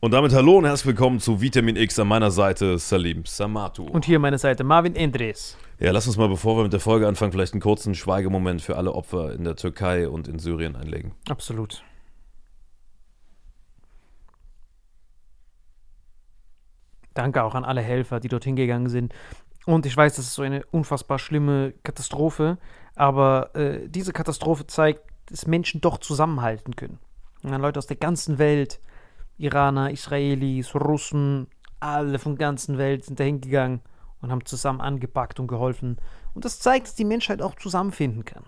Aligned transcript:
Und 0.00 0.12
damit 0.12 0.32
hallo 0.32 0.58
und 0.58 0.64
herzlich 0.64 0.86
willkommen 0.86 1.18
zu 1.18 1.40
Vitamin 1.40 1.74
X 1.74 1.98
an 1.98 2.06
meiner 2.06 2.30
Seite 2.30 2.78
Salim 2.78 3.24
Samatu. 3.26 3.82
Und 3.82 4.04
hier 4.04 4.20
meine 4.20 4.38
Seite 4.38 4.62
Marvin 4.62 4.94
Endres. 4.94 5.58
Ja, 5.80 5.90
lass 5.90 6.06
uns 6.06 6.16
mal, 6.16 6.28
bevor 6.28 6.56
wir 6.56 6.62
mit 6.62 6.72
der 6.72 6.78
Folge 6.78 7.08
anfangen, 7.08 7.32
vielleicht 7.32 7.52
einen 7.52 7.60
kurzen 7.60 7.96
Schweigemoment 7.96 8.62
für 8.62 8.76
alle 8.76 8.92
Opfer 8.92 9.32
in 9.32 9.42
der 9.42 9.56
Türkei 9.56 10.08
und 10.08 10.28
in 10.28 10.38
Syrien 10.38 10.76
einlegen. 10.76 11.16
Absolut. 11.28 11.82
Danke 17.14 17.42
auch 17.42 17.56
an 17.56 17.64
alle 17.64 17.80
Helfer, 17.80 18.20
die 18.20 18.28
dorthin 18.28 18.54
gegangen 18.54 18.88
sind. 18.88 19.12
Und 19.66 19.84
ich 19.84 19.96
weiß, 19.96 20.14
das 20.14 20.26
ist 20.26 20.34
so 20.34 20.42
eine 20.42 20.64
unfassbar 20.66 21.18
schlimme 21.18 21.74
Katastrophe, 21.82 22.58
aber 22.94 23.52
äh, 23.56 23.88
diese 23.88 24.12
Katastrophe 24.12 24.64
zeigt, 24.68 25.00
dass 25.26 25.48
Menschen 25.48 25.80
doch 25.80 25.98
zusammenhalten 25.98 26.76
können. 26.76 27.00
Und 27.42 27.50
dann 27.50 27.60
Leute 27.60 27.78
aus 27.78 27.88
der 27.88 27.96
ganzen 27.96 28.38
Welt, 28.38 28.78
Iraner, 29.38 29.90
Israelis, 29.90 30.74
Russen, 30.74 31.46
Alle 31.80 32.18
von 32.18 32.36
der 32.36 32.46
ganzen 32.46 32.76
Welt 32.76 33.04
sind 33.04 33.20
da 33.20 33.24
hingegangen 33.24 33.80
und 34.20 34.30
haben 34.30 34.44
zusammen 34.44 34.80
angepackt 34.80 35.38
und 35.40 35.46
geholfen. 35.46 35.96
Und 36.34 36.44
das 36.44 36.58
zeigt, 36.58 36.88
dass 36.88 36.94
die 36.94 37.04
Menschheit 37.04 37.40
auch 37.40 37.54
zusammenfinden 37.54 38.24
kann. 38.24 38.44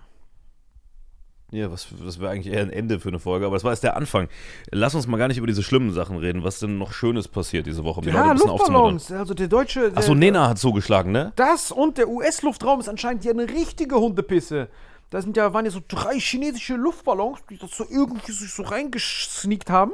Ja, 1.52 1.70
was, 1.72 1.88
das 2.04 2.20
wäre 2.20 2.30
eigentlich 2.30 2.54
eher 2.54 2.62
ein 2.62 2.70
Ende 2.70 3.00
für 3.00 3.08
eine 3.08 3.18
Folge, 3.18 3.44
aber 3.46 3.56
das 3.56 3.64
war 3.64 3.72
jetzt 3.72 3.82
der 3.82 3.96
Anfang. 3.96 4.28
Lass 4.70 4.94
uns 4.94 5.08
mal 5.08 5.16
gar 5.16 5.26
nicht 5.26 5.38
über 5.38 5.48
diese 5.48 5.64
schlimmen 5.64 5.92
Sachen 5.92 6.16
reden. 6.16 6.44
Was 6.44 6.60
denn 6.60 6.78
noch 6.78 6.92
Schönes 6.92 7.26
passiert 7.26 7.66
diese 7.66 7.82
Woche? 7.82 7.98
um 8.00 8.06
die 8.06 8.12
Ja, 8.12 8.22
ein 8.22 8.34
bisschen 8.34 8.50
aufzumuntern. 8.50 8.94
Luftballons. 8.94 9.20
Also 9.20 9.34
der 9.34 9.48
deutsche. 9.48 9.90
Achso, 9.94 10.14
Nena 10.14 10.48
hat 10.48 10.58
zugeschlagen, 10.58 11.10
ne? 11.10 11.32
Das 11.36 11.72
und 11.72 11.98
der 11.98 12.08
US-Luftraum 12.08 12.78
ist 12.78 12.88
anscheinend 12.88 13.24
ja 13.24 13.32
eine 13.32 13.48
richtige 13.48 13.96
Hundepisse. 13.96 14.68
Da 15.10 15.20
sind 15.20 15.36
ja, 15.36 15.52
waren 15.52 15.64
ja 15.64 15.72
so 15.72 15.80
drei 15.86 16.20
chinesische 16.20 16.76
Luftballons, 16.76 17.40
die 17.50 17.58
das 17.58 17.72
so 17.72 17.84
irgendwie 17.90 18.30
sich 18.30 18.52
so 18.52 18.62
reingesneakt 18.62 19.70
haben. 19.70 19.92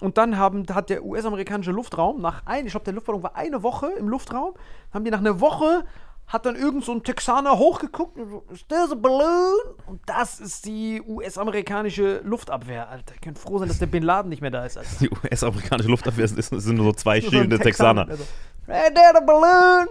Und 0.00 0.18
dann 0.18 0.38
haben, 0.38 0.66
hat 0.72 0.90
der 0.90 1.04
US-amerikanische 1.04 1.72
Luftraum 1.72 2.20
nach 2.20 2.46
ein, 2.46 2.66
ich 2.66 2.72
glaube, 2.72 2.84
der 2.84 2.94
Luftballon 2.94 3.22
war 3.22 3.36
eine 3.36 3.62
Woche 3.62 3.88
im 3.98 4.08
Luftraum, 4.08 4.54
haben 4.92 5.04
die 5.04 5.10
nach 5.10 5.18
einer 5.18 5.40
Woche, 5.40 5.84
hat 6.26 6.46
dann 6.46 6.54
irgend 6.54 6.84
so 6.84 6.92
ein 6.92 7.02
Texaner 7.02 7.58
hochgeguckt 7.58 8.16
und 8.16 8.30
so, 8.30 8.44
is 8.52 8.66
this 8.68 8.92
a 8.92 8.94
balloon? 8.94 9.58
Und 9.86 10.00
das 10.06 10.38
ist 10.38 10.64
die 10.64 11.02
US-amerikanische 11.06 12.20
Luftabwehr, 12.24 12.88
Alter. 12.88 13.14
Ihr 13.14 13.20
könnt 13.20 13.38
froh 13.38 13.58
sein, 13.58 13.68
dass 13.68 13.78
der 13.78 13.86
Bin 13.86 14.04
Laden 14.04 14.28
nicht 14.28 14.40
mehr 14.40 14.52
da 14.52 14.64
ist, 14.64 14.78
Alter. 14.78 14.90
Die 15.00 15.10
US-amerikanische 15.10 15.90
Luftabwehr 15.90 16.28
sind, 16.28 16.42
sind 16.42 16.76
nur 16.76 16.86
so 16.86 16.92
zwei 16.92 17.20
So 17.20 17.26
ein 17.26 17.30
schielende 17.32 17.58
Texaner. 17.58 18.08
Also, 18.08 18.24
hey, 18.66 18.94
there 18.94 19.12
the 19.14 19.24
balloon! 19.26 19.88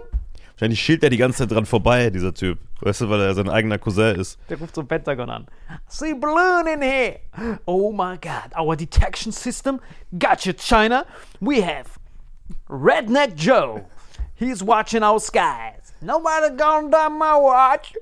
Wahrscheinlich 0.60 0.82
schielt 0.82 1.02
er 1.02 1.08
die 1.08 1.16
ganze 1.16 1.38
Zeit 1.38 1.52
dran 1.52 1.64
vorbei, 1.64 2.10
dieser 2.10 2.34
Typ. 2.34 2.58
Weißt 2.82 3.00
du, 3.00 3.08
weil 3.08 3.18
er 3.22 3.32
sein 3.32 3.48
eigener 3.48 3.78
Cousin 3.78 4.16
ist. 4.16 4.38
Der 4.50 4.58
ruft 4.58 4.74
so 4.74 4.84
Pentagon 4.84 5.30
an. 5.30 5.46
See 5.88 6.12
balloon 6.12 6.66
in 6.66 6.82
here. 6.82 7.20
Oh 7.64 7.90
my 7.90 8.18
god. 8.18 8.54
Our 8.54 8.76
detection 8.76 9.32
system 9.32 9.80
got 10.18 10.44
you, 10.44 10.52
China. 10.52 11.06
We 11.40 11.62
have 11.62 11.86
Redneck 12.68 13.36
Joe. 13.36 13.86
He's 14.34 14.62
watching 14.62 15.02
our 15.02 15.18
skies. 15.18 15.94
Nobody 16.02 16.54
gonna 16.54 16.90
down 16.90 17.18
my 17.18 17.40
watch. 17.40 17.94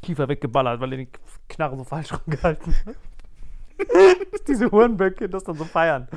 Kiefer 0.00 0.26
weggeballert, 0.28 0.80
weil 0.80 0.92
er 0.92 0.98
die 1.00 1.08
Knarre 1.50 1.76
so 1.76 1.84
falsch 1.84 2.12
rumgehalten 2.26 2.74
hat. 2.86 2.96
Diese 4.48 4.70
Hurenböcke 4.70 5.28
das 5.28 5.44
dann 5.44 5.56
so 5.56 5.64
feiern. 5.64 6.08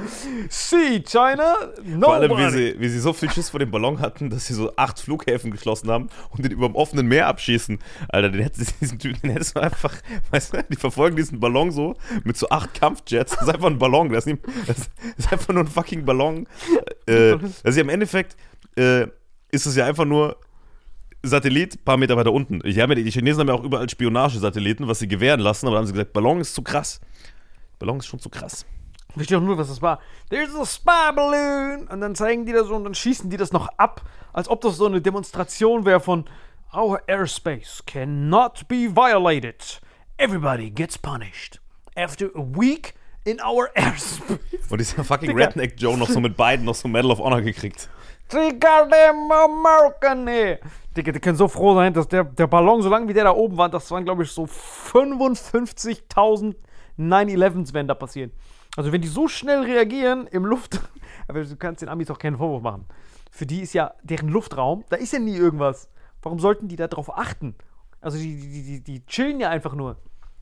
See, 0.50 1.02
China, 1.02 1.56
Vor 2.02 2.14
allem, 2.14 2.32
wie 2.32 2.50
sie, 2.50 2.76
wie 2.80 2.90
sie 2.90 3.00
so 3.00 3.14
viel 3.14 3.30
Schiss 3.30 3.50
vor 3.50 3.60
dem 3.60 3.72
Ballon 3.72 4.00
hatten, 4.00 4.30
dass 4.30 4.48
sie 4.48 4.54
so 4.54 4.76
acht 4.76 5.00
Flughäfen 5.00 5.52
geschlossen 5.52 5.90
haben 5.90 6.10
und 6.30 6.44
den 6.44 6.52
über 6.52 6.68
dem 6.68 6.76
offenen 6.76 7.08
Meer 7.08 7.28
abschießen. 7.28 7.80
Alter, 8.10 8.30
den 8.30 8.42
hättest 8.42 8.72
du 8.72 8.76
diesen 8.82 9.00
Typen, 9.00 9.22
den 9.22 9.32
hättest 9.32 9.56
du 9.56 9.62
einfach, 9.62 9.96
weißt 10.32 10.54
du, 10.54 10.64
die 10.70 10.76
verfolgen 10.76 11.16
diesen 11.16 11.40
Ballon 11.40 11.72
so 11.72 11.96
mit 12.24 12.38
so 12.38 12.50
acht 12.50 12.74
Kampfjets. 12.74 13.34
Das 13.34 13.44
ist 13.44 13.54
einfach 13.54 13.68
ein 13.68 13.80
Ballon, 13.80 14.10
das 14.10 14.26
ist, 14.26 15.32
einfach 15.32 15.54
nur 15.54 15.64
ein 15.64 15.68
fucking 15.68 16.06
Ballon. 16.06 16.48
Äh, 17.08 17.32
ja 17.32 17.82
im 17.82 17.90
Endeffekt, 17.90 18.36
äh, 18.78 19.08
ist 19.52 19.66
es 19.66 19.76
ja 19.76 19.86
einfach 19.86 20.06
nur 20.06 20.38
Satellit, 21.22 21.84
paar 21.84 21.98
Meter 21.98 22.16
weiter 22.16 22.32
unten. 22.32 22.62
Ja, 22.66 22.88
die 22.88 23.12
Chinesen 23.12 23.42
haben 23.42 23.48
ja 23.50 23.54
auch 23.54 23.64
überall 23.64 23.90
Spionagesatelliten, 23.90 24.88
was 24.88 25.00
sie 25.00 25.08
gewähren 25.08 25.42
lassen, 25.42 25.68
aber 25.68 25.76
dann 25.76 25.82
haben 25.82 25.88
sie 25.88 25.94
gesagt, 25.94 26.14
Ballon 26.14 26.40
ist 26.40 26.56
zu 26.56 26.62
krass. 26.62 27.02
Ballon 27.80 27.98
ist 27.98 28.08
schon 28.08 28.20
zu 28.20 28.30
krass. 28.30 28.66
Ich 29.10 29.16
verstehe 29.16 29.38
auch 29.38 29.42
nur, 29.42 29.58
was 29.58 29.70
das 29.70 29.82
war. 29.82 30.00
There's 30.30 30.54
a 30.56 30.66
spy 30.66 31.12
balloon. 31.16 31.88
Und 31.88 32.02
dann 32.02 32.14
zeigen 32.14 32.46
die 32.46 32.52
das 32.52 32.68
so 32.68 32.76
und 32.76 32.84
dann 32.84 32.94
schießen 32.94 33.30
die 33.30 33.38
das 33.38 33.52
noch 33.52 33.68
ab, 33.78 34.02
als 34.34 34.50
ob 34.50 34.62
das 34.62 34.78
so 34.78 34.86
eine 34.86 35.02
Demonstration 35.02 35.86
wäre 35.86 36.00
von 36.00 36.26
Our 36.72 37.02
airspace 37.08 37.84
cannot 37.88 38.68
be 38.68 38.96
violated. 38.96 39.82
Everybody 40.18 40.70
gets 40.70 40.98
punished. 40.98 41.60
After 41.96 42.28
a 42.36 42.42
week 42.42 42.94
in 43.26 43.40
our 43.42 43.70
airspace. 43.76 44.70
Und 44.70 44.80
dieser 44.80 45.04
fucking 45.04 45.30
Digga. 45.30 45.46
Redneck 45.46 45.74
Joe 45.78 45.98
noch 45.98 46.10
so 46.10 46.20
mit 46.20 46.38
beiden 46.38 46.66
noch 46.66 46.76
so 46.76 46.88
Medal 46.88 47.10
of 47.10 47.20
Honor 47.20 47.42
gekriegt. 47.42 47.90
The 48.30 48.52
goddamn 48.60 49.32
American 49.32 50.28
here. 50.28 50.60
Digga, 50.96 51.12
die 51.12 51.20
können 51.20 51.38
so 51.38 51.48
froh 51.48 51.74
sein, 51.74 51.94
dass 51.94 52.08
der, 52.08 52.26
der 52.26 52.46
Ballon, 52.46 52.84
so 52.84 52.90
lange 52.90 53.08
wie 53.08 53.14
der 53.14 53.24
da 53.24 53.32
oben 53.32 53.58
war, 53.58 53.70
das 53.70 53.90
waren, 53.90 54.06
glaube 54.06 54.22
ich, 54.22 54.32
so 54.32 54.44
55.000 54.44 56.54
9-11s 57.00 57.74
werden 57.74 57.88
da 57.88 57.96
passieren. 57.96 58.32
Also, 58.76 58.92
wenn 58.92 59.02
die 59.02 59.08
so 59.08 59.28
schnell 59.28 59.64
reagieren 59.64 60.28
im 60.28 60.46
Luft. 60.46 60.80
Aber 61.28 61.44
du 61.44 61.56
kannst 61.56 61.82
den 61.82 61.90
Amis 61.90 62.12
auch 62.12 62.20
keinen 62.20 62.38
Vorwurf 62.38 62.62
machen. 62.62 62.86
Für 63.32 63.46
die 63.46 63.62
ist 63.62 63.74
ja 63.74 63.94
deren 64.04 64.30
Luftraum, 64.30 64.84
da 64.90 64.96
ist 64.96 65.14
ja 65.14 65.20
nie 65.20 65.36
irgendwas. 65.36 65.90
Warum 66.22 66.40
sollten 66.40 66.68
die 66.68 66.76
da 66.76 66.88
drauf 66.88 67.16
achten? 67.18 67.56
Also, 68.02 68.18
die, 68.18 68.36
die, 68.36 68.64
die, 68.64 68.84
die 68.84 69.06
chillen 69.06 69.40
ja 69.40 69.50
einfach 69.50 69.76
nur. 69.76 69.98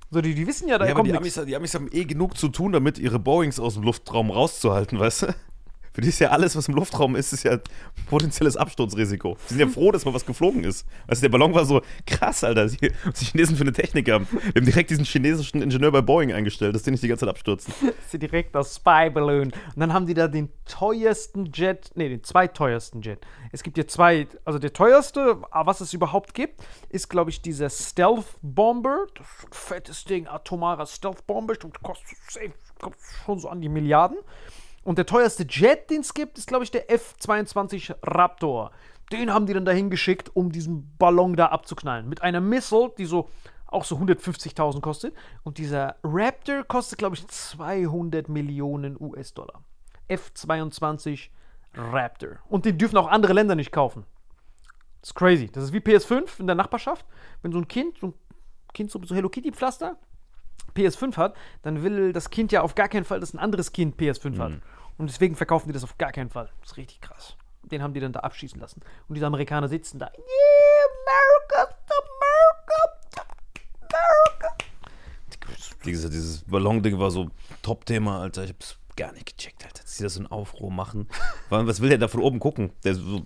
So, 0.09 0.21
die, 0.21 0.36
die 0.36 0.48
wissen 0.48 0.68
ja, 0.69 0.77
da 0.77 0.86
Ja, 0.86 0.94
kommt 0.94 1.07
die. 1.07 1.18
Amis, 1.18 1.39
die 1.45 1.56
Amis 1.56 1.74
haben 1.74 1.89
eh 1.92 2.06
genug 2.06 2.38
zu 2.38 2.48
tun, 2.50 2.71
damit 2.71 2.98
ihre 2.98 3.19
Boeings 3.19 3.59
aus 3.59 3.74
dem 3.74 3.83
Luftraum 3.83 4.31
rauszuhalten, 4.31 5.00
weißt 5.00 5.21
du? 5.24 5.36
Für 5.98 6.02
die 6.02 6.10
ist 6.10 6.20
ja 6.20 6.30
alles, 6.30 6.56
was 6.56 6.68
im 6.68 6.76
Luftraum 6.76 7.16
ist, 7.16 7.34
ist 7.34 7.42
ja 7.42 7.58
potenzielles 8.08 8.56
Absturzrisiko. 8.56 9.36
Die 9.50 9.56
sind 9.56 9.60
ja 9.60 9.68
froh, 9.68 9.92
dass 9.92 10.06
mal 10.06 10.14
was 10.14 10.28
geflogen 10.28 10.64
ist. 10.64 10.86
Du, 11.08 11.16
der 11.16 11.30
Ballon 11.30 11.56
war 11.56 11.66
so 11.66 11.82
krass, 12.06 12.44
Alter. 12.44 12.66
Was 12.66 12.78
die 12.78 13.26
Chinesen 13.26 13.56
für 13.56 13.64
eine 13.64 13.74
Technik 13.74 14.12
haben. 14.12 14.28
Wir 14.32 14.62
haben 14.62 14.66
direkt 14.66 14.92
diesen 14.92 15.06
chinesischen 15.06 15.60
Ingenieur 15.60 15.92
bei 15.92 16.02
Boeing 16.02 16.32
eingestellt, 16.32 16.76
dass 16.76 16.84
die 16.84 16.92
nicht 16.92 17.02
die 17.02 17.08
ganze 17.08 17.26
Zeit 17.26 17.32
abstürzen. 17.32 17.74
ist 18.06 18.14
ja 18.14 18.20
direkt 18.20 18.54
das 18.54 18.76
Spy 18.76 19.10
Balloon. 19.10 19.46
Und 19.46 19.54
dann 19.76 19.92
haben 19.92 20.06
die 20.06 20.14
da 20.14 20.28
den 20.28 20.50
teuersten 20.66 21.52
Jet, 21.52 21.90
nee, 21.96 22.10
den 22.10 22.24
zweiteuersten 22.24 23.02
Jet. 23.02 23.26
Es 23.52 23.64
gibt 23.64 23.80
ja 23.80 23.88
zwei, 23.88 24.28
also 24.46 24.60
der 24.60 24.74
teuerste, 24.74 25.42
ah, 25.50 25.66
was 25.66 25.82
es 25.82 25.94
überhaupt 25.94 26.36
gibt, 26.36 26.62
ist, 26.90 27.10
glaube 27.10 27.32
ich, 27.32 27.42
dieser 27.42 27.72
Stealth 27.72 28.36
Bomber. 28.44 29.08
Das 29.16 29.26
ist 29.26 29.46
ein 29.46 29.54
fettes 29.54 30.06
Ding, 30.06 30.28
atomarer 30.28 30.86
Stealth 30.86 31.26
Bomber. 31.26 31.56
Das 31.56 31.72
kostet 31.82 32.20
schon 33.26 33.40
so 33.40 33.50
an 33.50 33.62
die 33.62 33.70
Milliarden. 33.70 34.20
Und 34.88 34.98
der 34.98 35.06
teuerste 35.06 35.44
Jet, 35.44 35.89
den 35.89 36.00
es 36.00 36.13
gibt, 36.13 36.38
ist, 36.38 36.48
glaube 36.48 36.63
ich, 36.63 36.72
der 36.72 36.89
F-22 36.89 37.94
Raptor. 38.04 38.72
Den 39.12 39.34
haben 39.34 39.45
die 39.45 39.54
dann 39.54 39.66
dahin 39.66 39.89
geschickt, 39.89 40.31
um 40.34 40.50
diesen 40.50 40.95
Ballon 40.98 41.36
da 41.36 41.48
abzuknallen. 41.48 42.07
Mit 42.07 42.22
einer 42.22 42.39
Missile, 42.39 42.94
die 42.98 43.04
so 43.04 43.28
auch 43.66 43.84
so 43.84 43.98
150.000 43.98 44.80
kostet. 44.80 45.13
Und 45.44 45.57
dieser 45.57 45.98
Raptor 46.06 46.63
kostet, 46.63 47.00
glaube 47.00 47.18
ich, 47.18 47.28
200 47.28 48.30
Millionen 48.30 48.95
US-Dollar. 48.98 49.62
F-22 50.07 51.31
Raptor. 51.74 52.38
Und 52.48 52.63
den 52.63 52.78
dürfen 52.78 52.95
auch 52.95 53.10
andere 53.10 53.33
Länder 53.33 53.56
nicht 53.56 53.74
kaufen. 53.74 54.06
Das 55.01 55.10
ist 55.10 55.16
crazy. 55.16 55.50
Das 55.51 55.66
ist 55.66 55.74
wie 55.74 55.80
PS5 55.80 56.40
in 56.40 56.48
der 56.48 56.56
Nachbarschaft. 56.56 57.06
Wenn 57.42 57.51
so 57.51 57.57
ein 57.57 57.68
Kind, 57.68 57.98
so 57.98 58.07
ein 58.07 58.13
Kind 58.74 58.90
so, 58.90 59.01
so 59.04 59.13
Hello 59.13 59.28
Kitty-Pflaster, 59.28 59.98
PS5 60.78 61.18
hat, 61.18 61.36
dann 61.64 61.84
will 61.84 62.14
das 62.14 62.30
Kind 62.30 62.52
ja 62.52 62.62
auf 62.62 62.76
gar 62.76 62.88
keinen 62.90 63.06
Fall, 63.06 63.20
dass 63.20 63.34
ein 63.34 63.40
anderes 63.40 63.72
Kind 63.72 64.00
PS5 64.00 64.38
hat. 64.40 64.54
Und 64.98 65.10
deswegen 65.10 65.36
verkaufen 65.36 65.68
die 65.68 65.74
das 65.74 65.84
auf 65.84 65.98
gar 65.98 66.12
keinen 66.12 66.30
Fall. 66.30 66.50
Das 66.62 66.72
ist 66.72 66.78
richtig 66.78 67.02
krass. 67.02 67.36
Den 67.64 67.84
haben 67.84 67.94
die 67.94 68.00
dann 68.00 68.14
da 68.14 68.22
abschießen 68.22 68.60
lassen. 68.60 68.82
Und 69.08 69.16
diese 69.16 69.28
Amerikaner 69.28 69.68
sitzen 69.68 70.00
da. 70.00 70.06
Yeah, 70.06 70.88
America, 71.07 71.76
America, 72.00 73.36
America. 73.81 74.57
Dieses, 75.86 76.10
dieses 76.10 76.44
Ballon-Ding 76.44 76.98
war 76.98 77.12
so 77.12 77.30
Top-Thema, 77.62 78.22
Alter. 78.22 78.44
Ich 78.46 78.52
hab's 78.52 78.78
gar 78.96 79.12
nicht 79.14 79.38
gecheckt, 79.38 79.64
Alter. 79.66 79.84
Dass 79.84 79.98
die 79.98 80.04
das 80.04 80.16
so 80.16 80.22
in 80.22 80.28
Aufruhr 80.28 80.72
machen. 80.72 81.07
Was 81.50 81.81
will 81.81 81.90
der 81.90 81.98
da 81.98 82.07
von 82.07 82.22
oben 82.22 82.40
gucken? 82.40 82.72
Der 82.84 82.96
so, 82.96 83.24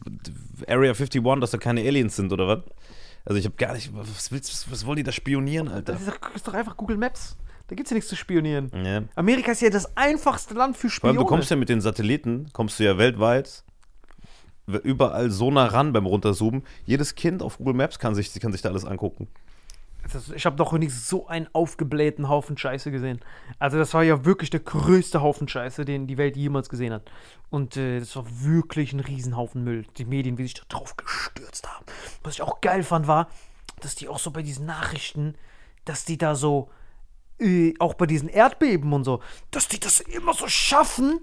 Area 0.68 0.92
51, 0.92 1.24
dass 1.40 1.52
da 1.52 1.58
keine 1.58 1.82
Aliens 1.82 2.16
sind, 2.16 2.34
oder 2.34 2.48
was? 2.48 2.60
Also 3.26 3.38
ich 3.40 3.46
hab 3.46 3.58
gar 3.58 3.74
nicht. 3.74 3.92
Was 3.96 4.32
willst 4.32 4.52
was, 4.52 4.72
was 4.72 4.86
wollen 4.86 4.98
die 4.98 5.04
da 5.04 5.12
spionieren, 5.12 5.68
Alter? 5.68 5.94
Das 5.94 6.02
ist 6.02 6.10
doch, 6.10 6.36
ist 6.36 6.48
doch 6.48 6.54
einfach 6.54 6.78
Google 6.78 6.98
Maps. 6.98 7.38
Da 7.68 7.76
gibt's 7.76 7.92
ja 7.92 7.96
nichts 7.96 8.10
zu 8.10 8.16
spionieren. 8.16 8.70
Ja. 8.84 9.04
Amerika 9.16 9.52
ist 9.52 9.62
ja 9.62 9.70
das 9.70 9.96
einfachste 9.96 10.54
Land 10.54 10.76
für 10.76 10.90
Vor 10.90 11.08
allem, 11.08 11.16
Spione. 11.16 11.20
du 11.20 11.26
kommst 11.26 11.50
ja 11.50 11.56
mit 11.56 11.70
den 11.70 11.80
Satelliten, 11.80 12.50
kommst 12.52 12.80
du 12.80 12.84
ja 12.84 12.98
weltweit 12.98 13.64
überall 14.84 15.32
so 15.32 15.52
nah 15.52 15.66
ran 15.66 15.94
beim 15.94 16.06
Runterzoomen. 16.06 16.64
Jedes 16.86 17.16
Kind 17.16 17.42
auf 17.44 17.58
Google 17.58 17.74
Maps 17.74 18.00
kann 18.00 18.16
sich, 18.16 18.38
kann 18.40 18.52
sich 18.52 18.62
da 18.62 18.70
alles 18.70 18.86
angucken. 18.86 19.28
Ich 20.36 20.46
habe 20.46 20.58
noch 20.58 20.74
nie 20.74 20.90
so 20.90 21.28
einen 21.28 21.48
aufgeblähten 21.54 22.28
Haufen 22.28 22.58
Scheiße 22.58 22.92
gesehen. 22.92 23.20
Also 23.60 23.78
das 23.78 23.94
war 23.94 24.04
ja 24.04 24.26
wirklich 24.26 24.50
der 24.50 24.60
größte 24.60 25.22
Haufen 25.22 25.48
Scheiße, 25.48 25.86
den 25.86 26.08
die 26.08 26.18
Welt 26.18 26.36
jemals 26.36 26.70
gesehen 26.70 26.94
hat. 26.94 27.10
Und 27.50 27.78
äh, 27.78 28.00
das 28.00 28.16
war 28.16 28.26
wirklich 28.28 28.94
ein 28.94 29.00
Riesenhaufen 29.00 29.64
Müll. 29.64 29.86
Die 29.98 30.06
Medien, 30.06 30.38
wie 30.38 30.44
sich 30.44 30.56
da 30.56 30.64
drauf 30.68 30.98
gestürzt 30.98 31.68
haben. 31.72 31.86
Was 32.24 32.36
ich 32.36 32.42
auch 32.42 32.62
geil 32.62 32.84
fand, 32.84 33.08
war, 33.08 33.30
dass 33.80 33.96
die 33.96 34.08
auch 34.08 34.20
so 34.20 34.32
bei 34.32 34.42
diesen 34.42 34.66
Nachrichten, 34.66 35.36
dass 35.86 36.06
die 36.06 36.18
da 36.18 36.36
so, 36.36 36.70
äh, 37.40 37.74
auch 37.80 37.94
bei 37.94 38.06
diesen 38.06 38.30
Erdbeben 38.30 38.94
und 38.94 39.04
so, 39.04 39.22
dass 39.52 39.68
die 39.68 39.80
das 39.80 40.00
immer 40.00 40.34
so 40.34 40.48
schaffen, 40.48 41.20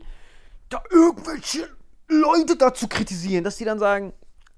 da 0.68 0.82
irgendwelche 0.90 1.68
Leute 2.08 2.56
dazu 2.56 2.88
kritisieren, 2.88 3.44
dass 3.44 3.56
die 3.56 3.64
dann 3.64 3.78
sagen, 3.78 4.12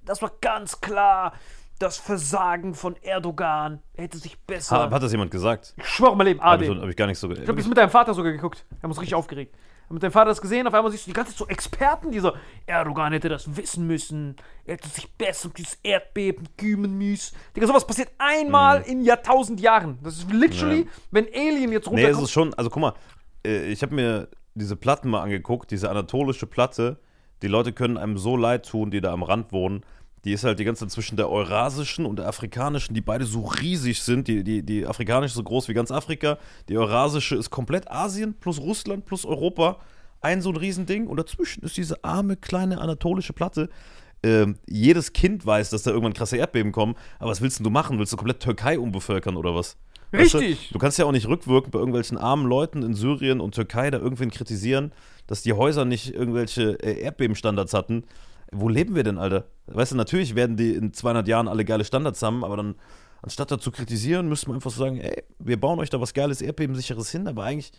das 0.04 0.22
war 0.22 0.32
ganz 0.40 0.80
klar 0.80 1.34
das 1.80 1.96
Versagen 1.96 2.74
von 2.74 2.94
Erdogan. 3.02 3.80
Er 3.94 4.04
hätte 4.04 4.18
sich 4.18 4.38
besser. 4.38 4.76
Ha, 4.76 4.90
hat 4.90 5.02
das 5.02 5.10
jemand 5.12 5.30
gesagt? 5.30 5.74
ich 5.76 5.86
schwöre 5.86 6.14
mal 6.16 6.24
Leben, 6.24 6.40
Habe 6.40 6.64
AD. 6.64 6.72
ich, 6.72 6.80
hab 6.82 6.88
ich 6.88 6.96
gar 6.96 7.06
nicht 7.06 7.18
so 7.18 7.30
Ich 7.30 7.40
habe 7.48 7.54
das 7.56 7.66
mit 7.66 7.76
deinem 7.76 7.90
Vater 7.90 8.14
sogar 8.14 8.32
geguckt. 8.32 8.64
Wir 8.70 8.82
haben 8.82 8.90
uns 8.90 9.00
richtig 9.00 9.14
aufgeregt. 9.14 9.56
Und 9.88 9.94
mit 9.94 10.02
deinem 10.04 10.12
Vater 10.12 10.26
das 10.26 10.40
gesehen, 10.40 10.68
auf 10.68 10.74
einmal 10.74 10.92
siehst 10.92 11.06
du 11.06 11.10
die 11.10 11.14
ganze 11.14 11.32
Zeit 11.32 11.38
so 11.38 11.48
Experten, 11.48 12.12
die 12.12 12.20
so, 12.20 12.32
Erdogan 12.66 13.12
hätte 13.12 13.28
das 13.28 13.56
wissen 13.56 13.88
müssen, 13.88 14.36
er 14.64 14.74
hätte 14.74 14.88
sich 14.88 15.10
besser 15.14 15.48
um 15.48 15.54
dieses 15.54 15.78
Erdbeben 15.82 16.46
kümmern 16.56 16.96
müssen. 16.96 17.34
Digga, 17.56 17.66
sowas 17.66 17.84
passiert 17.84 18.10
einmal 18.18 18.82
in 18.82 19.02
Jahrtausend 19.02 19.58
Jahren. 19.60 19.98
Das 20.04 20.18
ist 20.18 20.30
literally, 20.30 20.82
Ja. 20.82 20.86
wenn 21.10 21.26
Alien 21.34 21.72
jetzt 21.72 21.86
Nee, 21.90 22.02
es 22.02 22.06
runterkommt. 22.18 22.22
ist 22.24 22.30
schon, 22.30 22.54
also 22.54 22.70
guck 22.70 22.82
mal, 22.82 22.92
äh, 23.44 23.64
ich 23.66 23.82
habe 23.82 23.94
mir 23.96 24.28
diese 24.54 24.76
Platten 24.76 25.08
mal 25.10 25.22
angeguckt, 25.22 25.72
diese 25.72 25.90
anatolische 25.90 26.46
Platte, 26.46 27.00
die 27.42 27.48
Leute 27.48 27.72
können 27.72 27.96
einem 27.96 28.16
so 28.16 28.36
leid 28.36 28.68
tun, 28.68 28.92
die 28.92 29.00
da 29.00 29.12
am 29.12 29.24
Rand 29.24 29.50
wohnen. 29.50 29.82
Die 30.24 30.32
ist 30.32 30.44
halt 30.44 30.58
die 30.58 30.64
ganze 30.64 30.84
Zeit 30.84 30.92
zwischen 30.92 31.16
der 31.16 31.30
eurasischen 31.30 32.04
und 32.04 32.18
der 32.18 32.28
afrikanischen, 32.28 32.94
die 32.94 33.00
beide 33.00 33.24
so 33.24 33.46
riesig 33.46 34.02
sind. 34.02 34.28
Die, 34.28 34.44
die, 34.44 34.62
die 34.62 34.86
afrikanische 34.86 35.32
ist 35.32 35.36
so 35.36 35.42
groß 35.42 35.68
wie 35.68 35.74
ganz 35.74 35.90
Afrika. 35.90 36.38
Die 36.68 36.76
eurasische 36.76 37.36
ist 37.36 37.50
komplett 37.50 37.90
Asien 37.90 38.34
plus 38.34 38.60
Russland 38.60 39.06
plus 39.06 39.24
Europa. 39.24 39.78
Ein 40.20 40.42
so 40.42 40.50
ein 40.50 40.56
Riesending. 40.56 41.06
Und 41.06 41.16
dazwischen 41.16 41.62
ist 41.64 41.76
diese 41.76 42.04
arme, 42.04 42.36
kleine 42.36 42.80
anatolische 42.80 43.32
Platte. 43.32 43.70
Ähm, 44.22 44.58
jedes 44.66 45.14
Kind 45.14 45.46
weiß, 45.46 45.70
dass 45.70 45.84
da 45.84 45.90
irgendwann 45.90 46.12
krasse 46.12 46.36
Erdbeben 46.36 46.72
kommen. 46.72 46.96
Aber 47.18 47.30
was 47.30 47.40
willst 47.40 47.58
denn 47.58 47.64
du 47.64 47.70
machen? 47.70 47.98
Willst 47.98 48.12
du 48.12 48.18
komplett 48.18 48.40
Türkei 48.40 48.78
umbevölkern 48.78 49.36
oder 49.36 49.54
was? 49.54 49.78
Weißt 50.12 50.34
Richtig. 50.34 50.68
Du, 50.68 50.74
du 50.74 50.78
kannst 50.78 50.98
ja 50.98 51.06
auch 51.06 51.12
nicht 51.12 51.28
rückwirkend 51.28 51.72
bei 51.72 51.78
irgendwelchen 51.78 52.18
armen 52.18 52.46
Leuten 52.46 52.82
in 52.82 52.94
Syrien 52.94 53.40
und 53.40 53.54
Türkei 53.54 53.90
da 53.90 53.98
irgendwen 53.98 54.30
kritisieren, 54.30 54.92
dass 55.26 55.42
die 55.42 55.52
Häuser 55.52 55.84
nicht 55.84 56.12
irgendwelche 56.12 56.72
äh, 56.82 57.00
Erdbebenstandards 57.00 57.72
hatten. 57.72 58.04
Wo 58.52 58.68
leben 58.68 58.94
wir 58.94 59.04
denn, 59.04 59.18
Alter? 59.18 59.44
Weißt 59.66 59.92
du, 59.92 59.96
natürlich 59.96 60.34
werden 60.34 60.56
die 60.56 60.74
in 60.74 60.92
200 60.92 61.28
Jahren 61.28 61.48
alle 61.48 61.64
geile 61.64 61.84
Standards 61.84 62.22
haben, 62.22 62.44
aber 62.44 62.56
dann, 62.56 62.74
anstatt 63.22 63.50
da 63.50 63.58
zu 63.58 63.70
kritisieren, 63.70 64.28
müsste 64.28 64.48
man 64.48 64.56
einfach 64.56 64.70
so 64.70 64.82
sagen, 64.84 64.98
ey, 64.98 65.22
wir 65.38 65.60
bauen 65.60 65.78
euch 65.78 65.90
da 65.90 66.00
was 66.00 66.14
Geiles, 66.14 66.42
Erdbebensicheres 66.42 67.10
hin, 67.10 67.28
aber 67.28 67.44
eigentlich, 67.44 67.72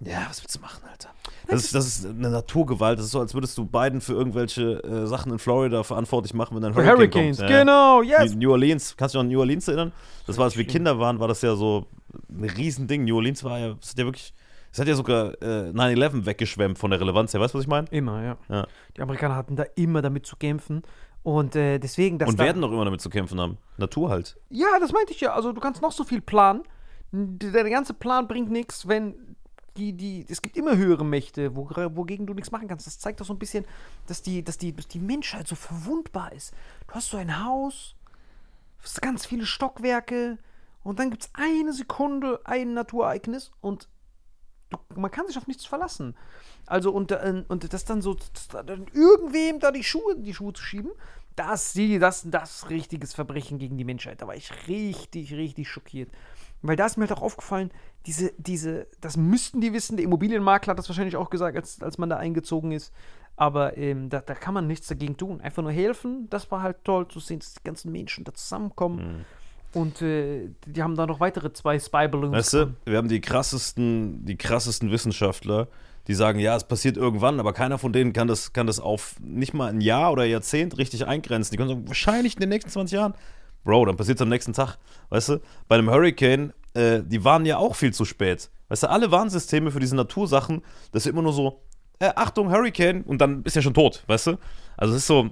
ja, 0.00 0.26
was 0.28 0.42
willst 0.42 0.56
du 0.56 0.60
machen, 0.60 0.82
Alter? 0.90 1.10
Das 1.46 1.64
ist, 1.64 1.74
das 1.74 1.86
ist 1.86 2.06
eine 2.06 2.30
Naturgewalt. 2.30 2.98
Das 2.98 3.06
ist 3.06 3.12
so, 3.12 3.20
als 3.20 3.34
würdest 3.34 3.56
du 3.58 3.64
Biden 3.64 4.00
für 4.00 4.12
irgendwelche 4.12 4.82
äh, 4.82 5.06
Sachen 5.06 5.32
in 5.32 5.38
Florida 5.38 5.82
verantwortlich 5.82 6.34
machen, 6.34 6.54
wenn 6.54 6.62
dann 6.62 6.74
Hurricane 6.74 6.96
Hurricanes, 6.96 7.38
kommt. 7.38 7.50
Genau, 7.50 8.02
yes. 8.02 8.34
New 8.34 8.50
Orleans, 8.50 8.96
kannst 8.96 9.14
du 9.14 9.18
dich 9.18 9.24
an 9.24 9.28
New 9.28 9.40
Orleans 9.40 9.68
erinnern? 9.68 9.92
Das 10.26 10.36
war, 10.38 10.44
als 10.44 10.56
wir 10.56 10.64
Kinder 10.64 10.98
waren, 10.98 11.20
war 11.20 11.28
das 11.28 11.42
ja 11.42 11.54
so 11.54 11.86
ein 12.30 12.44
Riesending. 12.44 13.04
New 13.04 13.16
Orleans 13.16 13.44
war 13.44 13.58
ja, 13.58 13.74
das 13.74 13.90
hat 13.90 13.98
ja 13.98 14.04
wirklich, 14.04 14.34
das 14.74 14.80
hat 14.80 14.88
ja 14.88 14.96
sogar 14.96 15.40
äh, 15.40 15.70
9-11 15.70 16.26
weggeschwemmt 16.26 16.78
von 16.80 16.90
der 16.90 17.00
Relevanz 17.00 17.32
her. 17.32 17.40
Weißt 17.40 17.54
du, 17.54 17.58
was 17.58 17.64
ich 17.64 17.70
meine? 17.70 17.86
Immer, 17.92 18.24
ja. 18.24 18.36
Ja. 18.48 18.66
Die 18.96 19.02
Amerikaner 19.02 19.36
hatten 19.36 19.54
da 19.54 19.62
immer 19.76 20.02
damit 20.02 20.26
zu 20.26 20.34
kämpfen. 20.34 20.82
Und 21.22 21.54
äh, 21.54 21.78
deswegen, 21.78 22.18
dass 22.18 22.28
Und 22.28 22.38
werden 22.38 22.58
noch 22.58 22.72
immer 22.72 22.84
damit 22.84 23.00
zu 23.00 23.08
kämpfen 23.08 23.40
haben. 23.40 23.58
Natur 23.76 24.10
halt. 24.10 24.36
Ja, 24.50 24.66
das 24.80 24.90
meinte 24.90 25.12
ich 25.12 25.20
ja. 25.20 25.32
Also 25.32 25.52
du 25.52 25.60
kannst 25.60 25.80
noch 25.80 25.92
so 25.92 26.02
viel 26.02 26.20
planen. 26.20 26.64
Der 27.12 27.70
ganze 27.70 27.94
Plan 27.94 28.26
bringt 28.26 28.50
nichts, 28.50 28.88
wenn 28.88 29.36
die, 29.76 29.92
die, 29.92 30.26
es 30.28 30.42
gibt 30.42 30.56
immer 30.56 30.76
höhere 30.76 31.04
Mächte, 31.04 31.54
wo, 31.54 31.70
wogegen 31.70 32.26
du 32.26 32.34
nichts 32.34 32.50
machen 32.50 32.66
kannst. 32.66 32.88
Das 32.88 32.98
zeigt 32.98 33.20
doch 33.20 33.26
so 33.26 33.32
ein 33.32 33.38
bisschen, 33.38 33.64
dass 34.08 34.22
die, 34.22 34.42
dass 34.42 34.58
die, 34.58 34.74
dass 34.74 34.88
die 34.88 34.98
Menschheit 34.98 35.46
so 35.46 35.54
verwundbar 35.54 36.32
ist. 36.32 36.52
Du 36.88 36.94
hast 36.94 37.10
so 37.10 37.16
ein 37.16 37.44
Haus, 37.44 37.94
ganz 39.00 39.24
viele 39.24 39.46
Stockwerke 39.46 40.38
und 40.82 40.98
dann 40.98 41.10
gibt 41.10 41.22
es 41.22 41.30
eine 41.34 41.72
Sekunde 41.72 42.40
ein 42.42 42.74
Naturereignis 42.74 43.52
und 43.60 43.88
man 44.94 45.10
kann 45.10 45.26
sich 45.26 45.36
auf 45.38 45.46
nichts 45.46 45.64
verlassen. 45.64 46.16
Also 46.66 46.92
und, 46.92 47.10
äh, 47.12 47.44
und 47.48 47.72
das 47.72 47.84
dann 47.84 48.02
so 48.02 48.16
dann 48.52 48.86
irgendwem 48.92 49.60
da 49.60 49.70
die 49.70 49.84
Schuhe 49.84 50.16
die 50.16 50.34
Schuhe 50.34 50.52
zu 50.52 50.62
schieben, 50.62 50.92
das 51.36 51.72
sie 51.72 51.98
das 51.98 52.22
das 52.26 52.70
richtiges 52.70 53.14
Verbrechen 53.14 53.58
gegen 53.58 53.76
die 53.76 53.84
Menschheit. 53.84 54.22
Da 54.22 54.26
war 54.26 54.36
ich 54.36 54.50
richtig 54.68 55.32
richtig 55.34 55.68
schockiert, 55.68 56.10
weil 56.62 56.76
da 56.76 56.86
ist 56.86 56.96
mir 56.96 57.06
halt 57.06 57.18
auch 57.18 57.22
aufgefallen, 57.22 57.70
diese 58.06 58.32
diese 58.38 58.86
das 59.00 59.16
müssten 59.16 59.60
die 59.60 59.72
wissen. 59.72 59.96
Der 59.96 60.04
Immobilienmakler 60.04 60.72
hat 60.72 60.78
das 60.78 60.88
wahrscheinlich 60.88 61.16
auch 61.16 61.30
gesagt, 61.30 61.56
als 61.56 61.82
als 61.82 61.98
man 61.98 62.10
da 62.10 62.16
eingezogen 62.16 62.72
ist. 62.72 62.92
Aber 63.36 63.76
ähm, 63.76 64.10
da, 64.10 64.20
da 64.20 64.34
kann 64.34 64.54
man 64.54 64.66
nichts 64.66 64.86
dagegen 64.86 65.16
tun. 65.16 65.40
Einfach 65.40 65.62
nur 65.62 65.72
helfen. 65.72 66.28
Das 66.30 66.50
war 66.52 66.62
halt 66.62 66.84
toll 66.84 67.08
zu 67.08 67.18
sehen, 67.18 67.40
dass 67.40 67.54
die 67.54 67.64
ganzen 67.64 67.90
Menschen 67.90 68.22
da 68.24 68.32
zusammenkommen. 68.32 69.24
Und 69.74 70.00
äh, 70.02 70.50
die 70.66 70.82
haben 70.82 70.94
da 70.94 71.06
noch 71.06 71.20
weitere 71.20 71.52
zwei 71.52 71.78
Spy 71.78 72.08
Balloons. 72.08 72.32
Weißt 72.32 72.52
du, 72.54 72.74
wir 72.84 72.96
haben 72.96 73.08
die 73.08 73.20
krassesten, 73.20 74.24
die 74.24 74.36
krassesten 74.36 74.90
Wissenschaftler, 74.90 75.68
die 76.06 76.14
sagen, 76.14 76.38
ja, 76.38 76.56
es 76.56 76.64
passiert 76.64 76.96
irgendwann, 76.96 77.40
aber 77.40 77.52
keiner 77.52 77.78
von 77.78 77.92
denen 77.92 78.12
kann 78.12 78.28
das, 78.28 78.52
kann 78.52 78.66
das 78.66 78.78
auf 78.78 79.16
nicht 79.20 79.52
mal 79.52 79.68
ein 79.68 79.80
Jahr 79.80 80.12
oder 80.12 80.24
Jahrzehnt 80.24 80.78
richtig 80.78 81.06
eingrenzen. 81.06 81.52
Die 81.52 81.56
können 81.56 81.68
sagen, 81.68 81.88
wahrscheinlich 81.88 82.34
in 82.34 82.40
den 82.40 82.50
nächsten 82.50 82.70
20 82.70 82.94
Jahren. 82.96 83.14
Bro, 83.64 83.86
dann 83.86 83.96
passiert 83.96 84.18
es 84.18 84.22
am 84.22 84.28
nächsten 84.28 84.52
Tag. 84.52 84.76
Weißt 85.08 85.30
du, 85.30 85.40
bei 85.68 85.76
einem 85.76 85.90
Hurricane, 85.90 86.52
äh, 86.74 87.02
die 87.02 87.24
waren 87.24 87.46
ja 87.46 87.56
auch 87.56 87.74
viel 87.74 87.92
zu 87.92 88.04
spät. 88.04 88.50
Weißt 88.68 88.84
du, 88.84 88.90
alle 88.90 89.10
Warnsysteme 89.10 89.70
für 89.70 89.80
diese 89.80 89.96
Natursachen, 89.96 90.62
das 90.92 91.06
ist 91.06 91.12
immer 91.12 91.22
nur 91.22 91.32
so, 91.32 91.62
äh, 91.98 92.10
Achtung, 92.14 92.50
Hurricane, 92.50 93.02
und 93.02 93.18
dann 93.20 93.42
ist 93.44 93.56
er 93.56 93.62
schon 93.62 93.74
tot, 93.74 94.04
weißt 94.06 94.28
du? 94.28 94.38
Also 94.76 94.94
es 94.94 95.00
ist 95.00 95.06
so, 95.06 95.30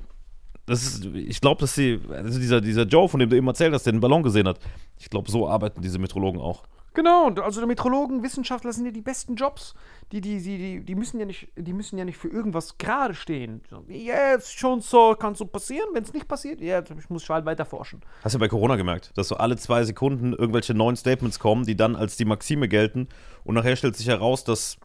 das 0.66 0.82
ist, 0.82 1.04
ich 1.04 1.40
glaube, 1.40 1.60
dass 1.60 1.74
sie, 1.74 2.00
also 2.10 2.38
dieser, 2.38 2.60
dieser 2.60 2.84
Joe, 2.84 3.08
von 3.08 3.20
dem 3.20 3.30
du 3.30 3.36
eben 3.36 3.46
erzählt 3.46 3.74
hast, 3.74 3.84
der 3.84 3.92
den 3.92 4.00
Ballon 4.00 4.22
gesehen 4.22 4.46
hat, 4.46 4.58
ich 4.98 5.10
glaube, 5.10 5.30
so 5.30 5.48
arbeiten 5.48 5.82
diese 5.82 5.98
Meteorologen 5.98 6.40
auch. 6.40 6.64
Genau, 6.94 7.26
und 7.26 7.40
also 7.40 7.60
die 7.60 7.66
Meteorologen, 7.66 8.22
Wissenschaftler 8.22 8.72
sind 8.72 8.84
ja 8.84 8.92
die 8.92 9.00
besten 9.00 9.34
Jobs. 9.34 9.74
Die, 10.12 10.20
die, 10.20 10.42
die, 10.42 10.80
die, 10.84 10.94
müssen, 10.94 11.18
ja 11.18 11.24
nicht, 11.24 11.48
die 11.56 11.72
müssen 11.72 11.96
ja 11.96 12.04
nicht 12.04 12.18
für 12.18 12.28
irgendwas 12.28 12.76
gerade 12.76 13.14
stehen. 13.14 13.62
Jetzt 13.88 14.58
schon 14.58 14.82
so, 14.82 15.14
kann 15.14 15.34
so 15.34 15.46
passieren. 15.46 15.88
Wenn 15.94 16.02
es 16.02 16.12
nicht 16.12 16.28
passiert, 16.28 16.60
ja, 16.60 16.82
ich 16.82 17.08
muss 17.08 17.26
halt 17.30 17.46
weiter 17.46 17.64
forschen. 17.64 18.02
Hast 18.22 18.34
du 18.34 18.38
bei 18.38 18.48
Corona 18.48 18.76
gemerkt, 18.76 19.12
dass 19.16 19.28
so 19.28 19.36
alle 19.36 19.56
zwei 19.56 19.84
Sekunden 19.84 20.34
irgendwelche 20.34 20.74
neuen 20.74 20.96
Statements 20.96 21.38
kommen, 21.38 21.64
die 21.64 21.76
dann 21.76 21.96
als 21.96 22.18
die 22.18 22.26
Maxime 22.26 22.68
gelten 22.68 23.08
und 23.44 23.54
nachher 23.54 23.76
stellt 23.76 23.96
sich 23.96 24.08
heraus, 24.08 24.44
dass 24.44 24.76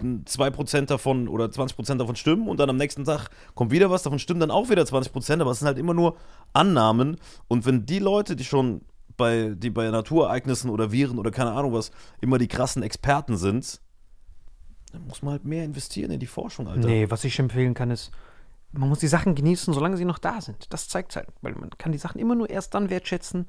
2% 0.00 0.86
davon 0.86 1.28
oder 1.28 1.46
20% 1.46 1.96
davon 1.96 2.16
stimmen 2.16 2.48
und 2.48 2.60
dann 2.60 2.70
am 2.70 2.76
nächsten 2.76 3.04
Tag 3.04 3.30
kommt 3.54 3.70
wieder 3.70 3.90
was, 3.90 4.02
davon 4.02 4.18
stimmen 4.18 4.40
dann 4.40 4.50
auch 4.50 4.70
wieder 4.70 4.82
20%, 4.82 5.40
aber 5.40 5.50
es 5.50 5.58
sind 5.58 5.66
halt 5.66 5.78
immer 5.78 5.94
nur 5.94 6.16
Annahmen 6.52 7.16
und 7.48 7.66
wenn 7.66 7.86
die 7.86 7.98
Leute, 7.98 8.36
die 8.36 8.44
schon 8.44 8.82
bei, 9.16 9.52
die 9.56 9.70
bei 9.70 9.90
Naturereignissen 9.90 10.70
oder 10.70 10.92
Viren 10.92 11.18
oder 11.18 11.30
keine 11.30 11.52
Ahnung 11.52 11.72
was, 11.72 11.90
immer 12.20 12.38
die 12.38 12.48
krassen 12.48 12.82
Experten 12.82 13.36
sind, 13.36 13.80
dann 14.92 15.06
muss 15.06 15.22
man 15.22 15.32
halt 15.32 15.44
mehr 15.44 15.64
investieren 15.64 16.10
in 16.10 16.20
die 16.20 16.26
Forschung, 16.26 16.66
Alter. 16.66 16.86
Nee, 16.86 17.10
was 17.10 17.24
ich 17.24 17.38
empfehlen 17.38 17.74
kann, 17.74 17.90
ist, 17.90 18.10
man 18.72 18.88
muss 18.88 19.00
die 19.00 19.08
Sachen 19.08 19.34
genießen, 19.34 19.74
solange 19.74 19.96
sie 19.96 20.04
noch 20.04 20.18
da 20.18 20.40
sind. 20.40 20.72
Das 20.72 20.88
zeigt 20.88 21.16
halt, 21.16 21.28
weil 21.42 21.54
man 21.54 21.70
kann 21.70 21.92
die 21.92 21.98
Sachen 21.98 22.20
immer 22.20 22.34
nur 22.34 22.50
erst 22.50 22.74
dann 22.74 22.90
wertschätzen, 22.90 23.48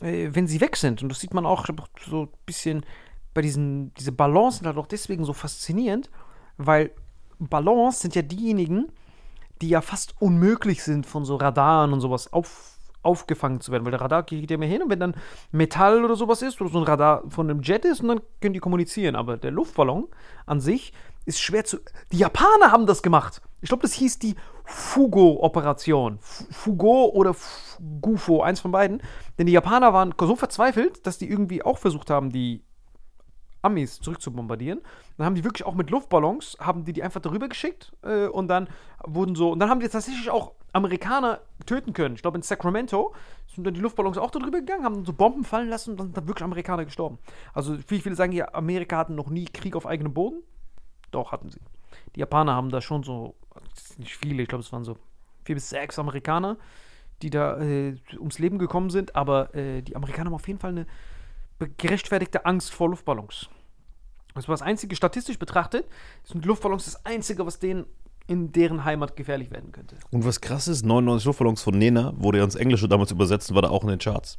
äh, 0.00 0.30
wenn 0.32 0.46
sie 0.46 0.60
weg 0.60 0.76
sind. 0.76 1.02
Und 1.02 1.08
das 1.08 1.20
sieht 1.20 1.34
man 1.34 1.46
auch 1.46 1.66
so 2.06 2.22
ein 2.22 2.28
bisschen 2.46 2.84
bei 3.34 3.42
diesen, 3.42 3.92
diese 3.94 4.12
Balance 4.12 4.58
sind 4.58 4.66
halt 4.66 4.78
auch 4.78 4.86
deswegen 4.86 5.24
so 5.24 5.32
faszinierend, 5.32 6.08
weil 6.56 6.92
Ballons 7.38 8.00
sind 8.00 8.14
ja 8.14 8.22
diejenigen, 8.22 8.92
die 9.60 9.68
ja 9.68 9.80
fast 9.80 10.14
unmöglich 10.20 10.82
sind 10.82 11.04
von 11.04 11.24
so 11.24 11.36
Radaren 11.36 11.92
und 11.92 12.00
sowas 12.00 12.32
auf, 12.32 12.78
aufgefangen 13.02 13.60
zu 13.60 13.72
werden, 13.72 13.84
weil 13.84 13.90
der 13.90 14.00
Radar 14.00 14.22
geht 14.22 14.50
ja 14.50 14.56
mehr 14.56 14.68
hin 14.68 14.82
und 14.82 14.90
wenn 14.90 15.00
dann 15.00 15.16
Metall 15.52 16.04
oder 16.04 16.16
sowas 16.16 16.42
ist 16.42 16.60
oder 16.60 16.70
so 16.70 16.78
ein 16.78 16.84
Radar 16.84 17.22
von 17.28 17.50
einem 17.50 17.60
Jet 17.60 17.84
ist 17.84 18.00
und 18.00 18.08
dann 18.08 18.20
können 18.40 18.54
die 18.54 18.60
kommunizieren, 18.60 19.16
aber 19.16 19.36
der 19.36 19.50
Luftballon 19.50 20.08
an 20.46 20.60
sich 20.60 20.92
ist 21.26 21.40
schwer 21.40 21.64
zu. 21.64 21.78
Die 22.12 22.18
Japaner 22.18 22.70
haben 22.70 22.86
das 22.86 23.02
gemacht. 23.02 23.40
Ich 23.62 23.68
glaube, 23.68 23.82
das 23.82 23.94
hieß 23.94 24.18
die 24.18 24.34
Fugo-Operation. 24.64 26.18
Fugo 26.20 27.06
oder 27.06 27.34
Gufo, 28.00 28.42
eins 28.42 28.60
von 28.60 28.72
beiden. 28.72 29.02
Denn 29.38 29.46
die 29.46 29.52
Japaner 29.52 29.92
waren 29.94 30.14
so 30.18 30.36
verzweifelt, 30.36 31.06
dass 31.06 31.16
die 31.16 31.30
irgendwie 31.30 31.62
auch 31.62 31.78
versucht 31.78 32.10
haben, 32.10 32.30
die 32.30 32.62
Amis 33.64 34.00
zurückzubombardieren. 34.00 34.80
Dann 35.16 35.26
haben 35.26 35.34
die 35.34 35.44
wirklich 35.44 35.64
auch 35.66 35.74
mit 35.74 35.90
Luftballons, 35.90 36.56
haben 36.60 36.84
die 36.84 36.92
die 36.92 37.02
einfach 37.02 37.20
darüber 37.20 37.48
geschickt 37.48 37.92
äh, 38.02 38.26
und 38.26 38.48
dann 38.48 38.68
wurden 39.04 39.34
so, 39.34 39.52
und 39.52 39.58
dann 39.58 39.70
haben 39.70 39.80
die 39.80 39.88
tatsächlich 39.88 40.30
auch 40.30 40.52
Amerikaner 40.72 41.40
töten 41.66 41.92
können. 41.92 42.16
Ich 42.16 42.22
glaube 42.22 42.36
in 42.36 42.42
Sacramento 42.42 43.14
sind 43.54 43.64
dann 43.64 43.74
die 43.74 43.80
Luftballons 43.80 44.18
auch 44.18 44.30
darüber 44.30 44.58
gegangen, 44.58 44.84
haben 44.84 45.04
so 45.04 45.12
Bomben 45.12 45.44
fallen 45.44 45.68
lassen 45.68 45.92
und 45.92 46.00
dann 46.00 46.06
sind 46.08 46.16
da 46.16 46.26
wirklich 46.26 46.44
Amerikaner 46.44 46.84
gestorben. 46.84 47.18
Also 47.52 47.76
viele, 47.86 48.02
viele 48.02 48.14
sagen 48.16 48.32
ja, 48.32 48.52
Amerika 48.52 48.98
hatten 48.98 49.14
noch 49.14 49.30
nie 49.30 49.44
Krieg 49.44 49.76
auf 49.76 49.86
eigenem 49.86 50.12
Boden. 50.12 50.42
Doch, 51.10 51.30
hatten 51.30 51.50
sie. 51.50 51.60
Die 52.16 52.20
Japaner 52.20 52.54
haben 52.54 52.70
da 52.70 52.80
schon 52.80 53.04
so, 53.04 53.34
nicht 53.98 54.16
viele, 54.16 54.42
ich 54.42 54.48
glaube 54.48 54.62
es 54.62 54.72
waren 54.72 54.84
so 54.84 54.98
vier 55.44 55.54
bis 55.54 55.70
sechs 55.70 55.98
Amerikaner, 55.98 56.56
die 57.22 57.30
da 57.30 57.60
äh, 57.60 57.96
ums 58.18 58.40
Leben 58.40 58.58
gekommen 58.58 58.90
sind, 58.90 59.14
aber 59.14 59.54
äh, 59.54 59.82
die 59.82 59.94
Amerikaner 59.94 60.26
haben 60.26 60.34
auf 60.34 60.48
jeden 60.48 60.58
Fall 60.58 60.72
eine 60.72 60.86
gerechtfertigte 61.78 62.46
Angst 62.46 62.72
vor 62.72 62.90
Luftballons. 62.90 63.48
Das 64.34 64.48
war 64.48 64.54
das 64.54 64.62
einzige, 64.62 64.96
statistisch 64.96 65.38
betrachtet, 65.38 65.86
sind 66.24 66.44
Luftballons 66.44 66.86
das 66.86 67.06
einzige, 67.06 67.46
was 67.46 67.58
denen 67.58 67.86
in 68.26 68.52
deren 68.52 68.84
Heimat 68.84 69.16
gefährlich 69.16 69.50
werden 69.50 69.70
könnte. 69.70 69.96
Und 70.10 70.24
was 70.24 70.40
krass 70.40 70.66
ist, 70.66 70.84
99 70.84 71.26
Luftballons 71.26 71.62
von 71.62 71.78
Nena 71.78 72.14
wurde 72.16 72.38
ja 72.38 72.44
ins 72.44 72.54
Englische 72.54 72.88
damals 72.88 73.10
übersetzt 73.10 73.50
und 73.50 73.54
war 73.54 73.62
da 73.62 73.68
auch 73.68 73.82
in 73.82 73.90
den 73.90 73.98
Charts. 73.98 74.38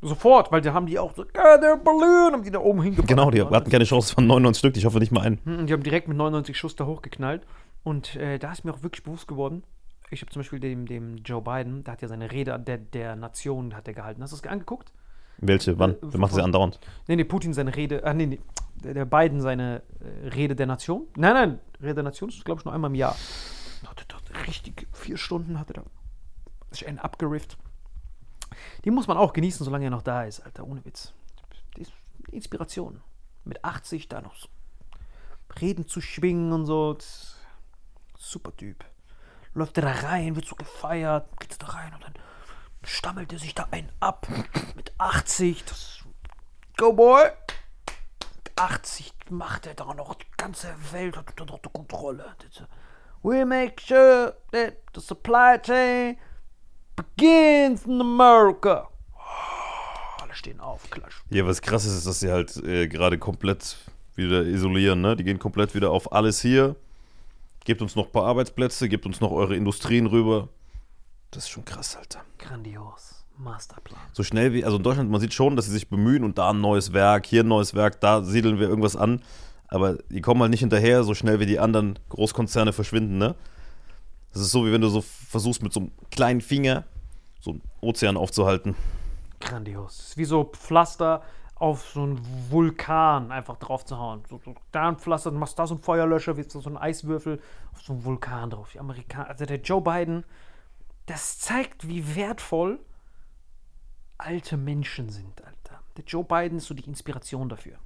Sofort, 0.00 0.52
weil 0.52 0.60
da 0.60 0.72
haben 0.72 0.86
die 0.86 0.98
auch 0.98 1.14
so, 1.14 1.24
ah, 1.36 1.56
der 1.56 1.76
Balloon, 1.76 2.32
haben 2.32 2.42
die 2.42 2.50
da 2.50 2.58
oben 2.58 2.82
hingepackt. 2.82 3.08
Genau, 3.08 3.30
die 3.30 3.42
hatten 3.42 3.70
keine 3.70 3.84
Chance, 3.84 4.16
waren 4.16 4.26
99 4.26 4.58
Stück, 4.58 4.76
ich 4.76 4.84
hoffe 4.84 4.98
nicht 4.98 5.12
mal 5.12 5.22
einen. 5.22 5.38
Und 5.44 5.66
die 5.66 5.72
haben 5.72 5.82
direkt 5.82 6.08
mit 6.08 6.16
99 6.16 6.56
Schuss 6.56 6.76
da 6.76 6.86
hochgeknallt. 6.86 7.42
Und 7.82 8.16
äh, 8.16 8.38
da 8.38 8.52
ist 8.52 8.64
mir 8.64 8.72
auch 8.72 8.82
wirklich 8.82 9.02
bewusst 9.02 9.26
geworden, 9.28 9.64
ich 10.10 10.20
habe 10.20 10.30
zum 10.30 10.40
Beispiel 10.40 10.60
dem, 10.60 10.86
dem 10.86 11.16
Joe 11.16 11.42
Biden, 11.42 11.84
der 11.84 11.92
hat 11.92 12.02
ja 12.02 12.08
seine 12.08 12.30
Rede 12.30 12.58
der, 12.58 12.78
der 12.78 13.16
Nation 13.16 13.74
hat 13.74 13.88
er 13.88 13.94
gehalten. 13.94 14.22
Hast 14.22 14.32
du 14.32 14.36
das 14.36 14.46
angeguckt? 14.46 14.92
Welche, 15.38 15.78
wann? 15.78 15.92
Äh, 15.94 16.06
Der 16.10 16.20
macht 16.20 16.32
das 16.32 16.38
ja 16.38 16.44
andauernd. 16.44 16.78
Nee, 17.08 17.16
nee, 17.16 17.24
Putin 17.24 17.52
seine 17.54 17.74
Rede, 17.74 18.04
ah, 18.04 18.14
nee, 18.14 18.26
nee, 18.26 18.40
der, 18.76 19.04
Biden 19.04 19.40
seine 19.40 19.82
äh, 20.00 20.28
Rede 20.28 20.54
der 20.54 20.66
Nation. 20.66 21.06
Nein, 21.16 21.34
nein, 21.34 21.60
Rede 21.80 21.94
der 21.94 22.04
Nation 22.04 22.28
ist, 22.28 22.44
glaube 22.44 22.60
ich, 22.60 22.64
nur 22.64 22.74
einmal 22.74 22.90
im 22.90 22.94
Jahr. 22.94 23.16
Hat 23.86 24.00
er 24.00 24.06
dort 24.08 24.46
richtig, 24.46 24.86
vier 24.92 25.16
Stunden 25.16 25.58
hat 25.58 25.70
er 25.70 25.74
da 25.74 25.82
sich 26.70 26.86
einen 26.86 26.98
abgerifft. 26.98 27.56
Die 28.84 28.90
muss 28.90 29.06
man 29.06 29.16
auch 29.16 29.32
genießen, 29.32 29.64
solange 29.64 29.84
er 29.86 29.90
noch 29.90 30.02
da 30.02 30.24
ist, 30.24 30.40
Alter, 30.40 30.66
ohne 30.66 30.84
Witz. 30.84 31.12
Die 31.76 31.82
ist 31.82 31.92
Inspiration. 32.30 33.00
Mit 33.44 33.64
80 33.64 34.08
da 34.08 34.20
noch 34.20 34.34
so 34.34 34.48
Reden 35.60 35.86
zu 35.86 36.00
schwingen 36.00 36.52
und 36.52 36.66
so. 36.66 36.96
Super 38.18 38.56
Typ. 38.56 38.84
Läuft 39.52 39.78
er 39.78 39.82
da 39.84 39.92
rein, 39.92 40.34
wird 40.34 40.46
so 40.46 40.56
gefeiert, 40.56 41.28
geht 41.38 41.62
da 41.62 41.66
rein 41.66 41.94
und 41.94 42.02
dann 42.02 42.14
stammelt 42.86 43.32
er 43.32 43.38
sich 43.38 43.54
da 43.54 43.66
einen 43.70 43.90
ab 44.00 44.26
mit 44.76 44.92
80. 44.98 45.64
Das 45.64 46.00
Go 46.76 46.92
Boy! 46.92 47.30
Mit 48.36 48.52
80 48.56 49.12
macht 49.30 49.66
er 49.66 49.74
da 49.74 49.92
noch 49.94 50.14
die 50.14 50.26
ganze 50.36 50.68
Welt 50.92 51.16
hat 51.16 51.40
unter 51.40 51.70
Kontrolle. 51.70 52.34
Das, 52.38 52.66
We 53.24 53.46
make 53.46 53.80
sure 53.80 54.34
that 54.52 54.82
the 54.94 55.00
supply 55.00 55.58
chain 55.58 56.18
begins 56.94 57.86
in 57.86 57.98
America. 57.98 58.86
Oh, 59.14 60.22
alle 60.22 60.34
stehen 60.34 60.60
auf, 60.60 60.90
klatschen. 60.90 61.22
Ja, 61.30 61.46
was 61.46 61.62
krass 61.62 61.86
ist, 61.86 61.94
ist, 61.96 62.06
dass 62.06 62.20
sie 62.20 62.30
halt 62.30 62.54
äh, 62.58 62.86
gerade 62.86 63.16
komplett 63.18 63.78
wieder 64.14 64.44
isolieren, 64.44 65.00
ne? 65.00 65.16
Die 65.16 65.24
gehen 65.24 65.38
komplett 65.38 65.74
wieder 65.74 65.90
auf 65.90 66.12
alles 66.12 66.42
hier. 66.42 66.76
Gebt 67.64 67.80
uns 67.80 67.96
noch 67.96 68.06
ein 68.06 68.12
paar 68.12 68.24
Arbeitsplätze, 68.24 68.90
gebt 68.90 69.06
uns 69.06 69.22
noch 69.22 69.30
eure 69.30 69.56
Industrien 69.56 70.06
rüber. 70.06 70.50
Das 71.34 71.44
ist 71.44 71.50
schon 71.50 71.64
krass, 71.64 71.96
Alter. 71.96 72.20
Grandios. 72.38 73.24
Masterplan. 73.36 74.00
So 74.12 74.22
schnell 74.22 74.52
wie, 74.52 74.64
also 74.64 74.76
in 74.76 74.84
Deutschland, 74.84 75.10
man 75.10 75.20
sieht 75.20 75.34
schon, 75.34 75.56
dass 75.56 75.64
sie 75.64 75.72
sich 75.72 75.88
bemühen 75.88 76.22
und 76.22 76.38
da 76.38 76.50
ein 76.50 76.60
neues 76.60 76.92
Werk, 76.92 77.26
hier 77.26 77.42
ein 77.42 77.48
neues 77.48 77.74
Werk, 77.74 78.00
da 78.00 78.22
siedeln 78.22 78.60
wir 78.60 78.68
irgendwas 78.68 78.94
an. 78.94 79.20
Aber 79.66 79.94
die 80.10 80.20
kommen 80.20 80.40
halt 80.40 80.52
nicht 80.52 80.60
hinterher, 80.60 81.02
so 81.02 81.14
schnell 81.14 81.40
wie 81.40 81.46
die 81.46 81.58
anderen 81.58 81.98
Großkonzerne 82.10 82.72
verschwinden, 82.72 83.18
ne? 83.18 83.34
Das 84.32 84.42
ist 84.42 84.52
so, 84.52 84.64
wie 84.64 84.72
wenn 84.72 84.80
du 84.80 84.88
so 84.88 85.00
versuchst, 85.00 85.64
mit 85.64 85.72
so 85.72 85.80
einem 85.80 85.90
kleinen 86.12 86.40
Finger 86.40 86.84
so 87.40 87.50
einen 87.50 87.62
Ozean 87.80 88.16
aufzuhalten. 88.16 88.76
Grandios. 89.40 89.96
Das 89.96 90.06
ist 90.10 90.16
wie 90.16 90.24
so 90.24 90.44
Pflaster 90.44 91.22
auf 91.56 91.90
so 91.92 92.02
einen 92.02 92.20
Vulkan 92.50 93.32
einfach 93.32 93.56
drauf 93.56 93.84
zu 93.84 93.98
hauen. 93.98 94.22
So, 94.28 94.40
so 94.44 94.54
da 94.70 94.88
ein 94.88 94.98
Pflaster, 94.98 95.30
dann 95.30 95.40
machst 95.40 95.58
du 95.58 95.62
da 95.62 95.66
so 95.66 95.74
einen 95.74 95.82
Feuerlöscher, 95.82 96.36
wie 96.36 96.44
so 96.44 96.60
ein 96.68 96.76
Eiswürfel 96.76 97.40
auf 97.72 97.82
so 97.82 97.92
einen 97.94 98.04
Vulkan 98.04 98.50
drauf. 98.50 98.70
Die 98.72 98.78
Amerikaner, 98.78 99.28
also 99.28 99.44
der 99.44 99.60
Joe 99.60 99.80
Biden, 99.80 100.24
das 101.06 101.38
zeigt, 101.38 101.86
wie 101.88 102.16
wertvoll 102.16 102.80
alte 104.18 104.56
Menschen 104.56 105.10
sind, 105.10 105.44
Alter. 105.44 105.82
Der 105.96 106.04
Joe 106.04 106.24
Biden 106.24 106.58
ist 106.58 106.66
so 106.66 106.74
die 106.74 106.86
Inspiration 106.86 107.48
dafür. 107.48 107.78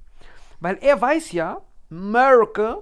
Weil 0.59 0.77
er 0.81 0.99
weiß 0.99 1.31
ja, 1.31 1.61
America, 1.89 2.81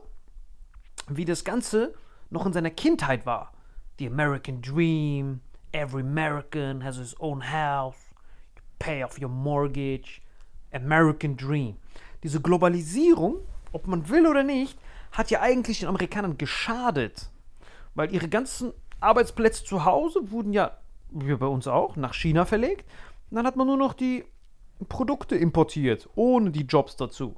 wie 1.07 1.25
das 1.25 1.43
Ganze 1.43 1.93
noch 2.29 2.45
in 2.45 2.53
seiner 2.53 2.69
Kindheit 2.69 3.25
war. 3.25 3.53
The 3.99 4.07
American 4.07 4.61
Dream, 4.61 5.41
every 5.71 6.01
American 6.01 6.83
has 6.83 6.97
his 6.97 7.19
own 7.19 7.41
house, 7.41 7.97
you 8.55 8.61
pay 8.79 9.03
off 9.03 9.19
your 9.19 9.29
mortgage, 9.29 10.21
American 10.71 11.35
Dream. 11.35 11.77
Diese 12.23 12.41
Globalisierung, 12.41 13.37
ob 13.71 13.87
man 13.87 14.09
will 14.09 14.27
oder 14.27 14.43
nicht, 14.43 14.77
hat 15.11 15.31
ja 15.31 15.41
eigentlich 15.41 15.79
den 15.79 15.89
Amerikanern 15.89 16.37
geschadet. 16.37 17.29
Weil 17.95 18.13
ihre 18.13 18.27
ganzen 18.27 18.73
Arbeitsplätze 18.99 19.63
zu 19.63 19.85
Hause 19.85 20.31
wurden 20.31 20.53
ja, 20.53 20.77
wie 21.09 21.35
bei 21.35 21.45
uns 21.45 21.67
auch, 21.67 21.95
nach 21.95 22.13
China 22.13 22.45
verlegt. 22.45 22.85
Und 23.29 23.35
dann 23.35 23.45
hat 23.45 23.55
man 23.55 23.67
nur 23.67 23.77
noch 23.77 23.93
die 23.93 24.25
Produkte 24.89 25.35
importiert, 25.35 26.09
ohne 26.15 26.51
die 26.51 26.65
Jobs 26.65 26.95
dazu. 26.95 27.35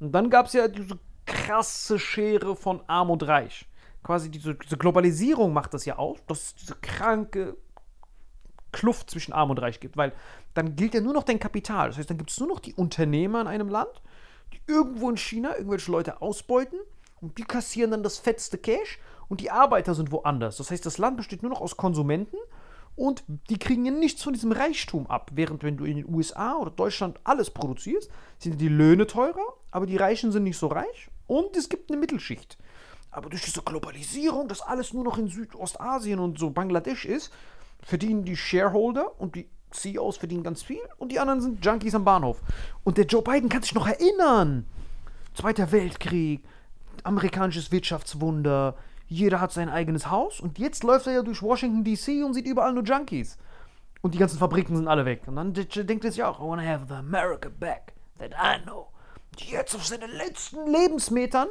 Und 0.00 0.12
dann 0.12 0.30
gab 0.30 0.46
es 0.46 0.52
ja 0.52 0.68
diese 0.68 0.98
krasse 1.26 1.98
Schere 1.98 2.56
von 2.56 2.82
Arm 2.86 3.10
und 3.10 3.26
Reich. 3.26 3.66
Quasi 4.02 4.30
diese, 4.30 4.54
diese 4.54 4.76
Globalisierung 4.76 5.52
macht 5.52 5.74
das 5.74 5.84
ja 5.84 5.96
aus, 5.96 6.18
dass 6.26 6.42
es 6.42 6.54
diese 6.56 6.74
kranke 6.74 7.56
Kluft 8.72 9.10
zwischen 9.10 9.32
Arm 9.32 9.50
und 9.50 9.60
Reich 9.60 9.80
gibt, 9.80 9.96
weil 9.96 10.12
dann 10.54 10.76
gilt 10.76 10.94
ja 10.94 11.00
nur 11.00 11.12
noch 11.12 11.22
dein 11.22 11.38
Kapital. 11.38 11.88
Das 11.88 11.98
heißt, 11.98 12.10
dann 12.10 12.18
gibt 12.18 12.30
es 12.30 12.40
nur 12.40 12.48
noch 12.48 12.58
die 12.58 12.74
Unternehmer 12.74 13.40
in 13.42 13.46
einem 13.46 13.68
Land, 13.68 14.02
die 14.52 14.60
irgendwo 14.66 15.08
in 15.10 15.16
China 15.16 15.56
irgendwelche 15.56 15.92
Leute 15.92 16.20
ausbeuten 16.20 16.80
und 17.20 17.38
die 17.38 17.44
kassieren 17.44 17.92
dann 17.92 18.02
das 18.02 18.18
fetteste 18.18 18.58
Cash 18.58 18.98
und 19.32 19.40
die 19.40 19.50
Arbeiter 19.50 19.94
sind 19.94 20.12
woanders. 20.12 20.58
Das 20.58 20.70
heißt, 20.70 20.84
das 20.84 20.98
Land 20.98 21.16
besteht 21.16 21.42
nur 21.42 21.48
noch 21.48 21.62
aus 21.62 21.78
Konsumenten 21.78 22.36
und 22.96 23.24
die 23.48 23.58
kriegen 23.58 23.86
ja 23.86 23.90
nichts 23.90 24.22
von 24.22 24.34
diesem 24.34 24.52
Reichtum 24.52 25.06
ab. 25.06 25.30
Während 25.32 25.62
wenn 25.62 25.78
du 25.78 25.86
in 25.86 25.96
den 25.96 26.14
USA 26.14 26.56
oder 26.56 26.70
Deutschland 26.70 27.18
alles 27.24 27.48
produzierst, 27.48 28.10
sind 28.38 28.60
die 28.60 28.68
Löhne 28.68 29.06
teurer, 29.06 29.40
aber 29.70 29.86
die 29.86 29.96
Reichen 29.96 30.32
sind 30.32 30.42
nicht 30.42 30.58
so 30.58 30.66
reich 30.66 31.08
und 31.28 31.56
es 31.56 31.70
gibt 31.70 31.90
eine 31.90 31.98
Mittelschicht. 31.98 32.58
Aber 33.10 33.30
durch 33.30 33.42
diese 33.42 33.62
Globalisierung, 33.62 34.48
dass 34.48 34.60
alles 34.60 34.92
nur 34.92 35.02
noch 35.02 35.16
in 35.16 35.28
Südostasien 35.28 36.18
und 36.18 36.38
so 36.38 36.50
Bangladesch 36.50 37.06
ist, 37.06 37.32
verdienen 37.80 38.26
die 38.26 38.36
Shareholder 38.36 39.18
und 39.18 39.34
die 39.34 39.48
CEOs 39.70 40.18
verdienen 40.18 40.42
ganz 40.42 40.62
viel 40.62 40.82
und 40.98 41.10
die 41.10 41.18
anderen 41.18 41.40
sind 41.40 41.64
Junkies 41.64 41.94
am 41.94 42.04
Bahnhof. 42.04 42.42
Und 42.84 42.98
der 42.98 43.06
Joe 43.06 43.22
Biden 43.22 43.48
kann 43.48 43.62
sich 43.62 43.72
noch 43.72 43.86
erinnern. 43.88 44.66
Zweiter 45.32 45.72
Weltkrieg, 45.72 46.44
amerikanisches 47.02 47.72
Wirtschaftswunder, 47.72 48.76
jeder 49.12 49.40
hat 49.40 49.52
sein 49.52 49.68
eigenes 49.68 50.10
Haus 50.10 50.40
und 50.40 50.58
jetzt 50.58 50.82
läuft 50.84 51.06
er 51.06 51.12
ja 51.12 51.22
durch 51.22 51.42
Washington 51.42 51.84
DC 51.84 52.24
und 52.24 52.34
sieht 52.34 52.46
überall 52.46 52.72
nur 52.72 52.82
Junkies. 52.82 53.38
Und 54.00 54.14
die 54.14 54.18
ganzen 54.18 54.38
Fabriken 54.38 54.76
sind 54.76 54.88
alle 54.88 55.04
weg. 55.04 55.22
Und 55.26 55.36
dann 55.36 55.54
denkt 55.54 56.04
er 56.04 56.10
sich 56.10 56.22
auch, 56.22 56.40
I 56.40 56.42
wanna 56.42 56.62
have 56.62 56.86
the 56.88 56.94
America 56.94 57.48
back 57.48 57.94
that 58.18 58.32
I 58.32 58.60
know. 58.62 58.88
Und 59.30 59.50
jetzt 59.50 59.74
auf 59.74 59.86
seinen 59.86 60.10
letzten 60.10 60.66
Lebensmetern 60.66 61.48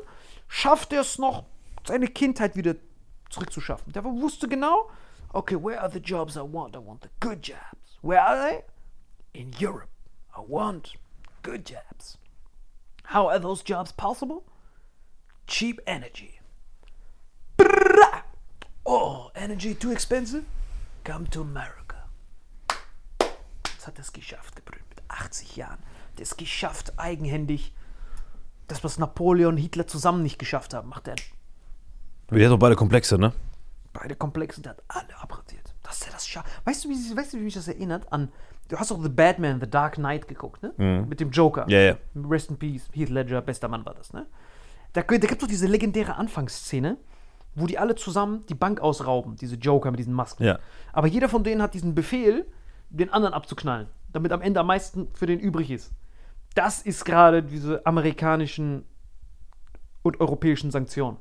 schafft 0.47 0.91
er 0.91 1.02
es 1.02 1.17
noch, 1.17 1.45
seine 1.86 2.08
Kindheit 2.08 2.56
wieder 2.56 2.76
zurückzuschaffen. 3.30 3.93
Der 3.93 4.04
wusste 4.04 4.50
genau, 4.50 4.89
okay, 5.32 5.56
where 5.56 5.80
are 5.80 5.89
the 5.89 6.00
jobs 6.00 6.36
I 6.36 6.41
want? 6.41 6.76
I 6.76 6.80
want 6.80 7.04
the 7.04 7.10
good 7.19 7.47
jobs. 7.47 7.97
Where 8.02 8.21
are 8.21 8.38
they? 8.38 8.63
In 9.39 9.52
Europe. 9.58 9.88
I 10.36 10.41
want 10.45 10.93
good 11.43 11.65
jobs. 11.69 12.17
How 13.13 13.30
are 13.30 13.39
those 13.39 13.63
jobs 13.63 13.93
possible? 13.93 14.43
Cheap 15.47 15.80
energy. 15.86 16.40
Oh, 18.93 19.32
energy 19.36 19.73
too 19.73 19.93
expensive? 19.93 20.43
Come 21.06 21.23
to 21.30 21.39
America. 21.43 22.10
Jetzt 23.73 23.88
hat 23.88 23.97
er 23.97 24.01
es 24.01 24.12
geschafft, 24.12 24.58
gebrüllt, 24.58 24.84
mit 24.89 25.01
80 25.08 25.56
Jahren. 25.56 25.77
Der 26.17 26.23
es 26.23 26.36
geschafft, 26.36 26.91
eigenhändig. 26.97 27.73
Das, 28.67 28.84
was 28.84 28.99
Napoleon 28.99 29.54
und 29.54 29.58
Hitler 29.58 29.88
zusammen 29.88 30.23
nicht 30.23 30.39
geschafft 30.39 30.73
haben, 30.73 30.89
macht 30.89 31.08
er. 31.08 31.15
Wir 32.32 32.43
haben 32.43 32.51
doch 32.51 32.60
beide 32.60 32.75
Komplexe, 32.75 33.17
ne? 33.17 33.32
Beide 33.93 34.17
Komplexe, 34.17 34.62
der 34.62 34.71
hat 34.71 34.84
alle 34.89 35.17
abradiert. 35.21 35.73
Dass 35.84 36.01
er 36.01 36.12
das 36.12 36.27
schafft. 36.27 36.49
Weißt 36.65 36.84
du, 36.84 36.89
wie, 36.89 37.15
weißt 37.15 37.32
du, 37.32 37.38
wie 37.38 37.43
mich 37.43 37.54
das 37.54 37.69
erinnert 37.69 38.12
an. 38.12 38.30
Du 38.67 38.77
hast 38.77 38.91
auch 38.91 39.01
The 39.01 39.08
Batman, 39.08 39.62
The 39.62 39.69
Dark 39.69 39.95
Knight 39.95 40.27
geguckt, 40.27 40.63
ne? 40.63 41.06
Mit 41.08 41.21
dem 41.21 41.32
Joker. 41.32 41.63
Ja, 41.69 41.80
ja. 41.80 41.97
Rest 42.13 42.49
in 42.49 42.58
Peace, 42.58 42.89
Heath 42.91 43.08
Ledger, 43.10 43.41
bester 43.41 43.69
Mann 43.69 43.86
war 43.86 43.93
das, 43.93 44.12
ne? 44.12 44.27
Da, 44.91 45.01
da 45.01 45.15
gibt 45.15 45.32
es 45.32 45.38
doch 45.38 45.47
diese 45.47 45.67
legendäre 45.67 46.15
Anfangsszene, 46.15 46.97
wo 47.55 47.67
die 47.67 47.77
alle 47.77 47.95
zusammen 47.95 48.45
die 48.47 48.55
Bank 48.55 48.79
ausrauben, 48.79 49.35
diese 49.35 49.55
Joker 49.55 49.91
mit 49.91 49.99
diesen 49.99 50.13
Masken. 50.13 50.43
Ja. 50.43 50.59
Aber 50.93 51.07
jeder 51.07 51.29
von 51.29 51.43
denen 51.43 51.61
hat 51.61 51.73
diesen 51.73 51.95
Befehl, 51.95 52.45
den 52.89 53.11
anderen 53.11 53.33
abzuknallen, 53.33 53.87
damit 54.11 54.31
am 54.31 54.41
Ende 54.41 54.59
am 54.59 54.67
meisten 54.67 55.07
für 55.13 55.25
den 55.25 55.39
übrig 55.39 55.69
ist. 55.71 55.91
Das 56.55 56.81
ist 56.81 57.05
gerade 57.05 57.43
diese 57.43 57.85
amerikanischen 57.85 58.85
und 60.03 60.19
europäischen 60.19 60.71
Sanktionen. 60.71 61.17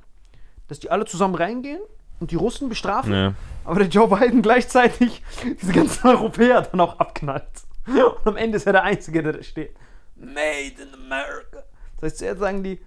Dass 0.69 0.81
die 0.81 0.91
alle 0.91 1.05
zusammen 1.05 1.35
reingehen 1.35 1.81
und 2.21 2.31
die 2.31 2.37
Russen 2.37 2.69
bestrafen, 2.69 3.13
Ja. 3.13 3.35
aber 3.65 3.81
der 3.81 3.89
Joe 3.89 4.09
Biden 4.09 4.43
gleichzeitig 4.43 5.23
diese 5.63 5.73
ganzen 5.73 6.09
Europäer 6.09 6.63
dann 6.63 6.81
auch 6.81 6.99
abknallt. 6.99 7.45
Und 7.87 8.27
am 8.27 8.37
Ende 8.37 8.57
ist 8.57 8.67
er 8.67 8.73
der 8.73 8.83
Einzige, 8.85 9.23
der 9.23 9.33
da 9.35 9.43
steht. 9.43 9.75
Made 10.17 10.75
in 10.83 10.95
America. 10.95 11.63
Das 11.97 12.11
heißt, 12.13 12.19
zuerst 12.19 12.41
sagen 12.41 12.63
die, 12.63 12.79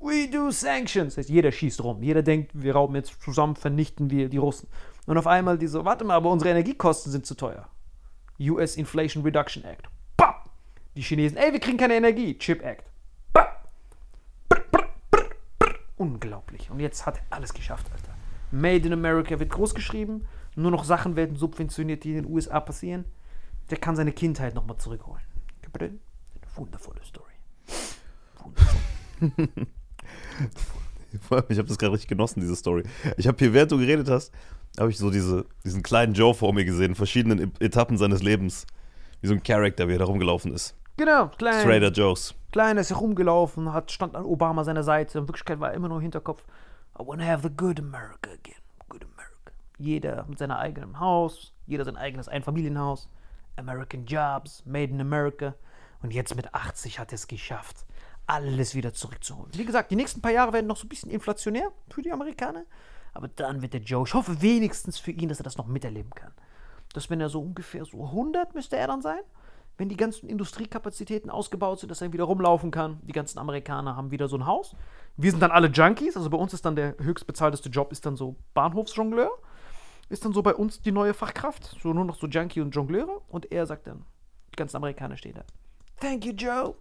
we 0.00 0.28
do 0.30 0.50
sanctions. 0.50 1.14
Das 1.14 1.24
heißt, 1.24 1.30
jeder 1.30 1.52
schießt 1.52 1.82
rum. 1.82 2.02
Jeder 2.02 2.22
denkt, 2.22 2.52
wir 2.54 2.74
rauben 2.74 2.94
jetzt 2.94 3.22
zusammen, 3.22 3.56
vernichten 3.56 4.10
wir 4.10 4.28
die 4.28 4.36
Russen. 4.36 4.68
Und 5.06 5.18
auf 5.18 5.26
einmal 5.26 5.58
die 5.58 5.66
so, 5.66 5.84
warte 5.84 6.04
mal, 6.04 6.14
aber 6.14 6.30
unsere 6.30 6.50
Energiekosten 6.50 7.12
sind 7.12 7.26
zu 7.26 7.34
teuer. 7.34 7.68
US 8.40 8.76
Inflation 8.76 9.22
Reduction 9.24 9.64
Act. 9.64 9.88
Bap! 10.16 10.48
Die 10.94 11.02
Chinesen, 11.02 11.36
ey, 11.38 11.52
wir 11.52 11.60
kriegen 11.60 11.78
keine 11.78 11.94
Energie. 11.94 12.38
Chip 12.38 12.62
Act. 12.62 12.84
Bap! 13.32 13.68
Brr, 14.48 14.62
brr, 14.70 14.88
brr, 15.10 15.28
brr. 15.58 15.74
Unglaublich. 15.96 16.70
Und 16.70 16.80
jetzt 16.80 17.06
hat 17.06 17.18
er 17.18 17.22
alles 17.30 17.52
geschafft, 17.52 17.86
Alter. 17.92 18.14
Made 18.50 18.86
in 18.86 18.92
America 18.92 19.38
wird 19.38 19.50
groß 19.50 19.74
geschrieben. 19.74 20.26
Nur 20.54 20.70
noch 20.70 20.84
Sachen 20.84 21.16
werden 21.16 21.36
subventioniert, 21.36 22.04
die 22.04 22.10
in 22.10 22.22
den 22.22 22.32
USA 22.32 22.60
passieren. 22.60 23.04
Der 23.70 23.78
kann 23.78 23.96
seine 23.96 24.12
Kindheit 24.12 24.54
nochmal 24.54 24.78
zurückholen. 24.78 25.22
Eine 25.78 25.98
wundervolle 26.56 27.00
Story. 27.04 27.32
Wundervoll. 28.42 29.66
Ich 31.48 31.58
habe 31.58 31.68
das 31.68 31.78
gerade 31.78 31.92
richtig 31.94 32.08
genossen, 32.08 32.40
diese 32.40 32.54
Story. 32.54 32.82
Ich 33.16 33.26
habe 33.26 33.38
hier, 33.38 33.54
während 33.54 33.72
du 33.72 33.78
geredet 33.78 34.10
hast, 34.10 34.30
habe 34.78 34.90
ich 34.90 34.98
so 34.98 35.10
diese, 35.10 35.46
diesen 35.64 35.82
kleinen 35.82 36.12
Joe 36.12 36.34
vor 36.34 36.52
mir 36.52 36.66
gesehen, 36.66 36.90
in 36.90 36.94
verschiedenen 36.94 37.38
E- 37.60 37.64
Etappen 37.64 37.96
seines 37.96 38.22
Lebens. 38.22 38.66
Wie 39.22 39.26
so 39.28 39.32
ein 39.32 39.42
Charakter, 39.42 39.88
wie 39.88 39.92
er 39.94 39.98
da 39.98 40.04
rumgelaufen 40.04 40.52
ist. 40.52 40.76
Genau, 40.98 41.28
klein. 41.28 41.64
Trader 41.64 41.90
Joes. 41.90 42.34
Kleiner 42.52 42.82
ist 42.82 42.90
herumgelaufen, 42.90 43.72
hat, 43.72 43.90
stand 43.90 44.14
an 44.16 44.24
Obama 44.26 44.64
seiner 44.64 44.82
Seite. 44.82 45.18
In 45.20 45.28
Wirklichkeit 45.28 45.60
war 45.60 45.70
er 45.70 45.74
immer 45.74 45.88
nur 45.88 45.96
im 45.96 46.02
Hinterkopf. 46.02 46.42
I 47.00 47.02
wanna 47.06 47.24
have 47.24 47.42
the 47.42 47.54
good 47.56 47.80
America 47.80 48.30
again. 48.30 48.60
Good 48.88 49.04
America. 49.04 49.52
Jeder 49.78 50.26
mit 50.28 50.38
seinem 50.38 50.52
eigenen 50.58 51.00
Haus, 51.00 51.54
jeder 51.66 51.84
sein 51.86 51.96
eigenes 51.96 52.28
Einfamilienhaus. 52.28 53.08
American 53.56 54.04
Jobs, 54.04 54.62
Made 54.66 54.92
in 54.92 55.00
America. 55.00 55.54
Und 56.02 56.12
jetzt 56.12 56.36
mit 56.36 56.54
80 56.54 56.98
hat 56.98 57.12
er 57.12 57.16
es 57.16 57.26
geschafft, 57.26 57.86
alles 58.28 58.74
wieder 58.74 58.92
zurückzuholen. 58.92 59.50
Wie 59.54 59.64
gesagt, 59.64 59.90
die 59.90 59.96
nächsten 59.96 60.20
paar 60.20 60.30
Jahre 60.30 60.52
werden 60.52 60.66
noch 60.66 60.76
so 60.76 60.86
ein 60.86 60.88
bisschen 60.88 61.10
inflationär 61.10 61.72
für 61.88 62.02
die 62.02 62.12
Amerikaner. 62.12 62.64
Aber 63.14 63.28
dann 63.28 63.62
wird 63.62 63.72
der 63.72 63.80
Joe, 63.80 64.04
ich 64.06 64.14
hoffe 64.14 64.42
wenigstens 64.42 64.98
für 64.98 65.10
ihn, 65.10 65.28
dass 65.28 65.40
er 65.40 65.44
das 65.44 65.56
noch 65.56 65.66
miterleben 65.66 66.10
kann. 66.10 66.32
Dass 66.92 67.10
wenn 67.10 67.20
er 67.20 67.30
so 67.30 67.40
ungefähr 67.40 67.84
so 67.84 68.04
100 68.04 68.54
müsste 68.54 68.76
er 68.76 68.86
dann 68.86 69.02
sein, 69.02 69.20
wenn 69.78 69.88
die 69.88 69.96
ganzen 69.96 70.28
Industriekapazitäten 70.28 71.30
ausgebaut 71.30 71.80
sind, 71.80 71.88
dass 71.88 72.02
er 72.02 72.12
wieder 72.12 72.24
rumlaufen 72.24 72.70
kann. 72.70 73.00
Die 73.02 73.12
ganzen 73.12 73.38
Amerikaner 73.38 73.96
haben 73.96 74.10
wieder 74.10 74.28
so 74.28 74.36
ein 74.36 74.44
Haus. 74.44 74.76
Wir 75.16 75.30
sind 75.30 75.40
dann 75.40 75.52
alle 75.52 75.68
Junkies, 75.68 76.16
also 76.16 76.28
bei 76.28 76.36
uns 76.36 76.52
ist 76.52 76.64
dann 76.64 76.76
der 76.76 76.96
höchstbezahlteste 76.98 77.70
Job 77.70 77.92
ist 77.92 78.04
dann 78.04 78.16
so 78.16 78.36
Bahnhofsjongleur. 78.54 79.30
Ist 80.10 80.24
dann 80.24 80.32
so 80.32 80.42
bei 80.42 80.54
uns 80.54 80.82
die 80.82 80.92
neue 80.92 81.14
Fachkraft, 81.14 81.76
so 81.80 81.92
nur 81.92 82.04
noch 82.04 82.16
so 82.16 82.26
Junkie 82.26 82.60
und 82.60 82.74
Jongleure 82.74 83.22
und 83.28 83.52
er 83.52 83.66
sagt 83.66 83.86
dann, 83.86 84.04
die 84.52 84.56
ganzen 84.56 84.76
Amerikaner 84.76 85.16
stehen 85.16 85.34
da. 85.34 85.44
Thank 86.00 86.24
you, 86.24 86.32
Joe, 86.32 86.74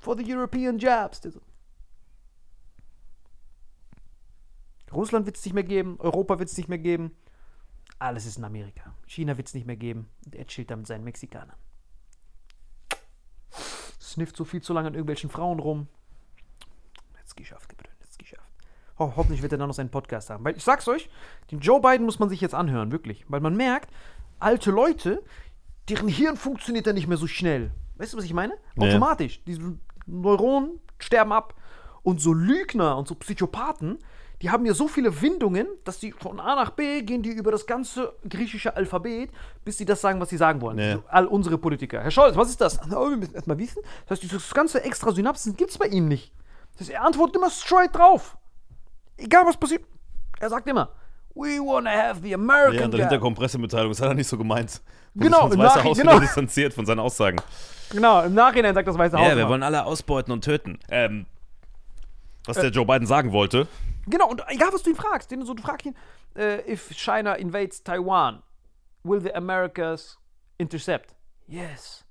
for 0.00 0.16
the 0.16 0.24
European 0.24 0.78
so, 0.78 1.40
Russland 4.92 5.26
wird 5.26 5.36
es 5.36 5.44
nicht 5.44 5.54
mehr 5.54 5.64
geben, 5.64 5.96
Europa 5.98 6.38
wird 6.38 6.48
es 6.48 6.56
nicht 6.56 6.68
mehr 6.68 6.78
geben. 6.78 7.16
Alles 7.98 8.26
ist 8.26 8.38
in 8.38 8.44
Amerika. 8.44 8.94
China 9.06 9.36
wird 9.36 9.48
es 9.48 9.54
nicht 9.54 9.66
mehr 9.66 9.76
geben. 9.76 10.08
Und 10.24 10.34
er 10.34 10.46
chillt 10.46 10.70
da 10.70 10.76
mit 10.76 10.86
seinen 10.86 11.04
Mexikanern. 11.04 11.56
Snifft 14.00 14.36
so 14.36 14.44
viel 14.44 14.62
zu 14.62 14.72
lange 14.72 14.88
an 14.88 14.94
irgendwelchen 14.94 15.30
Frauen 15.30 15.58
rum. 15.58 15.88
Jetzt 17.18 17.36
geschafft, 17.36 17.68
Gebrünn, 17.68 17.92
jetzt 18.00 18.18
geschafft. 18.18 18.50
Ho 18.98 19.14
hoffentlich 19.16 19.42
wird 19.42 19.52
er 19.52 19.58
dann 19.58 19.68
noch 19.68 19.74
seinen 19.74 19.90
Podcast 19.90 20.30
haben. 20.30 20.44
Weil 20.44 20.56
ich 20.56 20.64
sag's 20.64 20.88
euch, 20.88 21.10
den 21.50 21.60
Joe 21.60 21.80
Biden 21.80 22.06
muss 22.06 22.18
man 22.18 22.28
sich 22.28 22.40
jetzt 22.40 22.54
anhören, 22.54 22.92
wirklich. 22.92 23.24
Weil 23.28 23.40
man 23.40 23.56
merkt, 23.56 23.90
alte 24.38 24.70
Leute, 24.70 25.22
deren 25.88 26.08
Hirn 26.08 26.36
funktioniert 26.36 26.86
dann 26.86 26.94
nicht 26.94 27.06
mehr 27.06 27.18
so 27.18 27.26
schnell. 27.26 27.72
Weißt 27.96 28.12
du, 28.12 28.18
was 28.18 28.24
ich 28.24 28.34
meine? 28.34 28.54
Ja. 28.76 28.88
Automatisch. 28.88 29.42
Diese 29.44 29.78
Neuronen 30.06 30.80
sterben 30.98 31.32
ab. 31.32 31.54
Und 32.02 32.20
so 32.20 32.32
Lügner 32.32 32.96
und 32.96 33.08
so 33.08 33.14
Psychopathen, 33.16 33.98
die 34.42 34.50
haben 34.50 34.64
ja 34.66 34.74
so 34.74 34.86
viele 34.86 35.22
Windungen, 35.22 35.66
dass 35.84 35.98
die 35.98 36.12
von 36.12 36.38
A 36.38 36.54
nach 36.54 36.70
B 36.70 37.02
gehen 37.02 37.22
die 37.22 37.30
über 37.30 37.50
das 37.50 37.66
ganze 37.66 38.12
griechische 38.28 38.76
Alphabet, 38.76 39.30
bis 39.64 39.78
sie 39.78 39.84
das 39.84 40.00
sagen, 40.00 40.20
was 40.20 40.28
sie 40.28 40.36
sagen 40.36 40.60
wollen. 40.60 40.78
So, 40.78 41.02
all 41.08 41.26
unsere 41.26 41.58
Politiker. 41.58 42.02
Herr 42.02 42.10
Scholz, 42.10 42.36
was 42.36 42.50
ist 42.50 42.60
das? 42.60 42.78
Na, 42.86 43.00
wir 43.00 43.16
müssen 43.16 43.34
erstmal 43.34 43.58
wissen. 43.58 43.82
Das 44.04 44.12
heißt, 44.12 44.22
dieses 44.22 44.52
ganze 44.54 44.84
extra 44.84 45.10
Synapsen 45.12 45.56
gibt 45.56 45.70
es 45.70 45.78
bei 45.78 45.86
ihm 45.86 46.06
nicht. 46.06 46.32
Das 46.72 46.82
heißt, 46.82 46.90
er 46.90 47.02
antwortet 47.04 47.36
immer 47.36 47.50
straight 47.50 47.94
drauf. 47.96 48.36
Egal 49.16 49.46
was 49.46 49.56
passiert. 49.56 49.82
Er 50.38 50.50
sagt 50.50 50.68
immer, 50.68 50.90
we 51.34 51.58
wanna 51.58 51.90
have 51.90 52.20
the 52.22 52.34
American 52.34 52.74
Ja, 52.78 52.84
und 52.84 52.92
job." 52.92 53.00
dahinter 53.00 53.18
kommt 53.18 53.38
Pressemitteilung, 53.38 53.90
das 53.90 54.00
hat 54.02 54.08
er 54.08 54.14
nicht 54.14 54.28
so 54.28 54.36
gemeint. 54.36 54.82
Und 55.14 55.22
Genau, 55.22 55.48
sich 55.48 55.58
Das 55.58 55.76
Weiße 55.76 55.84
Haus 55.84 55.98
genau. 55.98 56.20
distanziert 56.20 56.74
von 56.74 56.84
seinen 56.84 57.00
Aussagen. 57.00 57.38
Genau, 57.90 58.22
im 58.22 58.34
Nachhinein 58.34 58.74
sagt 58.74 58.88
das 58.88 58.98
Weiße 58.98 59.16
Haus. 59.16 59.22
Ja, 59.22 59.34
wir 59.34 59.42
immer. 59.42 59.50
wollen 59.50 59.62
alle 59.62 59.84
ausbeuten 59.84 60.32
und 60.32 60.44
töten. 60.44 60.78
Ähm, 60.88 61.26
was 62.46 62.56
der 62.56 62.70
Joe 62.70 62.86
Biden 62.86 63.06
sagen 63.06 63.32
wollte. 63.32 63.66
Genau, 64.06 64.28
und 64.28 64.42
egal 64.48 64.68
was 64.72 64.82
du 64.82 64.90
ihn 64.90 64.96
fragst, 64.96 65.30
den, 65.30 65.44
so, 65.44 65.54
du 65.54 65.62
fragst 65.62 65.86
ihn, 65.86 65.96
äh, 66.36 66.72
if 66.72 66.90
China 66.94 67.34
invades 67.34 67.82
Taiwan, 67.82 68.42
will 69.02 69.20
the 69.20 69.34
Americas 69.34 70.18
intercept? 70.58 71.14
Yes. 71.48 72.04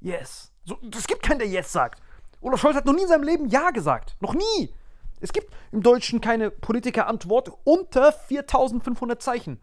Yes. 0.00 0.52
So, 0.64 0.78
es 0.96 1.06
gibt 1.06 1.22
keinen, 1.22 1.38
der 1.38 1.48
Yes 1.48 1.72
sagt. 1.72 2.02
Olaf 2.40 2.60
Scholz 2.60 2.76
hat 2.76 2.86
noch 2.86 2.94
nie 2.94 3.02
in 3.02 3.08
seinem 3.08 3.22
Leben 3.22 3.48
Ja 3.48 3.70
gesagt. 3.70 4.16
Noch 4.20 4.34
nie. 4.34 4.74
Es 5.20 5.32
gibt 5.32 5.52
im 5.72 5.82
Deutschen 5.82 6.20
keine 6.20 6.50
Politikerantwort 6.50 7.50
unter 7.64 8.12
4500 8.12 9.22
Zeichen. 9.22 9.62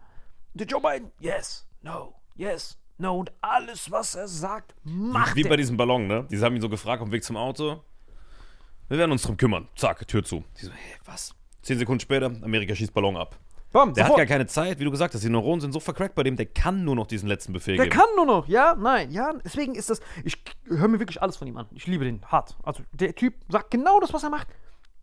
Der 0.53 0.65
Joe 0.65 0.81
Biden, 0.81 1.12
yes, 1.19 1.67
no, 1.81 2.15
yes, 2.36 2.77
no. 2.97 3.17
Und 3.19 3.32
alles, 3.41 3.91
was 3.91 4.15
er 4.15 4.27
sagt, 4.27 4.73
macht 4.84 5.36
Wie 5.36 5.43
bei 5.43 5.51
er. 5.51 5.58
diesem 5.58 5.77
Ballon, 5.77 6.08
ne? 6.08 6.25
Die 6.29 6.39
haben 6.39 6.56
ihn 6.56 6.62
so 6.62 6.69
gefragt 6.69 7.01
auf 7.01 7.10
dem 7.10 7.12
Weg 7.13 7.23
zum 7.23 7.38
Auto. 7.38 7.82
Wir 8.89 8.97
werden 8.97 9.12
uns 9.12 9.21
drum 9.23 9.38
kümmern. 9.38 9.67
Zack, 9.75 10.08
Tür 10.08 10.23
zu. 10.23 10.43
Die 10.60 10.65
so, 10.65 10.71
hä, 10.71 10.95
was? 11.06 11.34
Zehn 11.62 11.77
Sekunden 11.79 11.99
später, 12.01 12.27
Amerika 12.41 12.75
schießt 12.75 12.93
Ballon 12.93 13.15
ab. 13.17 13.38
Bam, 13.71 13.93
Der 13.95 14.03
hat 14.03 14.10
sofort. 14.12 14.27
gar 14.27 14.38
keine 14.38 14.45
Zeit, 14.45 14.77
wie 14.79 14.84
du 14.84 14.91
gesagt 14.91 15.15
hast. 15.15 15.23
Die 15.23 15.29
Neuronen 15.29 15.60
sind 15.62 15.71
so 15.71 15.79
vercrackt 15.79 16.13
bei 16.13 16.21
dem, 16.21 16.36
der 16.36 16.45
kann 16.45 16.84
nur 16.84 16.95
noch 16.95 17.08
diesen 17.08 17.27
letzten 17.27 17.53
Befehl 17.53 17.75
Der 17.77 17.86
geben. 17.88 17.97
kann 17.97 18.08
nur 18.15 18.25
noch, 18.27 18.47
ja, 18.47 18.75
nein, 18.75 19.10
ja. 19.12 19.34
Deswegen 19.43 19.73
ist 19.73 19.89
das, 19.89 19.99
ich 20.23 20.43
höre 20.65 20.88
mir 20.89 20.99
wirklich 20.99 21.21
alles 21.23 21.38
von 21.38 21.47
ihm 21.47 21.58
an. 21.58 21.65
Ich 21.71 21.88
liebe 21.88 22.06
den 22.06 22.23
hart. 22.27 22.56
Also 22.62 22.84
der 22.91 23.15
Typ 23.15 23.34
sagt 23.49 23.71
genau 23.71 23.99
das, 23.99 24.13
was 24.13 24.21
er 24.23 24.29
macht. 24.29 24.47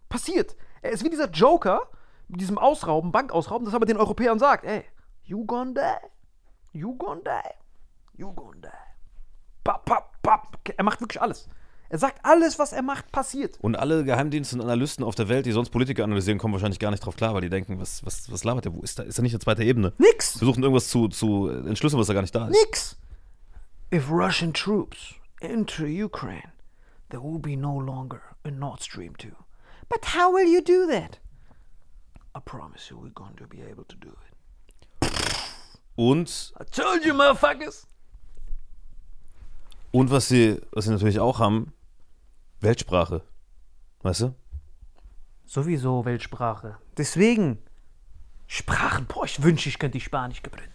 Passiert. 0.08 0.54
Er 0.82 0.92
ist 0.92 1.04
wie 1.04 1.10
dieser 1.10 1.28
Joker 1.30 1.88
mit 2.28 2.40
diesem 2.40 2.58
Ausrauben, 2.58 3.10
Bankausrauben, 3.10 3.64
das 3.64 3.74
aber 3.74 3.86
den 3.86 3.96
Europäern 3.96 4.38
sagt, 4.38 4.64
ey, 4.64 4.84
you 5.24 5.44
gonna 5.46 5.72
die, 6.72 6.78
you 6.78 6.96
gonna 6.96 7.20
die, 7.24 7.50
die. 8.20 8.68
Bap, 9.64 9.84
bap, 9.84 10.22
bap. 10.22 10.58
Er 10.76 10.84
macht 10.84 11.00
wirklich 11.00 11.20
alles. 11.20 11.48
Er 11.88 11.98
sagt 11.98 12.24
alles, 12.24 12.58
was 12.58 12.72
er 12.72 12.82
macht, 12.82 13.10
passiert. 13.10 13.58
Und 13.60 13.74
alle 13.74 14.04
Geheimdienste 14.04 14.54
und 14.54 14.62
Analysten 14.62 15.04
auf 15.04 15.16
der 15.16 15.28
Welt, 15.28 15.44
die 15.44 15.52
sonst 15.52 15.70
Politiker 15.70 16.04
analysieren, 16.04 16.38
kommen 16.38 16.54
wahrscheinlich 16.54 16.78
gar 16.78 16.92
nicht 16.92 17.04
drauf 17.04 17.16
klar, 17.16 17.34
weil 17.34 17.40
die 17.40 17.48
denken, 17.48 17.80
was, 17.80 18.04
was, 18.06 18.30
was 18.30 18.44
labert 18.44 18.64
der? 18.66 18.74
Wo 18.74 18.80
ist 18.80 19.00
da? 19.00 19.02
Ist 19.02 19.18
da 19.18 19.22
nicht 19.22 19.34
eine 19.34 19.40
zweite 19.40 19.64
Ebene? 19.64 19.92
Nix. 19.98 20.38
Versuchen 20.38 20.62
irgendwas 20.62 20.88
zu, 20.88 21.08
zu 21.08 21.48
entschlüsseln, 21.48 21.98
was 21.98 22.06
da 22.06 22.14
gar 22.14 22.20
nicht 22.22 22.34
da 22.34 22.46
ist. 22.46 22.56
Nix. 22.64 22.96
If 23.92 24.08
Russian 24.08 24.52
troops 24.54 25.14
enter 25.40 25.84
Ukraine, 25.86 26.52
there 27.08 27.22
will 27.22 27.40
be 27.40 27.56
no 27.56 27.80
longer 27.80 28.20
a 28.44 28.50
Nord 28.52 28.82
Stream 28.82 29.16
2. 29.18 29.30
But 29.88 30.14
how 30.14 30.32
will 30.32 30.46
you 30.46 30.62
do 30.62 30.86
that? 30.86 31.18
I 32.36 32.40
promise 32.44 32.88
you 32.88 33.00
we're 33.00 33.10
going 33.12 33.34
to 33.38 33.48
be 33.48 33.62
able 33.62 33.84
to 33.86 33.96
do 33.96 34.10
it. 34.10 34.30
Und, 35.96 36.52
I 36.58 36.64
told 36.64 37.04
you, 37.04 37.14
motherfuckers. 37.14 37.88
Und 39.92 40.10
was 40.10 40.28
sie, 40.28 40.60
was 40.72 40.84
sie 40.84 40.90
natürlich 40.90 41.20
auch 41.20 41.38
haben, 41.38 41.72
Weltsprache. 42.60 43.22
Weißt 44.02 44.22
du? 44.22 44.34
Sowieso 45.46 46.04
Weltsprache. 46.04 46.78
Deswegen 46.96 47.58
Sprachen. 48.46 49.06
Boah, 49.06 49.24
ich 49.24 49.42
wünsche, 49.42 49.68
ich 49.68 49.78
könnte 49.78 49.98
die 49.98 50.04
Spanisch 50.04 50.42
gebrüllen. 50.42 50.70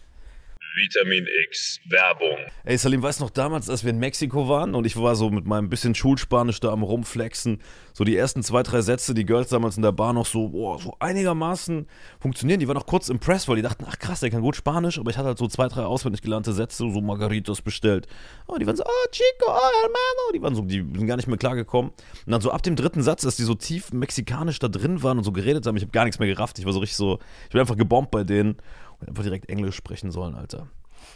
Vitamin 0.76 1.26
X 1.48 1.80
Werbung. 1.86 2.38
Ey, 2.66 2.78
Salim, 2.78 3.02
weißt 3.02 3.22
du 3.22 3.24
noch 3.24 3.30
damals, 3.30 3.70
als 3.70 3.86
wir 3.86 3.92
in 3.92 3.98
Mexiko 3.98 4.50
waren 4.50 4.76
und 4.76 4.86
ich 4.86 4.98
war 4.98 5.16
so 5.16 5.30
mit 5.30 5.46
meinem 5.46 5.70
bisschen 5.70 5.96
Schulspanisch 5.96 6.60
da 6.60 6.72
am 6.72 6.84
Rumflexen, 6.84 7.62
so 7.94 8.04
die 8.04 8.18
ersten 8.18 8.44
zwei, 8.44 8.62
drei 8.62 8.82
Sätze, 8.82 9.14
die 9.14 9.26
Girls 9.26 9.48
damals 9.48 9.78
in 9.78 9.84
der 9.84 9.94
Bar 9.94 10.12
noch 10.12 10.26
so, 10.26 10.50
boah, 10.50 10.78
so 10.78 10.94
einigermaßen 11.00 11.88
funktionieren. 12.20 12.60
Die 12.60 12.68
waren 12.68 12.76
noch 12.76 12.88
kurz 12.88 13.08
impressed, 13.08 13.48
weil 13.48 13.56
die 13.56 13.62
dachten, 13.62 13.86
ach 13.88 13.98
krass, 14.00 14.20
der 14.20 14.32
kann 14.32 14.42
gut 14.42 14.58
Spanisch, 14.58 15.00
aber 15.00 15.10
ich 15.12 15.18
hatte 15.18 15.30
halt 15.30 15.38
so 15.38 15.48
zwei, 15.48 15.70
drei 15.70 15.84
auswendig 15.84 16.22
gelernte 16.22 16.52
Sätze, 16.52 16.90
so 16.92 17.00
Margaritas 17.00 17.62
bestellt. 17.62 18.08
Oh, 18.48 18.58
die 18.58 18.68
waren 18.68 18.76
so, 18.76 18.84
oh, 18.84 19.10
Chico, 19.12 19.48
oh, 19.48 19.72
hermano. 19.82 20.32
Die 20.34 20.42
waren 20.42 20.56
so, 20.56 20.62
die 20.62 20.80
sind 20.80 21.08
gar 21.08 21.16
nicht 21.16 21.28
mehr 21.28 21.38
klargekommen. 21.38 21.92
Und 21.92 22.32
dann 22.32 22.42
so 22.42 22.52
ab 22.52 22.64
dem 22.64 22.76
dritten 22.76 23.02
Satz, 23.02 23.22
dass 23.22 23.38
die 23.38 23.44
so 23.44 23.56
tief 23.56 23.94
mexikanisch 23.94 24.60
da 24.60 24.68
drin 24.68 25.04
waren 25.04 25.18
und 25.18 25.24
so 25.24 25.32
geredet 25.32 25.66
haben, 25.66 25.78
ich 25.78 25.84
habe 25.84 25.92
gar 25.92 26.04
nichts 26.04 26.20
mehr 26.20 26.28
gerafft. 26.28 26.60
Ich 26.60 26.66
war 26.66 26.74
so 26.74 26.80
richtig 26.80 26.98
so, 26.98 27.20
ich 27.46 27.52
bin 27.52 27.62
einfach 27.62 27.78
gebombt 27.78 28.12
bei 28.12 28.26
denen 28.26 28.58
und 29.00 29.10
einfach 29.10 29.24
direkt 29.24 29.50
Englisch 29.50 29.76
sprechen 29.76 30.12
sollen, 30.12 30.36
Alter. 30.36 30.68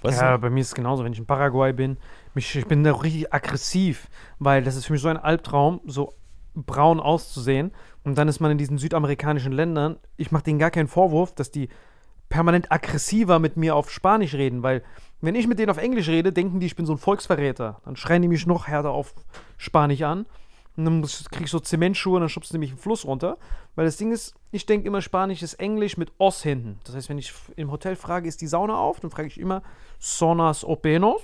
Weißt 0.02 0.22
Ja, 0.22 0.34
du? 0.38 0.42
bei 0.42 0.50
mir 0.50 0.62
ist 0.62 0.68
es 0.68 0.76
genauso, 0.76 1.04
wenn 1.04 1.14
ich 1.14 1.20
in 1.20 1.26
Paraguay 1.26 1.74
bin. 1.74 1.98
Mich, 2.34 2.56
ich 2.56 2.66
bin 2.68 2.84
da 2.84 2.94
richtig 2.94 3.34
aggressiv, 3.34 4.08
weil 4.38 4.64
das 4.64 4.76
ist 4.76 4.86
für 4.86 4.94
mich 4.94 5.02
so 5.02 5.08
ein 5.08 5.18
Albtraum, 5.18 5.82
so 5.86 6.14
braun 6.56 7.00
auszusehen. 7.00 7.72
Und 8.04 8.18
dann 8.18 8.28
ist 8.28 8.40
man 8.40 8.52
in 8.52 8.58
diesen 8.58 8.78
südamerikanischen 8.78 9.52
Ländern. 9.52 9.98
Ich 10.18 10.32
mache 10.32 10.44
denen 10.44 10.60
gar 10.60 10.72
keinen 10.72 10.88
Vorwurf, 10.88 11.34
dass 11.34 11.52
die 11.52 11.70
permanent 12.30 12.72
aggressiver 12.72 13.40
mit 13.40 13.58
mir 13.58 13.76
auf 13.76 13.90
Spanisch 13.90 14.36
reden, 14.36 14.62
weil 14.62 14.84
wenn 15.22 15.36
ich 15.36 15.48
mit 15.48 15.60
denen 15.60 15.72
auf 15.72 15.78
Englisch 15.78 16.08
rede, 16.08 16.32
denken 16.32 16.60
die, 16.60 16.68
ich 16.68 16.76
bin 16.76 16.86
so 16.86 16.94
ein 16.94 16.98
Volksverräter. 16.98 17.82
Dann 17.84 17.96
schreien 17.96 18.22
die 18.22 18.28
mich 18.28 18.46
noch 18.46 18.68
härter 18.68 18.92
auf 18.92 19.14
Spanisch 19.58 20.04
an. 20.04 20.26
Und 20.78 20.86
dann 20.86 21.00
muss- 21.02 21.30
krieg 21.30 21.44
ich 21.46 21.52
so 21.52 21.60
Zementschuhe 21.60 22.16
und 22.16 22.22
dann 22.22 22.30
schubst 22.30 22.54
du 22.54 22.58
mich 22.58 22.72
im 22.72 22.78
Fluss 22.78 23.06
runter. 23.06 23.38
Weil 23.76 23.86
das 23.86 23.98
Ding 23.98 24.12
ist, 24.12 24.34
ich 24.52 24.66
denke 24.66 24.88
immer, 24.88 25.02
Spanisch 25.02 25.42
ist 25.44 25.56
Englisch 25.56 25.98
mit 25.98 26.12
Os 26.18 26.42
hinten. 26.42 26.80
Das 26.86 26.96
heißt, 26.96 27.10
wenn 27.10 27.18
ich 27.18 27.34
im 27.56 27.72
Hotel 27.72 27.96
frage, 27.96 28.28
ist 28.28 28.42
die 28.42 28.48
Sauna 28.48 28.78
auf, 28.78 29.00
dann 29.00 29.12
frage 29.12 29.28
ich 29.28 29.40
immer 29.40 29.62
Sonas 30.00 30.64
Openos. 30.64 31.22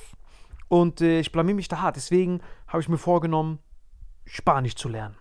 Und 0.67 0.99
äh, 1.01 1.19
ich 1.19 1.31
blamier 1.31 1.55
mich 1.55 1.67
da 1.67 1.81
hart. 1.81 1.95
Deswegen 1.95 2.41
habe 2.67 2.81
ich 2.81 2.89
mir 2.89 2.97
vorgenommen, 2.97 3.60
Spanisch 4.25 4.75
zu 4.75 4.89
lernen. 4.89 5.15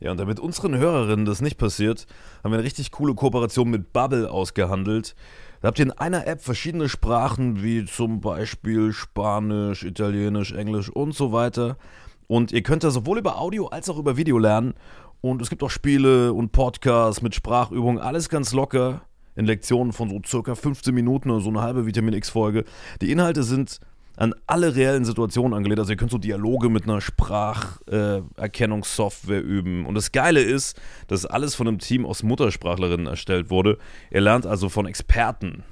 Ja, 0.00 0.10
und 0.10 0.18
damit 0.18 0.38
unseren 0.38 0.76
Hörerinnen 0.76 1.24
das 1.24 1.40
nicht 1.40 1.56
passiert, 1.56 2.06
haben 2.42 2.52
wir 2.52 2.58
eine 2.58 2.64
richtig 2.66 2.90
coole 2.90 3.14
Kooperation 3.14 3.70
mit 3.70 3.92
Bubble 3.92 4.30
ausgehandelt. 4.30 5.14
Da 5.62 5.68
habt 5.68 5.78
ihr 5.78 5.86
in 5.86 5.92
einer 5.92 6.26
App 6.26 6.42
verschiedene 6.42 6.90
Sprachen, 6.90 7.62
wie 7.62 7.86
zum 7.86 8.20
Beispiel 8.20 8.92
Spanisch, 8.92 9.82
Italienisch, 9.82 10.52
Englisch 10.52 10.90
und 10.90 11.14
so 11.14 11.32
weiter. 11.32 11.78
Und 12.26 12.52
ihr 12.52 12.62
könnt 12.62 12.84
da 12.84 12.90
sowohl 12.90 13.18
über 13.18 13.40
Audio 13.40 13.66
als 13.66 13.88
auch 13.88 13.98
über 13.98 14.16
Video 14.16 14.38
lernen. 14.38 14.74
Und 15.20 15.42
es 15.42 15.50
gibt 15.50 15.62
auch 15.62 15.70
Spiele 15.70 16.32
und 16.32 16.52
Podcasts 16.52 17.22
mit 17.22 17.34
Sprachübungen, 17.34 18.00
alles 18.00 18.28
ganz 18.28 18.52
locker 18.52 19.02
in 19.36 19.46
Lektionen 19.46 19.92
von 19.92 20.10
so 20.10 20.20
circa 20.24 20.54
15 20.54 20.94
Minuten 20.94 21.30
oder 21.30 21.40
so 21.40 21.50
eine 21.50 21.62
halbe 21.62 21.86
Vitamin 21.86 22.14
X-Folge. 22.14 22.64
Die 23.00 23.10
Inhalte 23.10 23.42
sind 23.42 23.80
an 24.16 24.32
alle 24.46 24.76
reellen 24.76 25.04
Situationen 25.04 25.54
angelehnt. 25.54 25.80
Also 25.80 25.90
ihr 25.92 25.96
könnt 25.96 26.12
so 26.12 26.18
Dialoge 26.18 26.68
mit 26.68 26.84
einer 26.84 27.00
Spracherkennungssoftware 27.00 29.42
üben. 29.42 29.86
Und 29.86 29.96
das 29.96 30.12
Geile 30.12 30.40
ist, 30.40 30.80
dass 31.08 31.26
alles 31.26 31.56
von 31.56 31.66
einem 31.66 31.78
Team 31.78 32.04
aus 32.06 32.22
Muttersprachlerinnen 32.22 33.06
erstellt 33.06 33.50
wurde. 33.50 33.78
Ihr 34.10 34.20
lernt 34.20 34.46
also 34.46 34.68
von 34.68 34.86
Experten. 34.86 35.64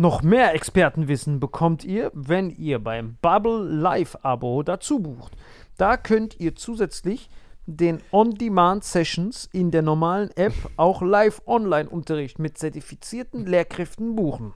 Noch 0.00 0.22
mehr 0.22 0.54
Expertenwissen 0.54 1.40
bekommt 1.40 1.84
ihr, 1.84 2.10
wenn 2.14 2.48
ihr 2.48 2.78
beim 2.78 3.18
Bubble 3.20 3.64
Live 3.68 4.16
Abo 4.22 4.62
dazu 4.62 5.00
bucht. 5.00 5.36
Da 5.76 5.98
könnt 5.98 6.40
ihr 6.40 6.56
zusätzlich 6.56 7.28
den 7.66 8.00
On-Demand-Sessions 8.10 9.50
in 9.52 9.70
der 9.70 9.82
normalen 9.82 10.30
App 10.36 10.54
auch 10.78 11.02
Live-Online-Unterricht 11.02 12.38
mit 12.38 12.56
zertifizierten 12.56 13.44
Lehrkräften 13.44 14.16
buchen. 14.16 14.54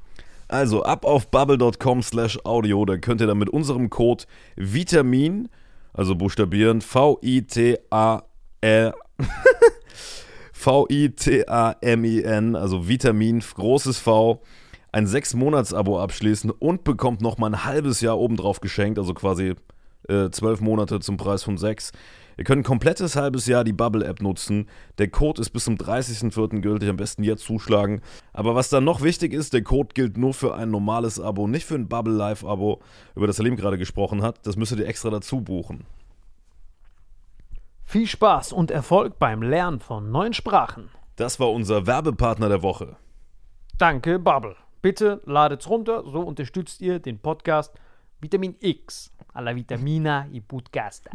Also 0.49 0.83
ab 0.83 1.05
auf 1.05 1.31
bubble.com 1.31 2.01
slash 2.01 2.39
audio, 2.47 2.87
da 2.87 2.97
könnt 2.97 3.21
ihr 3.21 3.27
dann 3.27 3.37
mit 3.37 3.51
unserem 3.51 3.91
Code 3.91 4.25
Vitamin, 4.57 5.51
also 5.93 6.15
buchstabieren 6.15 6.81
V-I-T-A-R 6.81 8.25
V-I-T-A-M-I-N, 10.55 11.37
also 12.57 12.89
Vitamin, 12.89 13.41
großes 13.41 13.99
V, 13.99 14.41
ein 14.95 15.09
6-Monats-Abo 15.09 15.99
abschließen 15.99 16.53
und 16.53 16.85
bekommt 16.85 17.21
nochmal 17.21 17.51
ein 17.51 17.65
halbes 17.65 18.01
Jahr 18.01 18.17
obendrauf 18.17 18.61
geschenkt, 18.61 18.97
also 18.97 19.13
quasi 19.13 19.55
äh, 20.09 20.31
12 20.31 20.61
Monate 20.61 21.01
zum 21.01 21.17
Preis 21.17 21.43
von 21.43 21.59
6. 21.59 21.91
Ihr 22.37 22.45
könnt 22.45 22.61
ein 22.61 22.65
komplettes 22.65 23.17
halbes 23.17 23.47
Jahr 23.47 23.65
die 23.65 23.73
Bubble-App 23.73 24.23
nutzen. 24.23 24.69
Der 24.99 25.09
Code 25.09 25.41
ist 25.41 25.51
bis 25.51 25.65
zum 25.65 25.75
30.04. 25.75 26.61
gültig, 26.61 26.89
am 26.89 26.97
besten 26.97 27.25
jetzt 27.25 27.45
zuschlagen. 27.45 28.03
Aber 28.33 28.55
was 28.55 28.69
dann 28.69 28.85
noch 28.85 29.03
wichtig 29.03 29.33
ist, 29.33 29.53
der 29.53 29.65
Code 29.65 29.91
gilt 29.95 30.17
nur 30.17 30.33
für 30.33 30.55
ein 30.55 30.71
normales 30.71 31.19
Abo, 31.19 31.49
nicht 31.49 31.67
für 31.67 31.75
ein 31.75 31.89
Bubble 31.89 32.15
Live-Abo, 32.15 32.81
über 33.17 33.27
das 33.27 33.37
Salim 33.37 33.57
gerade 33.57 33.79
gesprochen 33.79 34.23
hat. 34.23 34.47
Das 34.47 34.57
müsstet 34.57 34.79
ihr 34.79 34.87
extra 34.87 35.11
dazu 35.11 35.41
buchen. 35.41 35.87
Viel 37.85 38.07
Spaß 38.07 38.53
und 38.53 38.71
Erfolg 38.71 39.19
beim 39.19 39.43
Lernen 39.43 39.81
von 39.81 40.13
neuen 40.13 40.35
Sprachen. 40.35 40.89
Das 41.17 41.41
war 41.41 41.51
unser 41.51 41.89
Werbepartner 41.89 42.49
der 42.49 42.63
Woche. 42.63 42.97
Danke, 43.77 44.21
Bubble. 44.21 44.55
Bitte 44.85 45.23
ladet's 45.25 45.67
runter, 45.67 46.05
so 46.05 46.21
unterstützt 46.21 46.83
ihr 46.83 46.99
den 46.99 47.19
Podcast 47.19 47.73
Vitamin 48.21 48.55
X. 48.61 49.11
Alla 49.33 49.57
Vitamina 49.57 50.29
i 50.31 50.43
Podcasta. 50.43 51.11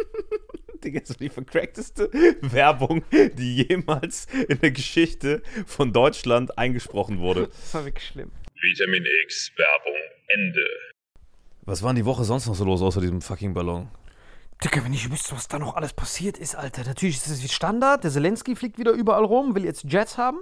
Digga, 0.82 1.00
das 1.00 1.10
ist 1.10 1.20
die 1.20 1.28
vercrackteste 1.28 2.10
Werbung, 2.40 3.04
die 3.12 3.64
jemals 3.64 4.28
in 4.48 4.58
der 4.60 4.70
Geschichte 4.70 5.42
von 5.66 5.92
Deutschland 5.92 6.56
eingesprochen 6.56 7.18
wurde. 7.18 7.48
Das 7.60 7.74
war 7.74 7.84
wirklich 7.84 8.06
schlimm. 8.06 8.30
Vitamin 8.62 9.04
X 9.24 9.52
Werbung 9.58 10.00
Ende. 10.28 10.66
Was 11.66 11.82
war 11.82 11.90
in 11.90 11.96
die 11.96 12.06
Woche 12.06 12.24
sonst 12.24 12.46
noch 12.46 12.54
so 12.54 12.64
los 12.64 12.80
außer 12.80 13.02
diesem 13.02 13.20
fucking 13.20 13.52
Ballon? 13.52 13.90
Digga, 14.64 14.82
wenn 14.84 14.94
ich 14.94 15.10
wüsste, 15.10 15.36
was 15.36 15.48
da 15.48 15.58
noch 15.58 15.76
alles 15.76 15.92
passiert 15.92 16.38
ist, 16.38 16.54
Alter. 16.56 16.84
Natürlich 16.84 17.16
ist 17.16 17.30
das 17.30 17.42
wie 17.42 17.48
Standard. 17.48 18.04
Der 18.04 18.10
Zelensky 18.10 18.56
fliegt 18.56 18.78
wieder 18.78 18.92
überall 18.92 19.24
rum, 19.24 19.54
will 19.54 19.64
jetzt 19.64 19.84
Jets 19.84 20.16
haben. 20.16 20.38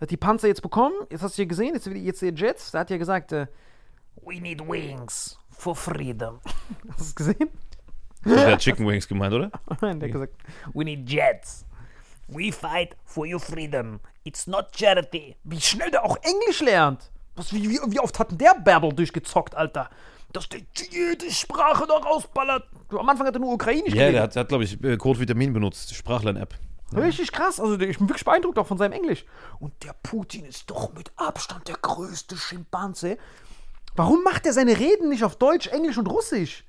Hat 0.00 0.10
die 0.10 0.16
Panzer 0.16 0.48
jetzt 0.48 0.62
bekommen. 0.62 0.94
Jetzt 1.10 1.22
hast 1.22 1.36
du 1.36 1.42
ja 1.42 1.48
gesehen, 1.48 1.74
jetzt 1.74 1.86
will 1.86 1.96
jetzt 1.98 2.22
die 2.22 2.28
Jets. 2.28 2.70
Da 2.70 2.80
hat 2.80 2.90
ja 2.90 2.96
gesagt, 2.96 3.32
äh, 3.32 3.46
we 4.24 4.40
need 4.40 4.66
wings 4.66 5.38
for 5.50 5.76
freedom. 5.76 6.40
Hast 6.88 7.00
du 7.00 7.04
es 7.04 7.14
gesehen? 7.14 7.50
Der 8.24 8.52
hat 8.52 8.60
Chicken 8.60 8.86
Wings 8.86 9.06
gemeint, 9.06 9.34
oder? 9.34 9.50
Der 9.80 9.90
hat 9.90 10.00
gesagt, 10.00 10.34
we 10.74 10.84
need 10.84 11.08
jets. 11.08 11.64
We 12.26 12.52
fight 12.52 12.96
for 13.04 13.26
your 13.26 13.40
freedom. 13.40 14.00
It's 14.24 14.46
not 14.46 14.68
charity. 14.74 15.36
Wie 15.44 15.60
schnell 15.60 15.90
der 15.90 16.04
auch 16.04 16.16
Englisch 16.22 16.60
lernt. 16.60 17.10
Was, 17.36 17.52
wie, 17.52 17.70
wie, 17.70 17.78
wie 17.86 18.00
oft 18.00 18.18
hat 18.18 18.30
denn 18.30 18.38
der 18.38 18.54
Bärbel 18.54 18.92
durchgezockt, 18.92 19.54
Alter? 19.54 19.88
Dass 20.32 20.48
der 20.48 20.60
jede 20.90 21.30
Sprache 21.30 21.86
noch 21.86 22.04
rausballert. 22.04 22.64
Am 22.90 23.08
Anfang 23.08 23.26
hat 23.26 23.34
er 23.34 23.40
nur 23.40 23.52
Ukrainisch 23.54 23.94
Ja, 23.94 24.02
der 24.02 24.12
geredet. 24.12 24.22
hat, 24.22 24.36
hat 24.36 24.48
glaube 24.48 24.64
ich, 24.64 24.82
äh, 24.84 24.96
Code 24.96 25.20
Vitamin 25.20 25.52
benutzt, 25.52 25.94
Sprachlern-App. 25.94 26.54
Richtig 26.94 27.32
krass. 27.32 27.60
Also 27.60 27.76
der- 27.76 27.88
ich 27.88 27.98
bin 27.98 28.08
wirklich 28.08 28.24
beeindruckt 28.24 28.58
auch 28.58 28.66
von 28.66 28.78
seinem 28.78 28.92
Englisch. 28.92 29.24
Und 29.60 29.72
der 29.84 29.94
Putin 30.02 30.44
ist 30.44 30.70
doch 30.70 30.92
mit 30.94 31.10
Abstand 31.16 31.68
der 31.68 31.76
größte 31.80 32.36
Schimpanse. 32.36 33.18
Warum 33.96 34.22
macht 34.22 34.46
er 34.46 34.52
seine 34.52 34.78
Reden 34.78 35.08
nicht 35.08 35.24
auf 35.24 35.36
Deutsch, 35.36 35.66
Englisch 35.68 35.98
und 35.98 36.06
Russisch? 36.06 36.64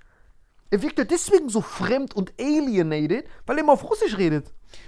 Er 0.71 0.81
wirkt 0.81 0.99
ja 0.99 1.05
deswegen 1.05 1.49
so 1.49 1.61
fremd 1.61 2.15
und 2.15 2.33
alienated, 2.39 3.25
weil 3.45 3.57
er 3.57 3.63
immer 3.63 3.73
auf 3.73 3.83
Russisch 3.89 4.17
redet. 4.17 4.47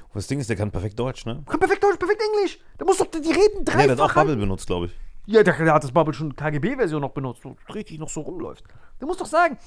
Und 0.09 0.15
das 0.15 0.27
Ding 0.27 0.39
ist, 0.39 0.49
der 0.49 0.55
kann 0.57 0.69
perfekt 0.71 0.99
Deutsch, 0.99 1.25
ne? 1.25 1.43
Kann 1.47 1.59
perfekt 1.59 1.83
Deutsch, 1.83 1.97
perfekt 1.97 2.21
Englisch. 2.35 2.59
Der 2.79 2.85
muss 2.85 2.97
doch 2.97 3.07
die 3.07 3.17
Reden 3.17 3.59
Ja, 3.59 3.63
der 3.63 3.73
hat 3.75 3.89
auch 3.91 3.95
dreifach 3.97 4.13
Bubble 4.15 4.29
halten. 4.31 4.39
benutzt, 4.41 4.67
glaube 4.67 4.87
ich. 4.87 4.91
Ja, 5.27 5.43
der, 5.43 5.53
der 5.55 5.73
hat 5.73 5.83
das 5.83 5.91
Bubble 5.91 6.13
schon 6.13 6.35
KGB-Version 6.35 7.01
noch 7.01 7.11
benutzt, 7.11 7.41
so 7.43 7.55
richtig 7.73 7.99
noch 7.99 8.09
so 8.09 8.21
rumläuft. 8.21 8.63
Der 8.99 9.07
muss 9.07 9.17
doch 9.17 9.25
sagen, 9.27 9.57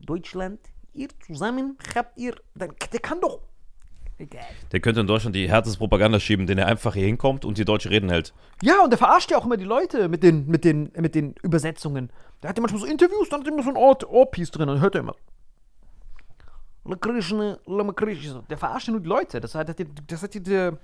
Deutschland, 0.00 0.60
ihr 0.92 1.08
zusammen 1.26 1.76
habt 1.94 2.18
ihr, 2.18 2.34
der, 2.54 2.68
der 2.68 3.00
kann 3.00 3.20
doch, 3.20 3.40
egal. 4.18 4.44
Der 4.72 4.80
könnte 4.80 5.00
in 5.00 5.06
Deutschland 5.06 5.36
die 5.36 5.48
härteste 5.48 5.78
Propaganda 5.78 6.18
schieben, 6.18 6.46
den 6.46 6.58
er 6.58 6.66
einfach 6.66 6.94
hier 6.94 7.06
hinkommt 7.06 7.44
und 7.44 7.58
die 7.58 7.64
deutsche 7.64 7.90
Reden 7.90 8.08
hält. 8.08 8.32
Ja, 8.62 8.82
und 8.82 8.90
der 8.90 8.98
verarscht 8.98 9.30
ja 9.30 9.36
auch 9.38 9.44
immer 9.44 9.56
die 9.58 9.64
Leute 9.64 10.08
mit 10.08 10.22
den, 10.22 10.46
mit 10.46 10.64
den, 10.64 10.90
mit 10.98 11.14
den 11.14 11.34
Übersetzungen. 11.42 12.10
Der 12.42 12.48
hat 12.50 12.56
ja 12.56 12.62
manchmal 12.62 12.80
so 12.80 12.86
Interviews, 12.86 13.28
dann 13.28 13.40
hat 13.40 13.46
er 13.46 13.52
immer 13.52 13.62
so 13.62 13.70
ein 13.70 13.76
Ohr- 13.76 14.10
Ohrpiece 14.10 14.50
drin 14.50 14.68
und 14.68 14.80
hört 14.80 14.94
er 14.94 15.02
immer. 15.02 15.14
Der 18.48 18.58
verarscht 18.58 18.88
ja 18.88 18.92
nur 18.92 19.00
die 19.00 19.08
Leute. 19.08 19.40
Das 19.40 19.54
hat, 19.54 19.74
das 20.06 20.22
hat 20.22 20.34
die, 20.34 20.42
der, 20.42 20.78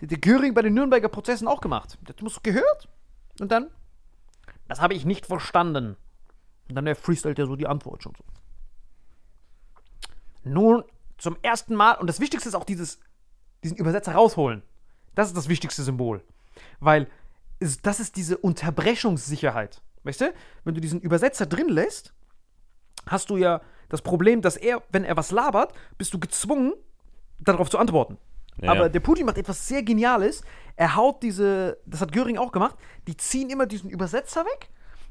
der, 0.00 0.08
der 0.08 0.18
Göring 0.18 0.54
bei 0.54 0.62
den 0.62 0.74
Nürnberger 0.74 1.08
Prozessen 1.08 1.46
auch 1.48 1.60
gemacht. 1.60 1.98
Der 2.02 2.14
hat 2.14 2.20
immer 2.20 2.30
so 2.30 2.40
gehört 2.42 2.88
und 3.40 3.52
dann, 3.52 3.70
das 4.68 4.80
habe 4.80 4.94
ich 4.94 5.04
nicht 5.04 5.26
verstanden. 5.26 5.96
Und 6.68 6.74
dann 6.74 6.94
freestylt 6.94 7.38
er 7.38 7.46
so 7.46 7.56
die 7.56 7.66
Antwort 7.66 8.02
schon 8.02 8.14
so. 8.14 8.24
Nun, 10.44 10.84
zum 11.16 11.36
ersten 11.42 11.74
Mal, 11.74 11.94
und 11.94 12.06
das 12.06 12.20
Wichtigste 12.20 12.48
ist 12.48 12.54
auch 12.54 12.64
dieses, 12.64 13.00
diesen 13.64 13.76
Übersetzer 13.76 14.12
rausholen. 14.12 14.62
Das 15.14 15.28
ist 15.28 15.36
das 15.36 15.48
wichtigste 15.48 15.82
Symbol. 15.82 16.22
Weil 16.80 17.08
das 17.82 18.00
ist 18.00 18.16
diese 18.16 18.38
Unterbrechungssicherheit. 18.38 19.82
Weißt 20.04 20.20
du? 20.20 20.32
Wenn 20.64 20.74
du 20.74 20.80
diesen 20.80 21.00
Übersetzer 21.00 21.46
drin 21.46 21.68
lässt, 21.68 22.14
hast 23.06 23.30
du 23.30 23.36
ja 23.36 23.60
das 23.88 24.02
Problem, 24.02 24.42
dass 24.42 24.56
er, 24.56 24.82
wenn 24.90 25.04
er 25.04 25.16
was 25.16 25.30
labert, 25.30 25.72
bist 25.96 26.14
du 26.14 26.20
gezwungen, 26.20 26.72
darauf 27.38 27.70
zu 27.70 27.78
antworten. 27.78 28.18
Ja, 28.60 28.72
Aber 28.72 28.82
ja. 28.82 28.88
der 28.88 29.00
Putin 29.00 29.26
macht 29.26 29.38
etwas 29.38 29.66
sehr 29.66 29.82
Geniales. 29.82 30.42
Er 30.76 30.96
haut 30.96 31.22
diese, 31.22 31.78
das 31.86 32.00
hat 32.00 32.12
Göring 32.12 32.38
auch 32.38 32.52
gemacht, 32.52 32.76
die 33.06 33.16
ziehen 33.16 33.50
immer 33.50 33.66
diesen 33.66 33.90
Übersetzer 33.90 34.44
weg. 34.44 34.68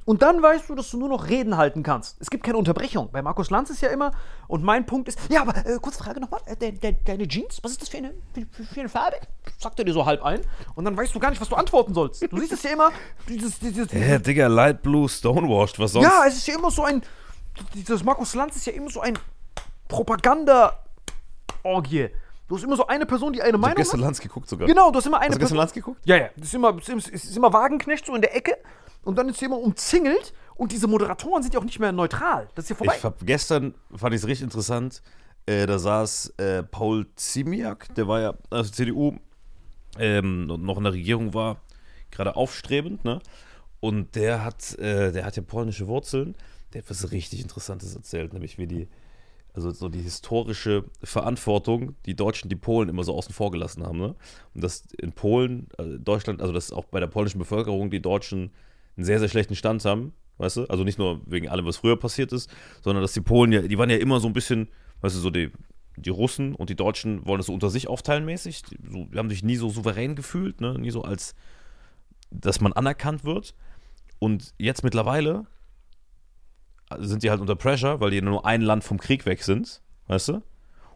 Und 0.08 0.22
dann 0.22 0.42
weißt 0.42 0.70
du, 0.70 0.76
dass 0.76 0.90
du 0.90 0.98
nur 0.98 1.10
noch 1.10 1.28
Reden 1.28 1.58
halten 1.58 1.84
kannst. 1.84 2.16
Es 2.22 2.30
gibt 2.30 2.46
keine 2.46 2.58
Unterbrechung. 2.58 3.10
Bei 3.12 3.22
Markus 3.22 3.50
Lanz 3.50 3.70
ist 3.70 3.82
ja 3.82 3.90
immer, 3.90 4.12
und 4.48 4.64
mein 4.64 4.86
Punkt 4.86 5.10
ist, 5.10 5.20
ja, 5.30 5.42
aber 5.42 5.54
äh, 5.66 5.78
kurze 5.82 6.02
Frage 6.02 6.22
nochmal, 6.22 6.40
äh, 6.46 6.56
de, 6.56 6.72
de, 6.72 6.96
deine 7.04 7.28
Jeans, 7.28 7.60
was 7.62 7.72
ist 7.72 7.82
das 7.82 7.90
für 7.90 7.98
eine, 7.98 8.14
für, 8.34 8.46
für, 8.64 8.80
eine 8.80 8.88
Farbe? 8.88 9.18
Sagt 9.58 9.80
er 9.80 9.84
dir 9.84 9.92
so 9.92 10.06
halb 10.06 10.24
ein. 10.24 10.40
Und 10.76 10.86
dann 10.86 10.96
weißt 10.96 11.14
du 11.14 11.20
gar 11.20 11.30
nicht, 11.30 11.42
was 11.42 11.50
du 11.50 11.58
antworten 11.58 11.94
sollst. 11.94 12.26
Du 12.32 12.40
siehst 12.40 12.54
es 12.54 12.64
ja 12.64 12.72
immer, 12.72 12.92
dieses, 13.28 13.60
dieses, 13.60 13.92
Hä, 13.92 14.20
Digga, 14.20 14.48
Light 14.48 14.82
Blue 14.82 15.10
Stonewashed, 15.10 15.78
was 15.78 15.92
sonst? 15.92 16.06
ja, 16.06 16.24
es 16.26 16.38
ist 16.38 16.48
ja 16.48 16.56
immer 16.56 16.72
so 16.72 16.86
ein. 16.86 17.02
Dieses 17.74 18.06
Markus 18.06 18.34
Lanz 18.34 18.56
ist 18.56 18.66
ja 18.66 18.72
immer 18.72 18.90
so 18.90 19.02
ein 19.02 19.20
Propaganda-Orgie. 19.90 22.12
Du 22.48 22.56
hast 22.56 22.64
immer 22.64 22.78
so 22.78 22.88
eine 22.88 23.06
Person, 23.06 23.34
die 23.34 23.42
eine 23.42 23.58
ich 23.58 23.62
Meinung 23.62 23.76
gestern 23.76 24.00
hat. 24.00 24.06
Lanz 24.06 24.22
geguckt 24.22 24.48
sogar. 24.48 24.68
Genau, 24.68 24.90
du 24.92 24.98
hast 24.98 25.06
immer 25.06 25.20
eine 25.20 25.30
Hast 25.30 25.36
du 25.36 25.40
gestern 25.40 25.40
Person. 25.40 25.58
Lanz 25.58 25.74
geguckt? 25.74 26.02
Ja, 26.06 26.16
ja. 26.16 26.30
Das 26.38 26.48
ist 26.48 26.54
immer, 26.54 26.78
es 26.78 26.90
ist, 26.90 27.10
ist 27.10 27.38
immer 27.38 27.52
Wagenknecht 27.52 28.06
so 28.06 28.16
in 28.16 28.22
der 28.22 28.36
Ecke. 28.36 28.58
Und 29.04 29.18
dann 29.18 29.30
ist 29.30 29.40
sie 29.40 29.46
immer 29.46 29.60
umzingelt. 29.60 30.34
Und 30.56 30.72
diese 30.72 30.88
Moderatoren 30.88 31.44
sind 31.44 31.54
ja 31.54 31.60
auch 31.60 31.66
nicht 31.66 31.80
mehr 31.80 31.92
neutral. 31.92 32.48
Das 32.56 32.66
ist 32.66 32.70
ja 32.70 32.76
vorbei. 32.76 32.96
Ich 32.98 33.04
hab, 33.04 33.26
gestern 33.26 33.76
fand 33.94 34.14
ich 34.14 34.22
es 34.22 34.28
richtig 34.28 34.44
interessant. 34.46 35.02
Äh, 35.46 35.66
da 35.66 35.78
saß 35.80 36.34
äh, 36.38 36.64
Paul 36.64 37.08
Ziemiak, 37.16 37.94
der 37.96 38.08
war 38.08 38.20
ja, 38.20 38.34
also 38.50 38.72
CDU, 38.72 39.18
ähm, 39.98 40.48
noch 40.48 40.78
in 40.78 40.84
der 40.84 40.94
Regierung 40.94 41.34
war, 41.34 41.58
gerade 42.12 42.36
aufstrebend, 42.36 43.06
ne? 43.06 43.22
Und 43.80 44.16
der 44.16 44.44
hat, 44.44 44.78
äh, 44.80 45.12
der 45.12 45.24
hat 45.24 45.38
ja 45.38 45.44
polnische 45.44 45.88
Wurzeln. 45.88 46.36
Der 46.74 46.82
hat 46.82 46.90
was 46.90 47.12
richtig 47.12 47.42
Interessantes 47.42 47.96
erzählt, 47.96 48.34
nämlich 48.34 48.58
wie 48.58 48.68
die, 48.68 48.88
also 49.58 49.72
so 49.72 49.90
die 49.90 50.02
historische 50.02 50.86
Verantwortung, 51.04 51.96
die 52.06 52.16
Deutschen 52.16 52.48
die 52.48 52.56
Polen 52.56 52.90
immer 52.90 53.04
so 53.04 53.16
außen 53.16 53.34
vor 53.34 53.50
gelassen 53.50 53.84
haben, 53.84 53.98
ne? 53.98 54.16
Und 54.54 54.64
dass 54.64 54.86
in 55.02 55.14
Polen, 55.14 55.68
also 55.78 55.98
Deutschland, 55.98 56.42
also 56.42 56.54
dass 56.54 56.72
auch 56.72 56.86
bei 56.86 57.00
der 57.00 57.08
polnischen 57.08 57.40
Bevölkerung 57.40 57.90
die 57.90 58.00
Deutschen 58.00 58.52
einen 58.96 59.06
sehr, 59.06 59.20
sehr 59.20 59.30
schlechten 59.30 59.56
Stand 59.56 59.84
haben, 59.84 60.14
weißt 60.38 60.58
du? 60.58 60.66
Also 60.66 60.84
nicht 60.84 61.00
nur 61.00 61.22
wegen 61.26 61.50
allem, 61.50 61.66
was 61.66 61.78
früher 61.78 61.98
passiert 61.98 62.32
ist, 62.34 62.52
sondern 62.84 63.02
dass 63.02 63.14
die 63.14 63.22
Polen 63.22 63.52
ja, 63.52 63.64
die 63.64 63.78
waren 63.80 63.90
ja 63.90 63.98
immer 63.98 64.20
so 64.20 64.28
ein 64.28 64.34
bisschen, 64.34 64.68
weißt 65.02 65.16
du, 65.16 65.20
so 65.20 65.32
die, 65.32 65.50
die 65.96 66.12
Russen 66.12 66.54
und 66.54 66.70
die 66.70 66.76
Deutschen 66.76 67.26
wollen 67.26 67.40
das 67.40 67.48
so 67.48 67.54
unter 67.54 67.72
sich 67.72 67.88
aufteilen 67.88 68.26
mäßig. 68.26 68.62
Die, 68.62 68.78
so, 68.88 69.06
die 69.06 69.18
haben 69.18 69.30
sich 69.30 69.44
nie 69.44 69.56
so 69.56 69.70
souverän 69.70 70.16
gefühlt, 70.16 70.62
ne? 70.62 70.78
Nie 70.78 70.92
so 70.92 71.02
als, 71.02 71.34
dass 72.30 72.62
man 72.62 72.74
anerkannt 72.74 73.24
wird. 73.24 73.56
Und 74.20 74.54
jetzt 74.60 74.84
mittlerweile 74.84 75.48
sind 77.00 77.24
die 77.24 77.30
halt 77.30 77.42
unter 77.42 77.56
Pressure, 77.56 78.00
weil 78.00 78.12
die 78.12 78.22
nur 78.22 78.46
ein 78.46 78.62
Land 78.62 78.84
vom 78.84 78.98
Krieg 78.98 79.26
weg 79.26 79.44
sind, 79.44 79.82
weißt 80.08 80.30
du? 80.30 80.42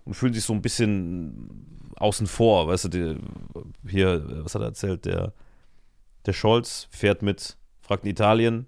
Und 0.06 0.14
fühlen 0.14 0.34
sich 0.34 0.44
so 0.44 0.54
ein 0.54 0.62
bisschen 0.62 1.92
außen 1.98 2.28
vor, 2.28 2.68
weißt 2.68 2.86
du? 2.86 2.90
Die, 2.90 3.18
hier, 3.88 4.44
was 4.44 4.56
hat 4.56 4.62
er 4.62 4.68
erzählt? 4.68 5.06
Der, 5.06 5.34
der 6.26 6.34
Scholz 6.34 6.88
fährt 6.92 7.22
mit, 7.22 7.58
fragt 7.82 8.04
in 8.06 8.12
Italien, 8.12 8.68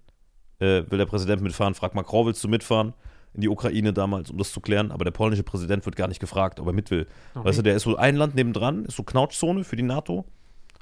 äh, 0.60 0.84
will 0.90 0.98
der 0.98 1.06
Präsident 1.06 1.42
mitfahren, 1.42 1.74
fragt 1.74 1.96
Macron, 1.96 2.26
willst 2.26 2.44
du 2.44 2.48
mitfahren? 2.48 2.94
In 3.34 3.42
die 3.42 3.50
Ukraine 3.50 3.94
damals, 3.94 4.30
um 4.30 4.38
das 4.38 4.52
zu 4.52 4.62
klären. 4.62 4.92
Aber 4.92 5.06
der 5.06 5.12
polnische 5.12 5.42
Präsident 5.42 5.86
wird 5.86 5.96
gar 5.96 6.08
nicht 6.08 6.20
gefragt, 6.20 6.60
ob 6.60 6.68
er 6.68 6.74
mit 6.74 6.92
will. 6.92 7.08
Weißt 7.34 7.58
du, 7.58 7.64
der 7.64 7.76
ist 7.76 7.82
so 7.82 7.96
ein 7.96 8.16
Land 8.16 8.36
nebendran, 8.36 8.86
ist 8.86 8.96
so 8.96 9.02
Knautschzone 9.02 9.64
für 9.64 9.76
die 9.76 9.82
NATO. 9.82 10.26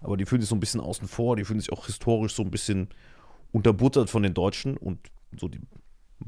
Aber 0.02 0.18
die 0.18 0.26
fühlen 0.26 0.42
sich 0.42 0.50
so 0.50 0.56
ein 0.56 0.60
bisschen 0.60 0.82
außen 0.82 1.08
vor, 1.08 1.38
die 1.38 1.46
fühlen 1.46 1.62
sich 1.62 1.72
auch 1.72 1.86
historisch 1.86 2.36
so 2.36 2.44
ein 2.44 2.52
bisschen 2.52 2.90
unterbuttert 3.54 4.10
von 4.10 4.24
den 4.24 4.34
Deutschen 4.34 4.76
und 4.76 5.00
so 5.38 5.48
die 5.48 5.62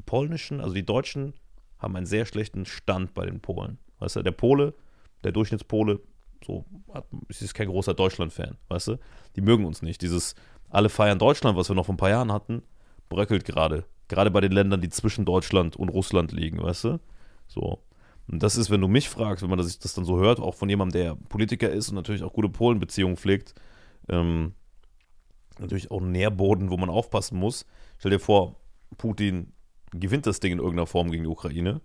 polnischen, 0.06 0.60
also 0.60 0.74
die 0.74 0.86
Deutschen 0.86 1.34
haben 1.78 1.96
einen 1.96 2.06
sehr 2.06 2.26
schlechten 2.26 2.66
Stand 2.66 3.14
bei 3.14 3.26
den 3.26 3.40
Polen. 3.40 3.78
Weißt 3.98 4.16
du, 4.16 4.22
der 4.22 4.32
Pole 4.32 4.74
der 5.22 5.32
Durchschnittspole, 5.32 6.00
so, 6.44 6.64
ist 7.28 7.54
kein 7.54 7.68
großer 7.68 7.94
Deutschland-Fan, 7.94 8.58
weißt 8.68 8.88
du? 8.88 8.98
Die 9.36 9.40
mögen 9.40 9.64
uns 9.64 9.82
nicht. 9.82 10.02
Dieses 10.02 10.34
alle 10.68 10.88
feiern 10.88 11.18
Deutschland, 11.18 11.56
was 11.56 11.68
wir 11.68 11.76
noch 11.76 11.86
vor 11.86 11.94
ein 11.94 11.98
paar 11.98 12.10
Jahren 12.10 12.32
hatten, 12.32 12.62
bröckelt 13.08 13.44
gerade. 13.44 13.84
Gerade 14.08 14.30
bei 14.30 14.40
den 14.40 14.52
Ländern, 14.52 14.80
die 14.80 14.90
zwischen 14.90 15.24
Deutschland 15.24 15.76
und 15.76 15.88
Russland 15.88 16.32
liegen, 16.32 16.62
weißt 16.62 16.84
du? 16.84 17.00
So. 17.46 17.82
Und 18.26 18.42
das 18.42 18.56
ist, 18.56 18.70
wenn 18.70 18.80
du 18.80 18.88
mich 18.88 19.08
fragst, 19.08 19.42
wenn 19.42 19.50
man 19.50 19.58
das, 19.58 19.78
das 19.78 19.94
dann 19.94 20.04
so 20.04 20.18
hört, 20.18 20.40
auch 20.40 20.54
von 20.54 20.68
jemandem, 20.68 21.00
der 21.00 21.14
Politiker 21.28 21.70
ist 21.70 21.88
und 21.88 21.94
natürlich 21.94 22.22
auch 22.22 22.32
gute 22.32 22.48
Polenbeziehungen 22.48 23.16
pflegt, 23.16 23.54
ähm, 24.08 24.52
natürlich 25.58 25.90
auch 25.90 26.00
ein 26.00 26.12
Nährboden, 26.12 26.70
wo 26.70 26.76
man 26.76 26.90
aufpassen 26.90 27.38
muss. 27.38 27.66
Stell 27.98 28.10
dir 28.10 28.18
vor, 28.18 28.56
Putin 28.96 29.52
gewinnt 30.00 30.26
das 30.26 30.40
Ding 30.40 30.52
in 30.52 30.58
irgendeiner 30.58 30.86
Form 30.86 31.10
gegen 31.10 31.24
die 31.24 31.30
Ukraine 31.30 31.80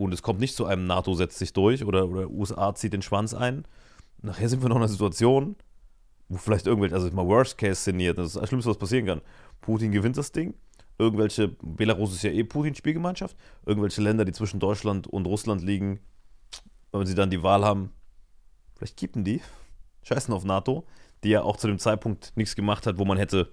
und 0.00 0.14
es 0.14 0.22
kommt 0.22 0.40
nicht 0.40 0.56
zu 0.56 0.64
einem 0.64 0.86
NATO 0.86 1.14
setzt 1.14 1.38
sich 1.38 1.52
durch 1.52 1.84
oder, 1.84 2.08
oder 2.08 2.30
USA 2.30 2.74
zieht 2.74 2.94
den 2.94 3.02
Schwanz 3.02 3.34
ein. 3.34 3.66
Nachher 4.22 4.48
sind 4.48 4.62
wir 4.62 4.70
noch 4.70 4.76
in 4.76 4.82
einer 4.82 4.88
Situation, 4.88 5.56
wo 6.30 6.38
vielleicht 6.38 6.66
irgendwelche, 6.66 6.94
also 6.94 7.10
mal 7.10 7.26
Worst 7.26 7.58
Case 7.58 7.82
szeniert, 7.82 8.16
das 8.16 8.28
ist 8.28 8.36
das 8.36 8.48
Schlimmste, 8.48 8.70
was 8.70 8.78
passieren 8.78 9.04
kann. 9.04 9.20
Putin 9.60 9.92
gewinnt 9.92 10.16
das 10.16 10.32
Ding, 10.32 10.54
irgendwelche, 10.96 11.48
Belarus 11.60 12.14
ist 12.14 12.22
ja 12.22 12.30
eh 12.30 12.44
Putins 12.44 12.78
Spielgemeinschaft, 12.78 13.36
irgendwelche 13.66 14.00
Länder, 14.00 14.24
die 14.24 14.32
zwischen 14.32 14.58
Deutschland 14.58 15.06
und 15.06 15.26
Russland 15.26 15.62
liegen, 15.62 16.00
wenn 16.92 17.06
sie 17.06 17.14
dann 17.14 17.28
die 17.28 17.42
Wahl 17.42 17.62
haben, 17.62 17.92
vielleicht 18.76 18.96
kippen 18.96 19.22
die, 19.22 19.42
scheißen 20.04 20.32
auf 20.32 20.44
NATO, 20.44 20.86
die 21.24 21.28
ja 21.28 21.42
auch 21.42 21.58
zu 21.58 21.66
dem 21.66 21.78
Zeitpunkt 21.78 22.32
nichts 22.36 22.56
gemacht 22.56 22.86
hat, 22.86 22.96
wo 22.96 23.04
man 23.04 23.18
hätte 23.18 23.50